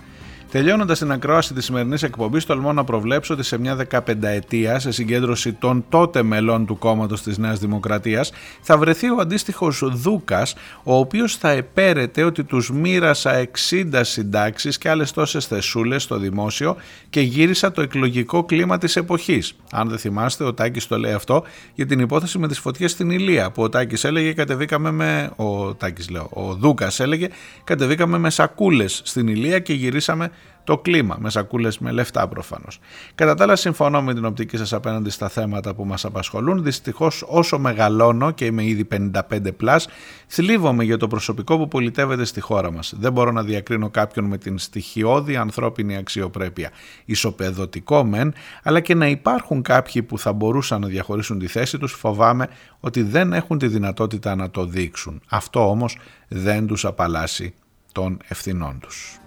Τελειώνοντας 0.51 0.99
την 0.99 1.13
ακρόαση 1.13 1.55
της 1.55 1.65
σημερινής 1.65 2.03
εκπομπής, 2.03 2.45
τολμώ 2.45 2.73
να 2.73 2.85
προβλέψω 2.85 3.35
ότι 3.35 3.43
σε 3.43 3.59
μια 3.59 3.77
15 3.77 4.29
ετία, 4.29 4.79
σε 4.79 4.91
συγκέντρωση 4.91 5.53
των 5.53 5.85
τότε 5.89 6.23
μελών 6.23 6.67
του 6.67 6.79
κόμματος 6.79 7.23
της 7.23 7.39
Νέας 7.39 7.59
Δημοκρατίας, 7.59 8.33
θα 8.61 8.79
βρεθεί 8.79 9.11
ο 9.11 9.17
αντίστοιχος 9.21 9.83
Δούκας, 9.85 10.55
ο 10.83 10.95
οποίος 10.95 11.37
θα 11.37 11.51
επέρεται 11.51 12.23
ότι 12.23 12.45
τους 12.45 12.71
μοίρασα 12.71 13.31
60 13.31 14.05
συντάξεις 14.05 14.79
και 14.79 14.89
άλλες 14.89 15.13
τόσες 15.13 15.47
θεσούλες 15.47 16.03
στο 16.03 16.19
δημόσιο 16.19 16.77
και 17.11 17.21
γύρισα 17.21 17.73
το 17.73 17.83
εκλογικό 17.83 18.45
κλίμα 18.45 18.79
της 18.79 18.97
εποχής. 18.97 19.53
Αν 19.73 19.89
δεν 19.89 19.99
θυμάστε, 19.99 20.45
ο 20.45 20.55
Τάκης 20.55 20.87
το 20.87 20.99
λέει 20.99 21.13
αυτό 21.13 21.45
για 21.75 21.87
την 21.87 22.01
υπόθεση 22.01 22.39
με 22.39 22.49
τις 22.49 22.59
φωτιές 22.59 22.91
στην 22.91 23.11
Ηλία, 23.11 23.51
που 23.51 23.63
ο 23.63 23.69
Τάκης 23.69 24.05
έλεγε 24.05 24.33
κατεβήκαμε 24.33 24.91
με. 24.91 25.31
Ο 25.37 25.75
Τάκης 25.75 26.11
λέω, 26.11 26.29
ο 26.33 26.55
Δούκας 26.55 27.01
έλεγε 27.01 27.29
κατεβήκαμε 27.65 28.19
με 28.19 28.31
σακούλες 28.31 29.01
στην 29.05 29.29
Ηλία 29.29 29.59
και 29.59 29.73
γυρίσαμε 29.73 30.31
το 30.67 30.79
κλίμα, 30.79 31.17
με 31.21 31.31
σακούλες 31.31 31.79
με 31.79 31.91
λεφτά 31.91 32.29
προφανώς. 32.29 32.79
Κατά 33.15 33.35
τα 33.35 33.45
άλλα, 33.45 33.57
συμφωνώ 33.57 34.03
με 34.03 34.15
την 34.15 34.25
οπτική 34.25 34.57
σας 34.57 34.73
απέναντι 34.73 35.11
στα 35.11 35.29
θέματα 35.29 35.75
που 35.75 35.85
μας 35.85 36.05
απασχολούν. 36.05 36.63
Δυστυχώς, 36.63 37.25
όσο 37.29 37.59
μεγαλώνω 37.59 38.31
και 38.31 38.45
είμαι 38.45 38.65
ήδη 38.65 38.85
55 38.85 39.53
πλάς, 39.57 39.89
θλίβομαι 40.27 40.85
για 40.85 40.97
το 40.97 41.07
προσωπικό 41.07 41.59
που 41.59 41.69
πολιτεύεται 41.69 42.25
στη 42.25 42.41
χώρα 42.41 42.73
μας. 42.73 42.95
Δεν 42.99 43.13
μπορώ 43.13 43.33
να 43.33 43.43
διακρίνω 43.43 43.91
κάποιον 43.91 44.25
με 44.25 44.39
την 44.39 44.59
στοιχειώδη 44.59 45.37
ανθρώπινη 45.37 45.97
αξιοπρέπεια. 45.97 46.71
Ισοπεδωτικό 47.05 48.05
μεν, 48.05 48.35
αλλά 48.63 48.81
και 48.81 48.95
να 48.95 49.09
υπάρχουν 49.09 49.63
κάποιοι 49.63 50.03
που 50.03 50.19
θα 50.19 50.33
μπορούσαν 50.33 50.81
να 50.81 50.87
διαχωρίσουν 50.87 51.39
τη 51.39 51.47
θέση 51.47 51.79
τους, 51.79 51.93
φοβάμαι 51.93 52.49
ότι 52.81 53.03
δεν 53.03 53.33
έχουν 53.33 53.59
τη 53.59 53.67
δυνατότητα 53.67 54.35
να 54.35 54.51
το 54.51 54.65
δείξουν. 54.65 55.21
Αυτό 55.29 55.71
όμως 55.71 55.99
δεν 56.29 56.67
τους 56.67 56.85
απαλλάσσει 56.85 57.55
των 57.93 58.19
ευθυνών 58.29 58.79
τους. 58.81 59.21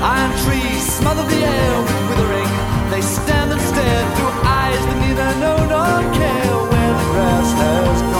Iron 0.00 0.30
trees 0.44 0.84
smother 0.98 1.24
the 1.24 1.40
air 1.44 1.82
with 1.82 2.08
withering. 2.08 2.50
They 2.90 3.00
stand 3.00 3.50
and 3.50 3.60
stare 3.60 4.04
through 4.14 4.32
eyes 4.46 4.82
that 4.86 4.98
neither 5.02 5.28
know 5.40 5.58
nor 5.72 6.14
care 6.14 6.54
where 6.70 6.92
the 6.98 7.04
grass 7.12 7.52
has 7.52 8.02
gone. 8.02 8.17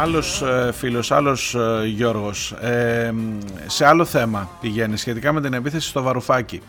Άλλος 0.00 0.42
ε, 0.42 0.72
φίλος, 0.72 1.10
άλλος 1.10 1.54
ε, 1.54 1.86
Γιώργος, 1.86 2.52
ε, 2.52 3.14
σε 3.66 3.86
άλλο 3.86 4.04
θέμα 4.04 4.50
πηγαίνει 4.60 4.96
σχετικά 4.96 5.32
με 5.32 5.40
την 5.40 5.52
επίθεση 5.52 5.88
στο 5.88 6.02
Βαρουφάκι. 6.02 6.60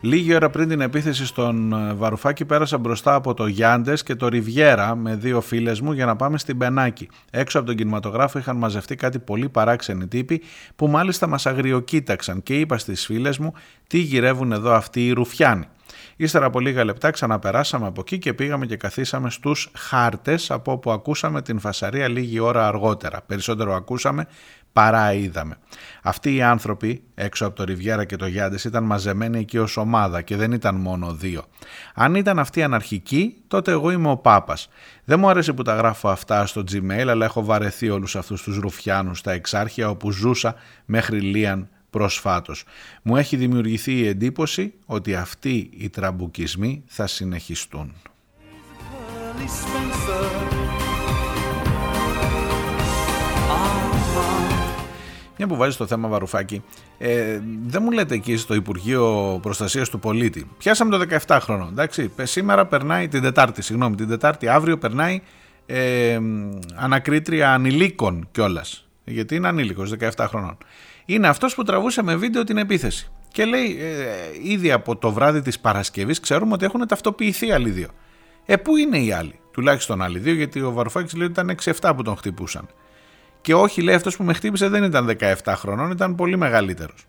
Λίγη 0.00 0.34
ώρα 0.34 0.50
πριν 0.50 0.68
την 0.68 0.80
επίθεση 0.80 1.26
στον 1.26 1.72
ε, 1.72 1.94
Βαρουφάκη 1.94 2.44
πέρασα 2.44 2.78
μπροστά 2.78 3.14
από 3.14 3.34
το 3.34 3.46
Γιάντες 3.46 4.02
και 4.02 4.14
το 4.14 4.28
Ριβιέρα 4.28 4.94
με 4.96 5.16
δύο 5.16 5.40
φίλες 5.40 5.80
μου 5.80 5.92
για 5.92 6.06
να 6.06 6.16
πάμε 6.16 6.38
στην 6.38 6.58
Πενάκη. 6.58 7.08
Έξω 7.30 7.58
από 7.58 7.66
τον 7.66 7.76
κινηματογράφο 7.76 8.38
είχαν 8.38 8.56
μαζευτεί 8.56 8.96
κάτι 8.96 9.18
πολύ 9.18 9.48
παράξενοι 9.48 10.06
τύποι 10.06 10.42
που 10.76 10.88
μάλιστα 10.88 11.26
μας 11.26 11.46
αγριοκοίταξαν 11.46 12.42
και 12.42 12.54
είπα 12.54 12.78
στις 12.78 13.04
φίλες 13.04 13.38
μου 13.38 13.52
τι 13.86 13.98
γυρεύουν 13.98 14.52
εδώ 14.52 14.72
αυτοί 14.72 15.06
οι 15.06 15.12
Ρουφιάνοι. 15.12 15.66
Ύστερα 16.20 16.46
από 16.46 16.60
λίγα 16.60 16.84
λεπτά 16.84 17.10
ξαναπεράσαμε 17.10 17.86
από 17.86 18.00
εκεί 18.00 18.18
και 18.18 18.34
πήγαμε 18.34 18.66
και 18.66 18.76
καθίσαμε 18.76 19.30
στους 19.30 19.70
χάρτες 19.74 20.50
από 20.50 20.72
όπου 20.72 20.90
ακούσαμε 20.90 21.42
την 21.42 21.58
φασαρία 21.58 22.08
λίγη 22.08 22.38
ώρα 22.38 22.66
αργότερα. 22.66 23.22
Περισσότερο 23.26 23.74
ακούσαμε 23.74 24.26
παρά 24.72 25.12
είδαμε. 25.12 25.56
Αυτοί 26.02 26.34
οι 26.34 26.42
άνθρωποι 26.42 27.02
έξω 27.14 27.46
από 27.46 27.56
το 27.56 27.64
Ριβιέρα 27.64 28.04
και 28.04 28.16
το 28.16 28.26
Γιάντες 28.26 28.64
ήταν 28.64 28.84
μαζεμένοι 28.84 29.38
εκεί 29.38 29.58
ως 29.58 29.76
ομάδα 29.76 30.22
και 30.22 30.36
δεν 30.36 30.52
ήταν 30.52 30.74
μόνο 30.74 31.12
δύο. 31.12 31.44
Αν 31.94 32.14
ήταν 32.14 32.38
αυτοί 32.38 32.62
αναρχικοί 32.62 33.36
τότε 33.48 33.70
εγώ 33.70 33.90
είμαι 33.90 34.10
ο 34.10 34.16
Πάπας. 34.16 34.68
Δεν 35.04 35.18
μου 35.18 35.28
αρέσει 35.28 35.54
που 35.54 35.62
τα 35.62 35.74
γράφω 35.74 36.08
αυτά 36.08 36.46
στο 36.46 36.64
Gmail 36.72 37.06
αλλά 37.08 37.24
έχω 37.24 37.44
βαρεθεί 37.44 37.90
όλους 37.90 38.16
αυτούς 38.16 38.42
τους 38.42 38.56
ρουφιάνους 38.56 39.18
στα 39.18 39.32
εξάρχεια 39.32 39.88
όπου 39.90 40.10
ζούσα 40.10 40.54
μέχρι 40.84 41.20
Λίαν 41.20 41.68
προσφάτως. 41.90 42.64
Μου 43.02 43.16
έχει 43.16 43.36
δημιουργηθεί 43.36 43.92
η 43.92 44.06
εντύπωση 44.06 44.74
ότι 44.86 45.14
αυτοί 45.14 45.70
οι 45.78 45.88
τραμπουκισμοί 45.88 46.82
θα 46.86 47.06
συνεχιστούν. 47.06 47.94
Μια 55.38 55.46
που 55.46 55.56
βάζει 55.56 55.76
το 55.76 55.86
θέμα 55.86 56.08
Βαρουφάκη, 56.08 56.62
ε, 56.98 57.40
δεν 57.66 57.82
μου 57.82 57.90
λέτε 57.90 58.14
εκεί 58.14 58.36
στο 58.36 58.54
Υπουργείο 58.54 59.38
Προστασίας 59.42 59.88
του 59.88 59.98
Πολίτη. 59.98 60.46
Πιάσαμε 60.58 60.98
το 60.98 61.18
17χρονο. 61.26 61.66
Εντάξει, 61.70 62.10
σήμερα 62.22 62.66
περνάει 62.66 63.08
την 63.08 63.22
Τετάρτη, 63.22 63.62
συγγνώμη, 63.62 63.96
την 63.96 64.08
Τετάρτη 64.08 64.48
αύριο 64.48 64.78
περνάει 64.78 65.22
ε, 65.66 66.18
ανακρίτρια 66.74 67.52
ανηλίκων 67.52 68.28
κιόλας. 68.30 68.88
Γιατί 69.04 69.34
είναι 69.34 69.48
ανήλικος, 69.48 69.92
17 69.98 70.10
χρονών. 70.28 70.56
Είναι 71.10 71.28
αυτός 71.28 71.54
που 71.54 71.62
τραβούσε 71.62 72.02
με 72.02 72.16
βίντεο 72.16 72.44
την 72.44 72.56
επίθεση. 72.56 73.10
Και 73.32 73.44
λέει, 73.44 73.78
ε, 73.80 74.50
ήδη 74.50 74.72
από 74.72 74.96
το 74.96 75.12
βράδυ 75.12 75.42
της 75.42 75.60
Παρασκευής 75.60 76.20
ξέρουμε 76.20 76.52
ότι 76.52 76.64
έχουν 76.64 76.86
ταυτοποιηθεί 76.86 77.52
άλλοι 77.52 77.70
δύο. 77.70 77.88
Ε, 78.46 78.56
πού 78.56 78.76
είναι 78.76 78.98
οι 78.98 79.12
άλλοι, 79.12 79.40
τουλάχιστον 79.52 80.02
άλλοι 80.02 80.18
δύο, 80.18 80.32
γιατί 80.32 80.60
ο 80.60 80.72
Βαρουφάκης 80.72 81.14
λέει 81.14 81.26
ότι 81.26 81.40
ήταν 81.40 81.50
6-7 81.50 81.92
που 81.96 82.02
τον 82.02 82.16
χτυπούσαν. 82.16 82.68
Και 83.40 83.54
όχι, 83.54 83.82
λέει, 83.82 83.94
αυτός 83.94 84.16
που 84.16 84.24
με 84.24 84.32
χτύπησε 84.32 84.68
δεν 84.68 84.82
ήταν 84.82 85.06
17 85.06 85.34
χρονών, 85.56 85.90
ήταν 85.90 86.14
πολύ 86.14 86.36
μεγαλύτερος. 86.36 87.06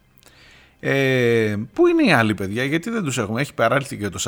Ε, 0.80 1.56
πού 1.74 1.88
είναι 1.88 2.04
οι 2.04 2.12
άλλοι 2.12 2.34
παιδιά, 2.34 2.64
γιατί 2.64 2.90
δεν 2.90 3.04
τους 3.04 3.18
έχουμε. 3.18 3.42
Έχει 3.42 3.54
παράλθει 3.54 3.98
και 3.98 4.10
το 4.10 4.20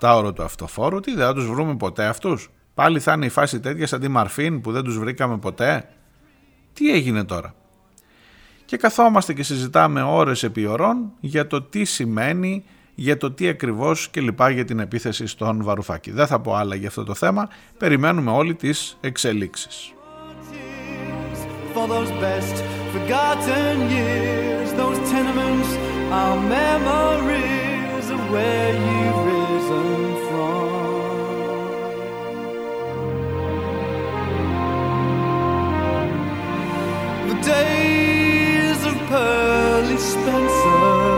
48ωρο 0.00 0.34
του 0.34 0.42
αυτοφόρου, 0.42 1.00
τι 1.00 1.14
δεν 1.14 1.26
θα 1.26 1.34
τους 1.34 1.46
βρούμε 1.46 1.76
ποτέ 1.76 2.04
αυτούς; 2.04 2.50
Πάλι 2.74 3.00
θα 3.00 3.12
είναι 3.12 3.26
η 3.26 3.28
φάση 3.28 3.60
τέτοια 3.60 3.86
σαν 3.86 4.00
τη 4.00 4.08
Μαρφίν 4.08 4.60
που 4.60 4.72
δεν 4.72 4.82
τους 4.82 4.98
βρήκαμε 4.98 5.38
ποτέ; 5.38 5.88
Τι 6.72 6.92
έγινε 6.92 7.24
τώρα; 7.24 7.54
Και 8.68 8.76
καθόμαστε 8.76 9.32
και 9.32 9.42
συζητάμε 9.42 10.02
ώρες 10.02 10.42
επί 10.42 10.66
ωρών 10.66 11.12
για 11.20 11.46
το 11.46 11.62
τι 11.62 11.84
σημαίνει, 11.84 12.64
για 12.94 13.16
το 13.16 13.30
τι 13.30 13.48
ακριβώς 13.48 14.08
και 14.08 14.20
λοιπά 14.20 14.50
για 14.50 14.64
την 14.64 14.78
επίθεση 14.78 15.26
στον 15.26 15.62
Βαρουφάκη. 15.62 16.10
Δεν 16.10 16.26
θα 16.26 16.40
πω 16.40 16.54
άλλα 16.54 16.74
για 16.74 16.88
αυτό 16.88 17.04
το 17.04 17.14
θέμα, 17.14 17.48
περιμένουμε 17.78 18.30
όλοι 18.30 18.54
τις 18.54 18.96
εξελίξεις. 19.00 19.92
for 21.74 21.86
those 21.86 22.10
Pearly 39.08 39.98
Spencer. 40.10 41.08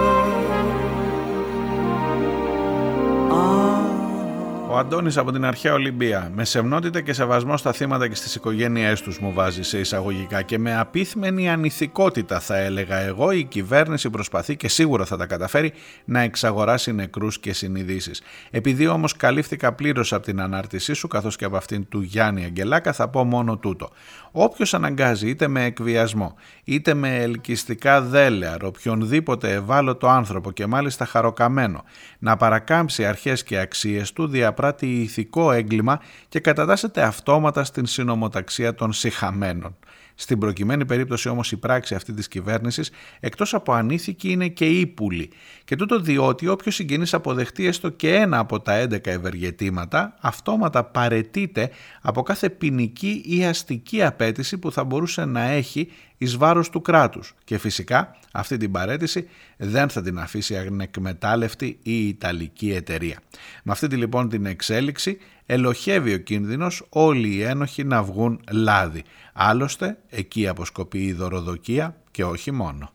Ο 4.72 4.76
Αντώνης 4.78 5.16
από 5.16 5.32
την 5.32 5.44
αρχαία 5.44 5.72
Ολυμπία 5.72 6.30
με 6.34 6.44
σεμνότητα 6.44 7.00
και 7.00 7.12
σεβασμό 7.12 7.56
στα 7.56 7.72
θύματα 7.72 8.08
και 8.08 8.14
στις 8.14 8.34
οικογένειές 8.34 9.00
τους 9.00 9.18
μου 9.18 9.32
βάζει 9.32 9.62
σε 9.62 9.78
εισαγωγικά 9.78 10.42
και 10.42 10.58
με 10.58 10.78
απίθμενη 10.78 11.50
ανηθικότητα 11.50 12.40
θα 12.40 12.56
έλεγα 12.56 12.96
εγώ 12.96 13.30
η 13.30 13.44
κυβέρνηση 13.44 14.10
προσπαθεί 14.10 14.56
και 14.56 14.68
σίγουρα 14.68 15.04
θα 15.04 15.16
τα 15.16 15.26
καταφέρει 15.26 15.72
να 16.04 16.20
εξαγοράσει 16.20 16.92
νεκρούς 16.92 17.40
και 17.40 17.52
συνειδήσεις. 17.52 18.22
Επειδή 18.50 18.86
όμως 18.86 19.16
καλύφθηκα 19.16 19.72
πλήρως 19.72 20.12
από 20.12 20.24
την 20.24 20.40
ανάρτησή 20.40 20.92
σου 20.92 21.08
καθώς 21.08 21.36
και 21.36 21.44
από 21.44 21.56
αυτήν 21.56 21.88
του 21.88 22.00
Γιάννη 22.00 22.44
Αγγελάκα 22.44 22.92
θα 22.92 23.08
πω 23.08 23.24
μόνο 23.24 23.56
τούτο. 23.56 23.90
Όποιος 24.32 24.74
αναγκάζει 24.74 25.28
είτε 25.28 25.48
με 25.48 25.64
εκβιασμό 25.64 26.34
είτε 26.64 26.94
με 26.94 27.16
ελκυστικά 27.16 28.00
δέλεαρ 28.00 28.64
οποιονδήποτε 28.64 29.52
ευάλωτο 29.52 30.06
άνθρωπο 30.06 30.50
και 30.50 30.66
μάλιστα 30.66 31.04
χαροκαμένο 31.04 31.84
να 32.18 32.36
παρακάμψει 32.36 33.06
αρχές 33.06 33.42
και 33.42 33.58
αξίες 33.58 34.12
του 34.12 34.26
διαπράττει 34.26 35.00
ηθικό 35.00 35.52
έγκλημα 35.52 36.00
και 36.28 36.40
κατατάσσεται 36.40 37.02
αυτόματα 37.02 37.64
στην 37.64 37.86
συνομοταξία 37.86 38.74
των 38.74 38.92
συχαμένων. 38.92 39.76
Στην 40.20 40.38
προκειμένη 40.38 40.86
περίπτωση 40.86 41.28
όμως 41.28 41.52
η 41.52 41.56
πράξη 41.56 41.94
αυτή 41.94 42.12
της 42.12 42.28
κυβέρνησης 42.28 42.90
εκτός 43.20 43.54
από 43.54 43.72
ανήθικη 43.72 44.30
είναι 44.30 44.48
και 44.48 44.66
ύπουλη. 44.66 45.30
Και 45.64 45.76
τούτο 45.76 46.00
διότι 46.00 46.48
όποιος 46.48 46.74
συγγενής 46.74 47.14
αποδεχτεί 47.14 47.66
έστω 47.66 47.88
και 47.88 48.14
ένα 48.14 48.38
από 48.38 48.60
τα 48.60 48.82
11 48.82 49.06
ευεργετήματα 49.06 50.16
αυτόματα 50.20 50.84
παρετείται 50.84 51.70
από 52.00 52.22
κάθε 52.22 52.50
ποινική 52.50 53.22
ή 53.26 53.44
αστική 53.44 54.02
απέτηση 54.02 54.58
που 54.58 54.72
θα 54.72 54.84
μπορούσε 54.84 55.24
να 55.24 55.42
έχει 55.42 55.88
εις 56.22 56.36
βάρος 56.36 56.70
του 56.70 56.82
κράτους 56.82 57.34
και 57.44 57.58
φυσικά 57.58 58.16
αυτή 58.32 58.56
την 58.56 58.70
παρέτηση 58.70 59.28
δεν 59.56 59.88
θα 59.88 60.02
την 60.02 60.18
αφήσει 60.18 60.56
ανεκμετάλλευτη 60.56 61.78
η 61.82 62.08
Ιταλική 62.08 62.72
εταιρεία. 62.72 63.18
Με 63.62 63.72
αυτή 63.72 63.86
λοιπόν 63.86 64.28
την 64.28 64.46
εξέλιξη 64.46 65.18
ελοχεύει 65.46 66.14
ο 66.14 66.18
κίνδυνος 66.18 66.86
όλοι 66.88 67.28
οι 67.28 67.42
ένοχοι 67.42 67.84
να 67.84 68.02
βγουν 68.02 68.40
λάδι. 68.50 69.02
Άλλωστε 69.32 69.98
εκεί 70.08 70.48
αποσκοπεί 70.48 71.04
η 71.04 71.12
δωροδοκία 71.12 71.96
και 72.10 72.24
όχι 72.24 72.50
μόνο. 72.50 72.92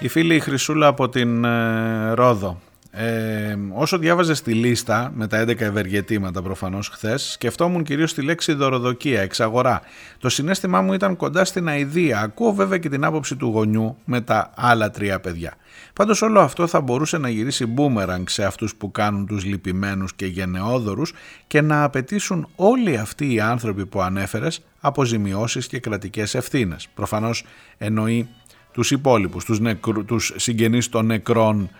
Η 0.00 0.08
φίλη 0.08 0.40
Χρυσούλα 0.40 0.86
από 0.86 1.08
την 1.08 1.44
ε, 1.44 2.12
Ρόδο 2.12 2.60
ε, 2.90 3.56
όσο 3.72 3.98
διάβαζες 3.98 4.42
τη 4.42 4.52
λίστα 4.54 5.12
με 5.14 5.26
τα 5.26 5.44
11 5.44 5.60
ευεργετήματα 5.60 6.42
προφανώς 6.42 6.88
χθες, 6.88 7.30
σκεφτόμουν 7.30 7.82
κυρίως 7.82 8.14
τη 8.14 8.22
λέξη 8.22 8.52
δωροδοκία, 8.52 9.20
εξαγορά. 9.20 9.82
Το 10.18 10.28
συνέστημά 10.28 10.80
μου 10.80 10.92
ήταν 10.92 11.16
κοντά 11.16 11.44
στην 11.44 11.68
αηδία. 11.68 12.20
Ακούω 12.20 12.52
βέβαια 12.52 12.78
και 12.78 12.88
την 12.88 13.04
άποψη 13.04 13.36
του 13.36 13.46
γονιού 13.46 13.96
με 14.04 14.20
τα 14.20 14.50
άλλα 14.56 14.90
τρία 14.90 15.20
παιδιά. 15.20 15.54
Πάντως 15.92 16.22
όλο 16.22 16.40
αυτό 16.40 16.66
θα 16.66 16.80
μπορούσε 16.80 17.18
να 17.18 17.28
γυρίσει 17.28 17.66
μπούμεραγκ 17.66 18.26
σε 18.26 18.44
αυτούς 18.44 18.74
που 18.74 18.90
κάνουν 18.90 19.26
τους 19.26 19.44
λυπημένους 19.44 20.14
και 20.14 20.26
γενναιόδωρους 20.26 21.12
και 21.46 21.60
να 21.60 21.82
απαιτήσουν 21.82 22.48
όλοι 22.56 22.96
αυτοί 22.96 23.32
οι 23.32 23.40
άνθρωποι 23.40 23.86
που 23.86 24.00
ανέφερες 24.00 24.64
αποζημιώσεις 24.80 25.66
και 25.66 25.78
κρατικές 25.80 26.34
ευθύνες. 26.34 26.88
Προφανώς 26.94 27.44
εννοεί 27.78 28.28
τους 28.72 28.90
υπόλοιπους, 28.90 29.44
τους, 29.44 29.60
νεκρου, 29.60 30.04
τους 30.04 30.32
συγγενείς 30.36 30.88
των 30.88 31.06
νεκρών 31.06 31.70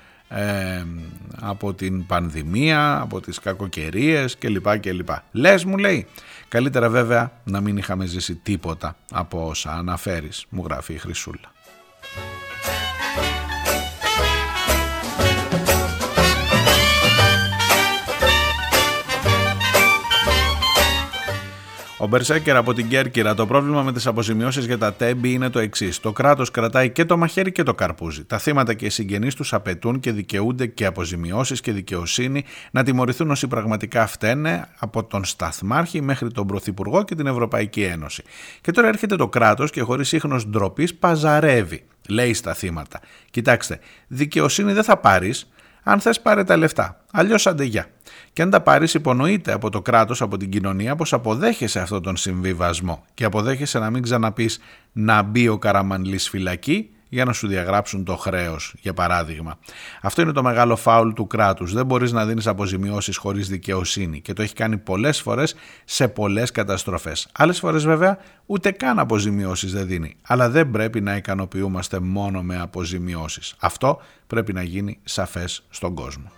από 1.41 1.75
την 1.75 2.07
πανδημία, 2.07 3.01
από 3.01 3.21
τις 3.21 3.39
κακοκαιρίες 3.39 4.39
κλπ. 4.39 4.79
κλπ. 4.79 5.09
Λες 5.33 5.65
μου 5.65 5.77
λέει, 5.77 6.07
καλύτερα 6.49 6.89
βέβαια 6.89 7.33
να 7.45 7.61
μην 7.61 7.77
είχαμε 7.77 8.07
ζήσει 8.07 8.35
τίποτα 8.35 8.97
από 9.11 9.47
όσα 9.47 9.71
αναφέρεις, 9.73 10.47
μου 10.49 10.65
γράφει 10.67 10.93
η 10.93 10.99
Χρυσούλα. 10.99 11.53
Ο 22.01 22.07
Μπερσέκερ 22.07 22.57
από 22.57 22.75
την 22.75 22.89
Κέρκυρα. 22.89 23.35
Το 23.35 23.47
πρόβλημα 23.47 23.83
με 23.83 23.93
τις 23.93 24.07
αποζημιώσεις 24.07 24.67
για 24.67 24.79
τα 24.79 24.93
τέμπη 24.93 25.33
είναι 25.33 25.51
το 25.51 25.59
εξής. 25.59 26.01
Το 26.01 26.13
κράτος 26.13 26.51
κρατάει 26.51 26.91
και 26.91 27.05
το 27.05 27.17
μαχαίρι 27.17 27.53
και 27.53 27.63
το 27.63 27.75
καρπούζι. 27.75 28.25
Τα 28.25 28.39
θύματα 28.39 28.75
και 28.75 28.87
οι 28.87 28.89
συγγενείς 28.89 29.35
τους 29.35 29.53
απαιτούν 29.53 30.01
και 30.01 30.13
δικαιούνται 30.13 30.67
και 30.67 30.87
αποζημιώσεις 30.87 31.61
και 31.61 31.73
δικαιοσύνη 31.73 32.45
να 32.71 32.83
τιμωρηθούν 32.83 33.31
όσοι 33.31 33.47
πραγματικά 33.47 34.07
φταίνε 34.07 34.69
από 34.79 35.05
τον 35.05 35.25
Σταθμάρχη 35.25 36.01
μέχρι 36.01 36.31
τον 36.31 36.47
Πρωθυπουργό 36.47 37.05
και 37.05 37.15
την 37.15 37.27
Ευρωπαϊκή 37.27 37.83
Ένωση. 37.83 38.23
Και 38.61 38.71
τώρα 38.71 38.89
έρχεται 38.89 39.17
το 39.17 39.29
κράτος 39.29 39.71
και 39.71 39.81
χωρίς 39.81 40.13
ίχνος 40.13 40.47
ντροπής 40.47 40.95
παζαρεύει. 40.95 41.85
Λέει 42.09 42.35
στα 42.35 42.55
θύματα. 42.55 43.01
Κοιτάξτε, 43.31 43.79
δικαιοσύνη 44.07 44.73
δεν 44.73 44.85
θα 44.85 44.97
πάρεις 44.97 45.49
αν 45.91 46.01
θες 46.01 46.21
πάρε 46.21 46.45
τα 46.45 46.57
λεφτά. 46.57 47.05
Αλλιώς 47.13 47.47
αντεγιά. 47.47 47.87
Και 48.33 48.43
αν 48.43 48.51
τα 48.51 48.61
πάρεις, 48.61 48.95
υπονοείται 48.95 49.53
από 49.53 49.71
το 49.71 49.83
κράτος, 49.83 50.23
από 50.23 50.37
την 50.37 50.51
κοινωνία, 50.51 50.97
πως 50.97 51.13
αποδέχεσαι 51.13 51.81
αυτόν 51.81 52.03
τον 52.03 52.17
συμβιβασμό 52.17 53.05
και 53.15 53.25
αποδέχεσαι 53.25 53.79
να 53.79 53.91
μην 53.91 54.03
ξαναπείς 54.03 54.59
να 54.93 55.23
μπει 55.23 55.49
ο 55.49 55.59
Καραμανλής 55.59 56.29
φυλακή 56.29 56.91
για 57.09 57.25
να 57.25 57.33
σου 57.33 57.47
διαγράψουν 57.47 58.05
το 58.05 58.17
χρέος, 58.17 58.75
για 58.81 58.95
παράδειγμα. 58.95 59.59
Αυτό 60.03 60.23
είναι 60.23 60.33
το 60.33 60.43
μεγάλο 60.43 60.77
φάουλ 60.77 61.13
του 61.13 61.27
κράτους. 61.27 61.73
Δεν 61.73 61.87
μπορείς 61.87 62.13
να 62.13 62.27
δίνεις 62.27 62.47
αποζημιώσεις 62.47 63.17
χωρίς 63.17 63.49
δικαιοσύνη 63.49 64.21
και 64.21 64.33
το 64.33 64.43
έχει 64.43 64.55
κάνει 64.55 64.79
πολλές 64.79 65.21
φορές 65.21 65.55
σε 65.85 66.09
πολλές 66.09 66.51
καταστροφές. 66.51 67.29
Άλλες 67.33 67.59
φορές, 67.59 67.85
βέβαια, 67.85 68.19
ούτε 68.47 68.71
καν 68.71 68.99
αποζημιώσεις 68.99 69.73
δεν 69.73 69.87
δίνει. 69.87 70.17
Αλλά 70.23 70.51
δεν 70.51 70.71
πρέπει 70.71 71.01
να 71.01 71.17
ικανοποιούμαστε 71.17 72.01
μόνο 72.01 72.43
με 72.43 72.61
αποζημιώσεις. 72.61 73.55
Αυτό 73.59 74.01
πρέπει 74.27 74.53
να 74.53 74.63
γίνει 74.63 74.99
σαφές 75.05 75.63
στον 75.71 75.95
κόσμο. 75.95 76.38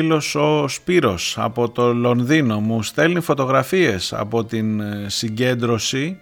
Φίλος 0.00 0.34
ο 0.34 0.68
Σπύρος 0.68 1.38
από 1.38 1.68
το 1.68 1.94
Λονδίνο. 1.94 2.60
Μου 2.60 2.82
στέλνει 2.82 3.20
φωτογραφίες 3.20 4.12
από 4.12 4.44
την 4.44 4.80
ε, 4.80 5.04
συγκέντρωση 5.06 6.18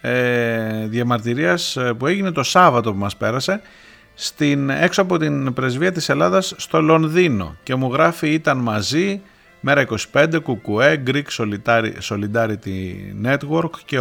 ε, 0.00 0.86
διαμαρτυρίας 0.86 1.76
ε, 1.76 1.92
που 1.98 2.06
έγινε 2.06 2.30
το 2.30 2.42
Σάββατο 2.42 2.92
που 2.92 2.98
μας 2.98 3.16
πέρασε 3.16 3.60
στην, 4.14 4.70
έξω 4.70 5.02
από 5.02 5.18
την 5.18 5.52
πρεσβεία 5.52 5.92
της 5.92 6.08
Ελλάδας 6.08 6.54
στο 6.56 6.80
Λονδίνο. 6.80 7.56
Και 7.62 7.74
μου 7.74 7.92
γράφει 7.92 8.28
ήταν 8.28 8.58
μαζί 8.58 9.20
Μέρα 9.60 9.86
25, 10.12 10.38
Κουκουέ, 10.42 11.02
Greek 11.06 11.46
Solidarity 12.08 12.94
Network 13.24 13.70
και 13.84 13.98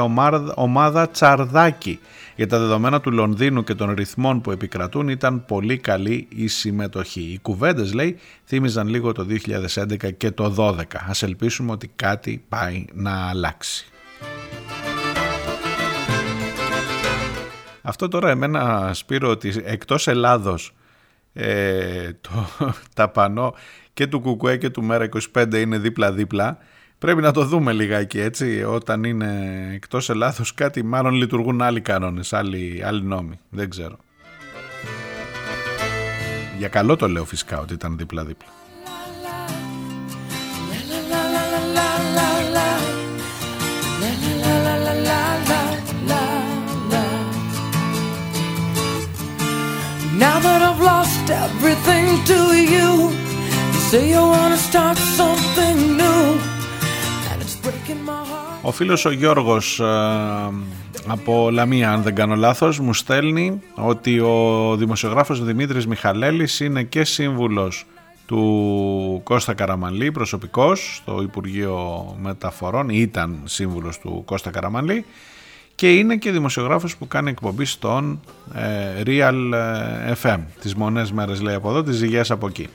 ομάδα 0.55 1.09
Τσαρδάκη. 1.09 1.99
Για 2.35 2.47
τα 2.47 2.59
δεδομένα 2.59 3.01
του 3.01 3.11
Λονδίνου 3.11 3.63
και 3.63 3.73
των 3.73 3.93
ρυθμών 3.93 4.41
που 4.41 4.51
επικρατούν 4.51 5.09
ήταν 5.09 5.45
πολύ 5.45 5.77
καλή 5.77 6.27
η 6.29 6.47
συμμετοχή. 6.47 7.21
Οι 7.21 7.39
κουβέντες 7.41 7.93
λέει 7.93 8.17
θύμιζαν 8.45 8.87
λίγο 8.87 9.11
το 9.11 9.27
2011 9.75 10.13
και 10.17 10.31
το 10.31 10.55
2012. 10.57 10.83
Ας 11.07 11.23
ελπίσουμε 11.23 11.71
ότι 11.71 11.91
κάτι 11.95 12.43
πάει 12.49 12.85
να 12.93 13.29
αλλάξει. 13.29 13.85
Αυτό 17.81 18.07
τώρα 18.07 18.29
εμένα 18.29 18.91
Σπύρο 18.93 19.29
ότι 19.29 19.61
εκτός 19.63 20.07
Ελλάδος 20.07 20.73
ε, 21.33 22.11
το, 22.21 22.47
τα 22.95 23.09
πανό 23.09 23.53
και 23.95 24.07
του 24.07 24.19
Κουκουέ 24.19 24.57
και 24.57 24.69
του 24.69 24.83
Μέρα 24.83 25.09
25 25.33 25.53
είναι 25.53 25.77
δίπλα-δίπλα. 25.77 26.57
Πρέπει 26.97 27.21
να 27.21 27.31
το 27.31 27.45
δούμε 27.45 27.71
λιγάκι 27.73 28.19
έτσι, 28.19 28.63
όταν 28.63 29.03
είναι 29.03 29.29
εκτός 29.73 30.09
Ελλάδος 30.09 30.53
κάτι 30.53 30.83
μάλλον 30.83 31.13
λειτουργούν 31.13 31.61
άλλοι 31.61 31.81
κανόνες, 31.81 32.33
άλλοι, 32.33 32.81
άλλοι 32.85 33.03
νόμοι, 33.03 33.39
δεν 33.49 33.69
ξέρω. 33.69 33.97
Για 36.57 36.67
καλό 36.67 36.95
το 36.95 37.07
λέω 37.07 37.25
φυσικά 37.25 37.59
ότι 37.59 37.73
ήταν 37.73 37.97
δίπλα-δίπλα. 37.97 38.49
Now 50.19 50.39
that 50.39 50.61
I've 50.69 50.81
lost 50.91 51.27
everything 51.45 52.07
to 52.29 52.39
you, 52.73 53.14
Ο 58.61 58.71
φίλος 58.71 59.05
ο 59.05 59.11
Γιώργος 59.11 59.79
ε, 59.79 59.85
από 61.07 61.49
Λαμία, 61.51 61.91
αν 61.91 62.01
δεν 62.01 62.15
κάνω 62.15 62.35
λάθος, 62.35 62.79
μου 62.79 62.93
στέλνει 62.93 63.61
ότι 63.75 64.19
ο 64.19 64.75
δημοσιογράφος 64.77 65.43
Δημήτρης 65.43 65.87
Μιχαλέλης 65.87 66.59
είναι 66.59 66.83
και 66.83 67.03
σύμβουλος 67.03 67.85
του 68.25 69.21
Κώστα 69.23 69.53
Καραμαλή, 69.53 70.11
προσωπικός 70.11 70.95
στο 70.95 71.21
Υπουργείο 71.21 72.05
Μεταφορών, 72.21 72.89
ήταν 72.89 73.41
σύμβουλος 73.43 73.99
του 73.99 74.21
Κώστα 74.25 74.49
Καραμαλή 74.49 75.05
και 75.75 75.93
είναι 75.93 76.15
και 76.15 76.31
δημοσιογράφος 76.31 76.97
που 76.97 77.07
κάνει 77.07 77.29
εκπομπή 77.29 77.65
στον 77.65 78.19
ε, 78.53 79.01
Real 79.05 79.51
ε, 80.07 80.13
FM. 80.21 80.39
Τις 80.61 80.75
μονές 80.75 81.11
μέρες 81.11 81.41
λέει 81.41 81.55
από 81.55 81.69
εδώ, 81.69 81.83
τις 81.83 81.95
ζυγές 81.95 82.31
από 82.31 82.47
εκεί. 82.47 82.67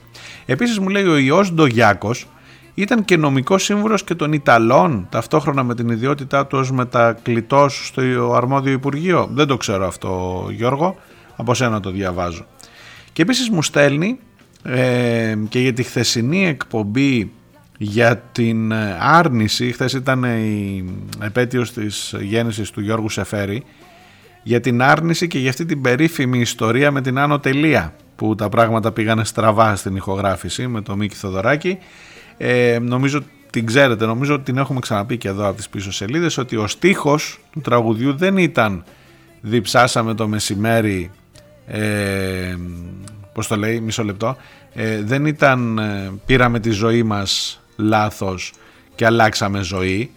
Επίσης 0.46 0.78
μου 0.78 0.88
λέει 0.88 1.04
ο 1.04 1.16
Ιώσ 1.16 1.52
Ντογιάκος 1.52 2.26
ήταν 2.74 3.04
και 3.04 3.16
νομικός 3.16 3.64
σύμβουλος 3.64 4.04
και 4.04 4.14
των 4.14 4.32
Ιταλών 4.32 5.06
ταυτόχρονα 5.10 5.62
με 5.62 5.74
την 5.74 5.88
ιδιότητά 5.88 6.46
του 6.46 6.58
ως 6.58 6.72
μετακλητός 6.72 7.86
στο 7.86 8.32
αρμόδιο 8.34 8.72
Υπουργείο. 8.72 9.28
Δεν 9.32 9.46
το 9.46 9.56
ξέρω 9.56 9.86
αυτό 9.86 10.46
Γιώργο, 10.50 10.96
από 11.36 11.54
σένα 11.54 11.80
το 11.80 11.90
διαβάζω. 11.90 12.46
Και 13.12 13.22
επίσης 13.22 13.50
μου 13.50 13.62
στέλνει 13.62 14.18
ε, 14.62 15.34
και 15.48 15.58
για 15.60 15.72
τη 15.72 15.82
χθεσινή 15.82 16.46
εκπομπή 16.46 17.32
για 17.82 18.16
την 18.32 18.72
ε, 18.72 18.96
άρνηση, 19.00 19.72
χθες 19.72 19.92
ήταν 19.92 20.24
η 20.24 20.84
επέτειος 21.22 21.72
της 21.72 22.14
γέννησης 22.20 22.70
του 22.70 22.80
Γιώργου 22.80 23.08
Σεφέρη, 23.08 23.62
για 24.42 24.60
την 24.60 24.82
άρνηση 24.82 25.26
και 25.26 25.38
για 25.38 25.50
αυτή 25.50 25.64
την 25.64 25.80
περίφημη 25.80 26.40
ιστορία 26.40 26.90
με 26.90 27.00
την 27.00 27.18
Άνω 27.18 27.38
Τελεία, 27.38 27.94
που 28.16 28.34
τα 28.34 28.48
πράγματα 28.48 28.92
πήγανε 28.92 29.24
στραβά 29.24 29.76
στην 29.76 29.96
ηχογράφηση 29.96 30.66
με 30.66 30.80
το 30.80 30.96
Μίκη 30.96 31.16
Θοδωράκη. 31.16 31.78
Ε, 32.36 32.78
νομίζω 32.82 33.22
την 33.50 33.66
ξέρετε, 33.66 34.06
νομίζω 34.06 34.34
ότι 34.34 34.42
την 34.42 34.58
έχουμε 34.58 34.80
ξαναπεί 34.80 35.16
και 35.16 35.28
εδώ 35.28 35.46
από 35.46 35.56
τις 35.56 35.68
πίσω 35.68 35.92
σελίδες, 35.92 36.38
ότι 36.38 36.56
ο 36.56 36.66
στίχος 36.66 37.40
του 37.52 37.60
τραγουδιού 37.60 38.16
δεν 38.16 38.36
ήταν 38.36 38.84
«Διψάσαμε 39.40 40.14
το 40.14 40.28
μεσημέρι», 40.28 41.10
ε, 41.66 42.56
πώς 43.32 43.46
το 43.46 43.56
λέει, 43.56 43.80
μισό 43.80 44.04
λεπτό, 44.04 44.36
ε, 44.74 45.02
δεν 45.02 45.26
ήταν 45.26 45.78
ε, 45.78 46.10
«Πήραμε 46.26 46.60
τη 46.60 46.70
ζωή 46.70 47.02
μας 47.02 47.60
λάθος 47.80 48.52
και 48.94 49.06
αλλάξαμε 49.06 49.62
ζωή 49.62 50.10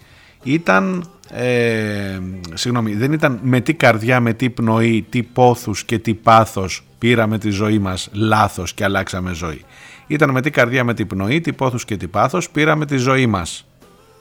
ήταν 0.43 1.07
ε, 1.29 2.19
συγγνώμη, 2.53 2.93
δεν 2.93 3.11
ήταν 3.11 3.39
με 3.43 3.61
τι 3.61 3.73
καρδιά, 3.73 4.19
με 4.19 4.33
τι 4.33 4.49
πνοή, 4.49 5.05
τι 5.09 5.23
πόθους 5.23 5.83
και 5.83 5.99
τι 5.99 6.13
πάθος 6.13 6.83
πήραμε 6.97 7.37
τη 7.37 7.49
ζωή 7.49 7.79
μας 7.79 8.09
λάθος 8.13 8.73
και 8.73 8.83
αλλάξαμε 8.83 9.33
ζωή. 9.33 9.61
Ήταν 10.07 10.29
με 10.29 10.41
τι 10.41 10.49
καρδιά, 10.49 10.83
με 10.83 10.93
τι 10.93 11.05
πνοή, 11.05 11.41
τι 11.41 11.53
πόθους 11.53 11.85
και 11.85 11.97
τι 11.97 12.07
πάθος 12.07 12.49
πήραμε 12.49 12.85
τη 12.85 12.97
ζωή 12.97 13.25
μας. 13.25 13.67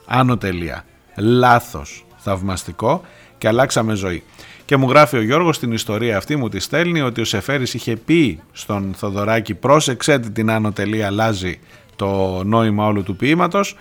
Άνω 0.07 0.36
τελεία. 0.36 0.84
Λάθος. 1.16 2.05
Θαυμαστικό 2.16 3.03
και 3.38 3.49
αλλάξαμε 3.49 3.95
ζωή. 3.95 4.22
Και 4.64 4.76
μου 4.76 4.88
γράφει 4.88 5.16
ο 5.16 5.22
Γιώργος 5.22 5.59
την 5.59 5.72
ιστορία 5.72 6.16
αυτή, 6.16 6.36
μου 6.36 6.49
τη 6.49 6.61
στέλνει 6.61 7.01
ότι 7.01 7.20
ο 7.20 7.24
Σεφέρης 7.24 7.74
είχε 7.74 7.97
πει 7.97 8.40
στον 8.53 8.95
Θοδωράκη 8.97 9.55
πρόσεξε 9.55 10.18
την 10.18 10.51
άνω 10.51 10.72
τελεία 10.72 11.07
αλλάζει 11.07 11.59
το 11.97 12.43
νόημα 12.45 12.86
όλου 12.86 13.03
του 13.03 13.16
ποίηματος. 13.16 13.76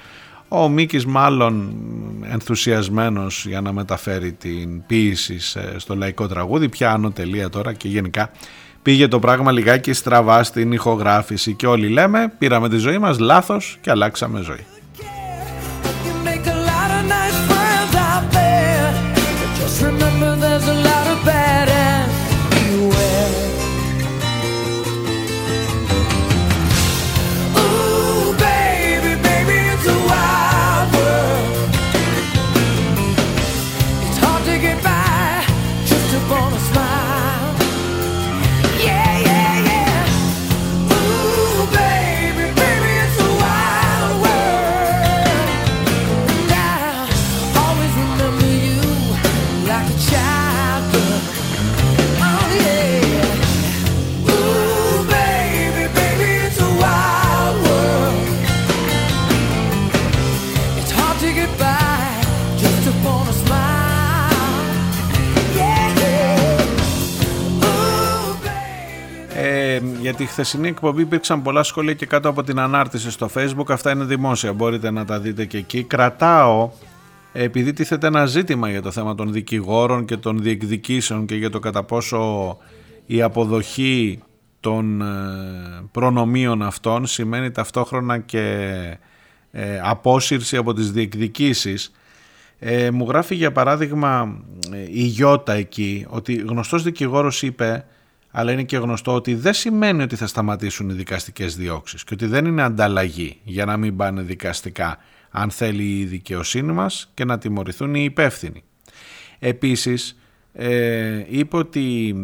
Ο 0.47 0.69
Μίκης 0.69 1.05
μάλλον 1.05 1.73
ενθουσιασμένος 2.31 3.45
για 3.45 3.61
να 3.61 3.73
μεταφέρει 3.73 4.31
την 4.31 4.85
ποίηση 4.85 5.39
στο 5.77 5.95
λαϊκό 5.95 6.27
τραγούδι, 6.27 6.69
πια 6.69 6.91
άνω 6.91 7.11
τελεία 7.11 7.49
τώρα 7.49 7.73
και 7.73 7.87
γενικά 7.87 8.31
πήγε 8.81 9.07
το 9.07 9.19
πράγμα 9.19 9.51
λιγάκι 9.51 9.93
στραβά 9.93 10.43
στην 10.43 10.71
ηχογράφηση 10.71 11.53
και 11.53 11.67
όλοι 11.67 11.87
λέμε 11.87 12.33
πήραμε 12.37 12.69
τη 12.69 12.77
ζωή 12.77 12.97
μας 12.97 13.19
λάθος 13.19 13.77
και 13.81 13.89
αλλάξαμε 13.89 14.41
ζωή. 14.41 14.65
Χθεσινή 70.31 70.67
εκπομπή 70.67 71.01
υπήρξαν 71.01 71.41
πολλά 71.41 71.63
σχόλια 71.63 71.93
και 71.93 72.05
κάτω 72.05 72.29
από 72.29 72.43
την 72.43 72.59
ανάρτηση 72.59 73.11
στο 73.11 73.29
facebook. 73.35 73.65
Αυτά 73.67 73.91
είναι 73.91 74.03
δημόσια, 74.03 74.53
μπορείτε 74.53 74.91
να 74.91 75.05
τα 75.05 75.19
δείτε 75.19 75.45
και 75.45 75.57
εκεί. 75.57 75.83
Κρατάω, 75.83 76.69
επειδή 77.33 77.73
τίθεται 77.73 78.07
ένα 78.07 78.25
ζήτημα 78.25 78.69
για 78.69 78.81
το 78.81 78.91
θέμα 78.91 79.15
των 79.15 79.31
δικηγόρων 79.31 80.05
και 80.05 80.17
των 80.17 80.41
διεκδικήσεων 80.41 81.25
και 81.25 81.35
για 81.35 81.49
το 81.49 81.59
κατά 81.59 81.83
πόσο 81.83 82.57
η 83.05 83.21
αποδοχή 83.21 84.19
των 84.59 85.01
ε, 85.01 85.05
προνομίων 85.91 86.61
αυτών 86.61 87.05
σημαίνει 87.05 87.51
ταυτόχρονα 87.51 88.17
και 88.17 88.47
ε, 89.51 89.79
απόσυρση 89.83 90.57
από 90.57 90.73
τις 90.73 90.91
διεκδικήσεις. 90.91 91.91
Ε, 92.59 92.91
μου 92.91 93.05
γράφει 93.07 93.35
για 93.35 93.51
παράδειγμα 93.51 94.39
η 94.91 95.03
Γιώτα 95.03 95.53
εκεί 95.53 96.05
ότι 96.09 96.33
γνωστός 96.33 96.83
δικηγόρος 96.83 97.41
είπε 97.41 97.85
αλλά 98.31 98.51
είναι 98.51 98.63
και 98.63 98.77
γνωστό 98.77 99.13
ότι 99.13 99.35
δεν 99.35 99.53
σημαίνει 99.53 100.03
ότι 100.03 100.15
θα 100.15 100.27
σταματήσουν 100.27 100.89
οι 100.89 100.93
δικαστικές 100.93 101.55
διώξεις 101.55 102.03
και 102.03 102.13
ότι 102.13 102.25
δεν 102.25 102.45
είναι 102.45 102.61
ανταλλαγή 102.61 103.39
για 103.43 103.65
να 103.65 103.77
μην 103.77 103.95
πάνε 103.95 104.21
δικαστικά 104.21 104.97
αν 105.31 105.51
θέλει 105.51 105.99
η 105.99 106.05
δικαιοσύνη 106.05 106.71
μας 106.71 107.11
και 107.13 107.25
να 107.25 107.37
τιμωρηθούν 107.37 107.95
οι 107.95 108.03
υπεύθυνοι. 108.03 108.63
Επίσης 109.39 110.19
ε, 110.53 111.25
είπε 111.29 111.57
ότι 111.57 112.15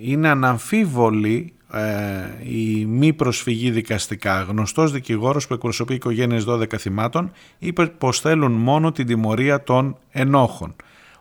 είναι 0.00 0.28
αναμφίβολη 0.28 1.52
ε, 1.72 1.80
η 2.42 2.84
μη 2.84 3.12
προσφυγή 3.12 3.70
δικαστικά. 3.70 4.42
Γνωστός 4.42 4.92
δικηγόρος 4.92 5.46
που 5.46 5.54
εκπροσωπεί 5.54 5.94
οικογένειες 5.94 6.44
12 6.48 6.76
θυμάτων 6.78 7.32
είπε 7.58 7.86
πως 7.86 8.20
θέλουν 8.20 8.52
μόνο 8.52 8.92
την 8.92 9.06
τιμωρία 9.06 9.62
των 9.62 9.98
ενόχων. 10.10 10.76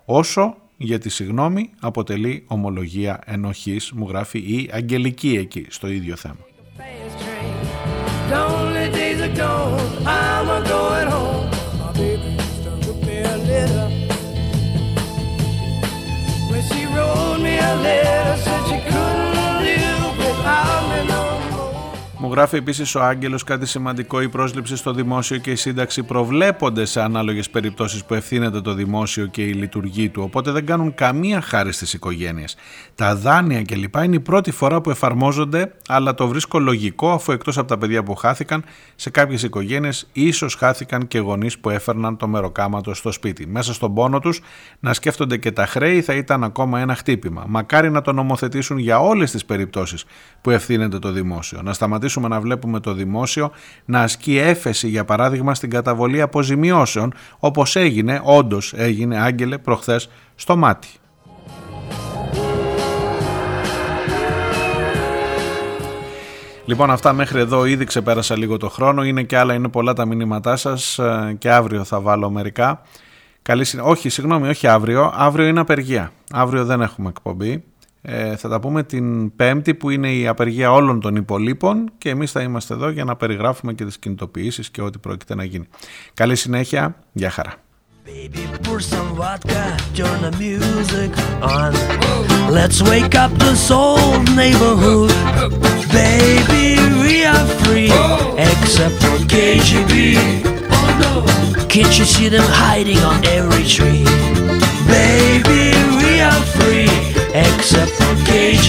Όσο 0.05 0.55
για 0.81 0.99
τη 0.99 1.09
συγνώμη 1.09 1.69
αποτελεί 1.79 2.43
ομολογία 2.47 3.19
ενοχής, 3.25 3.91
μου 3.91 4.07
γράφει 4.09 4.37
η 4.37 4.69
Αγγελική 4.73 5.35
εκεί 5.35 5.65
στο 5.69 5.87
ίδιο 5.87 6.15
θέμα. 6.15 6.45
Γράφει 22.31 22.55
επίσης 22.55 22.95
ο 22.95 23.01
Άγγελος 23.03 23.43
κάτι 23.43 23.65
σημαντικό. 23.65 24.21
Η 24.21 24.29
πρόσληψη 24.29 24.75
στο 24.75 24.93
δημόσιο 24.93 25.37
και 25.37 25.51
η 25.51 25.55
σύνταξη 25.55 26.03
προβλέπονται 26.03 26.85
σε 26.85 27.01
ανάλογες 27.01 27.49
περιπτώσεις 27.49 28.05
που 28.05 28.13
ευθύνεται 28.13 28.61
το 28.61 28.73
δημόσιο 28.73 29.25
και 29.25 29.41
η 29.41 29.53
λειτουργή 29.53 30.09
του. 30.09 30.21
Οπότε 30.23 30.51
δεν 30.51 30.65
κάνουν 30.65 30.93
καμία 30.93 31.41
χάρη 31.41 31.71
στις 31.71 31.93
οικογένειες. 31.93 32.55
Τα 32.95 33.15
δάνεια 33.15 33.61
κλπ. 33.61 33.95
είναι 33.95 34.15
η 34.15 34.19
πρώτη 34.19 34.51
φορά 34.51 34.81
που 34.81 34.89
εφαρμόζονται, 34.89 35.73
αλλά 35.87 36.13
το 36.13 36.27
βρίσκω 36.27 36.59
λογικό 36.59 37.11
αφού 37.11 37.31
εκτός 37.31 37.57
από 37.57 37.67
τα 37.67 37.77
παιδιά 37.77 38.03
που 38.03 38.15
χάθηκαν, 38.15 38.63
σε 38.95 39.09
κάποιες 39.09 39.43
οικογένειες 39.43 40.09
ίσως 40.13 40.55
χάθηκαν 40.55 41.07
και 41.07 41.19
γονείς 41.19 41.59
που 41.59 41.69
έφερναν 41.69 42.17
το 42.17 42.27
μεροκάματο 42.27 42.93
στο 42.93 43.11
σπίτι. 43.11 43.47
Μέσα 43.47 43.73
στον 43.73 43.93
πόνο 43.93 44.19
τους 44.19 44.41
να 44.79 44.93
σκέφτονται 44.93 45.37
και 45.37 45.51
τα 45.51 45.65
χρέη 45.65 46.01
θα 46.01 46.13
ήταν 46.13 46.43
ακόμα 46.43 46.79
ένα 46.79 46.95
χτύπημα. 46.95 47.43
Μακάρι 47.47 47.91
να 47.91 48.01
το 48.01 48.11
νομοθετήσουν 48.11 48.77
για 48.77 48.99
όλες 48.99 49.31
τις 49.31 49.45
περιπτώσεις 49.45 50.05
που 50.41 50.49
ευθύνεται 50.49 50.99
το 50.99 51.11
δημόσιο. 51.11 51.61
Να 51.61 51.73
σταματήσουμε 51.73 52.20
να 52.27 52.39
βλέπουμε 52.39 52.79
το 52.79 52.93
δημόσιο 52.93 53.51
να 53.85 54.01
ασκεί 54.01 54.37
έφεση 54.37 54.87
για 54.87 55.05
παράδειγμα 55.05 55.55
στην 55.55 55.69
καταβολή 55.69 56.21
αποζημιώσεων 56.21 57.13
όπως 57.39 57.75
έγινε, 57.75 58.21
όντως 58.23 58.73
έγινε 58.75 59.19
άγγελε 59.19 59.57
προχθές 59.57 60.09
στο 60.35 60.57
μάτι. 60.57 60.89
Λοιπόν 66.65 66.91
αυτά 66.91 67.13
μέχρι 67.13 67.39
εδώ 67.39 67.65
ήδη 67.65 67.85
ξεπέρασα 67.85 68.37
λίγο 68.37 68.57
το 68.57 68.69
χρόνο, 68.69 69.03
είναι 69.03 69.23
και 69.23 69.37
άλλα, 69.37 69.53
είναι 69.53 69.67
πολλά 69.67 69.93
τα 69.93 70.05
μηνύματά 70.05 70.55
σας 70.55 70.99
ε, 70.99 71.35
και 71.37 71.51
αύριο 71.51 71.83
θα 71.83 71.99
βάλω 71.99 72.29
μερικά. 72.29 72.81
Καλή 73.41 73.65
Όχι, 73.81 74.09
συγγνώμη, 74.09 74.47
όχι 74.47 74.67
αύριο, 74.67 75.13
αύριο 75.15 75.47
είναι 75.47 75.59
απεργία, 75.59 76.11
αύριο 76.31 76.65
δεν 76.65 76.81
έχουμε 76.81 77.09
εκπομπή. 77.09 77.63
Ε, 78.01 78.35
θα 78.35 78.49
τα 78.49 78.59
πούμε 78.59 78.83
την 78.83 79.35
Πέμπτη 79.35 79.73
που 79.73 79.89
είναι 79.89 80.13
η 80.13 80.27
απεργία 80.27 80.71
όλων 80.71 80.99
των 80.99 81.15
υπολείπων 81.15 81.91
και 81.97 82.09
εμείς 82.09 82.31
θα 82.31 82.41
είμαστε 82.41 82.73
εδώ 82.73 82.89
για 82.89 83.03
να 83.03 83.15
περιγράφουμε 83.15 83.73
και 83.73 83.85
τις 83.85 83.97
κινητοποιήσεις 83.97 84.69
και 84.69 84.81
ό,τι 84.81 84.97
πρόκειται 84.97 85.35
να 85.35 85.43
γίνει. 85.43 85.67
Καλή 86.13 86.35
συνέχεια, 86.35 86.95
γεια 87.11 87.29
χαρά. 87.29 87.53
Baby, 88.05 88.43
pour 88.63 88.81
some 88.81 89.09
vodka, 89.15 89.77
turn 89.93 90.21
the 90.27 90.31
music 90.45 91.11
on. 91.55 91.71
Let's 92.49 92.81
wake 92.81 93.13
up 93.23 93.31
this 93.45 93.69
old 93.69 94.25
neighborhood. 94.35 95.11
Baby, 96.01 96.65
we 97.03 97.13
are 97.33 97.45
free, 97.61 97.91
except 98.49 98.95
for 99.03 99.17
KGB. 99.33 99.91
Can't 101.69 101.97
you 101.99 102.05
see 102.05 102.27
them 102.27 102.47
hiding 102.63 103.01
on 103.09 103.23
every 103.25 103.65
tree? 103.75 104.40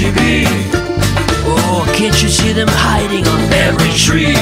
you 0.01 0.13
be? 0.13 0.45
Oh, 1.45 1.85
can't 1.97 2.23
you 2.23 2.29
see 2.29 2.53
them 2.53 2.69
hiding 2.71 3.27
on 3.27 3.41
every 3.53 3.93
tree? 3.93 4.37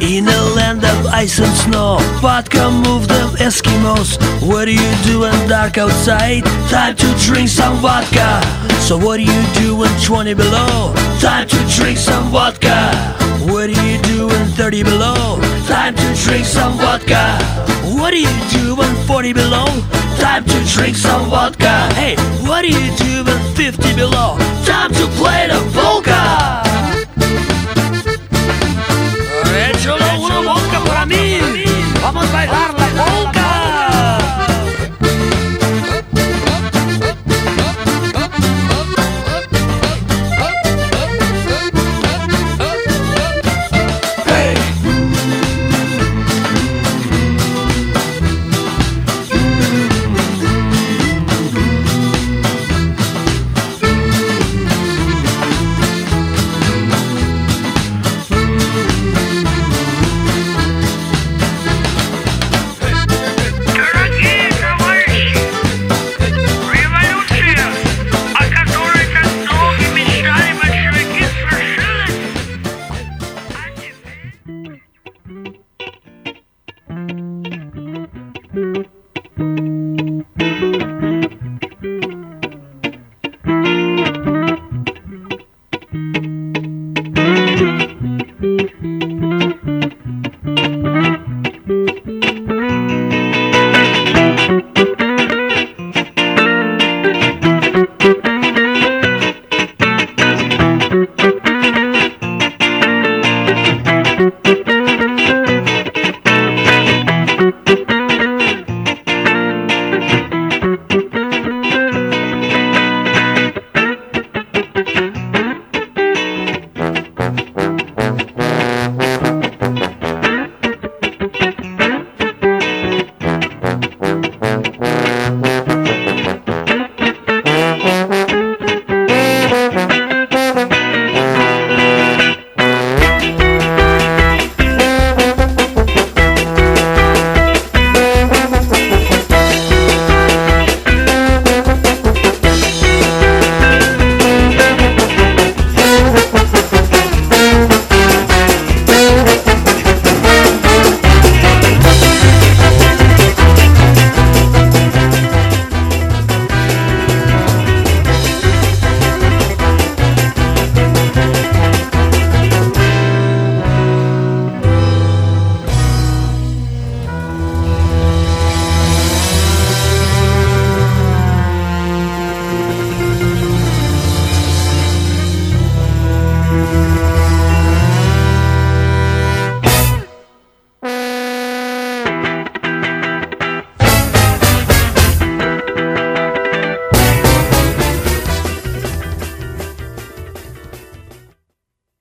In 0.00 0.28
a 0.28 0.42
land 0.54 0.84
of 0.84 1.06
ice 1.06 1.38
and 1.38 1.56
snow, 1.56 1.96
but 2.20 2.50
come 2.50 2.82
move 2.82 3.01
what 3.82 4.66
do 4.66 4.74
you 4.74 4.94
do 5.02 5.20
when 5.20 5.48
dark 5.48 5.76
outside? 5.76 6.44
Time 6.70 6.94
to 6.94 7.14
drink 7.18 7.48
some 7.48 7.78
vodka 7.78 8.40
So 8.78 8.96
what 8.96 9.16
do 9.16 9.24
you 9.24 9.42
do 9.54 9.74
when 9.74 9.90
20 10.00 10.34
below? 10.34 10.94
Time 11.18 11.48
to 11.48 11.56
drink 11.66 11.98
some 11.98 12.30
vodka 12.30 12.92
What 13.50 13.74
do 13.74 13.84
you 13.84 14.00
do 14.02 14.28
when 14.28 14.46
30 14.50 14.84
below? 14.84 15.40
Time 15.66 15.96
to 15.96 16.14
drink 16.24 16.46
some 16.46 16.74
vodka 16.78 17.36
What 17.98 18.12
do 18.12 18.20
you 18.20 18.30
do 18.52 18.76
when 18.76 18.94
40 19.04 19.32
below? 19.32 19.66
Time 20.20 20.44
to 20.44 20.64
drink 20.72 20.94
some 20.94 21.28
vodka 21.28 21.92
Hey, 21.94 22.14
what 22.46 22.62
do 22.62 22.68
you 22.68 22.96
do 22.96 23.24
when 23.24 23.54
50 23.56 23.96
below? 23.96 24.38
Time 24.64 24.92
to 24.92 25.06
play 25.18 25.48
the 25.48 25.58
polka 25.74 26.62
Échale 29.52 30.18
una 30.18 30.40
polka 30.40 30.80
para 30.86 31.04
mí. 31.04 31.40
Vamos 32.00 32.24
a 32.26 32.32
bailar 32.32 32.74
la 32.78 32.86
polka. 33.04 33.41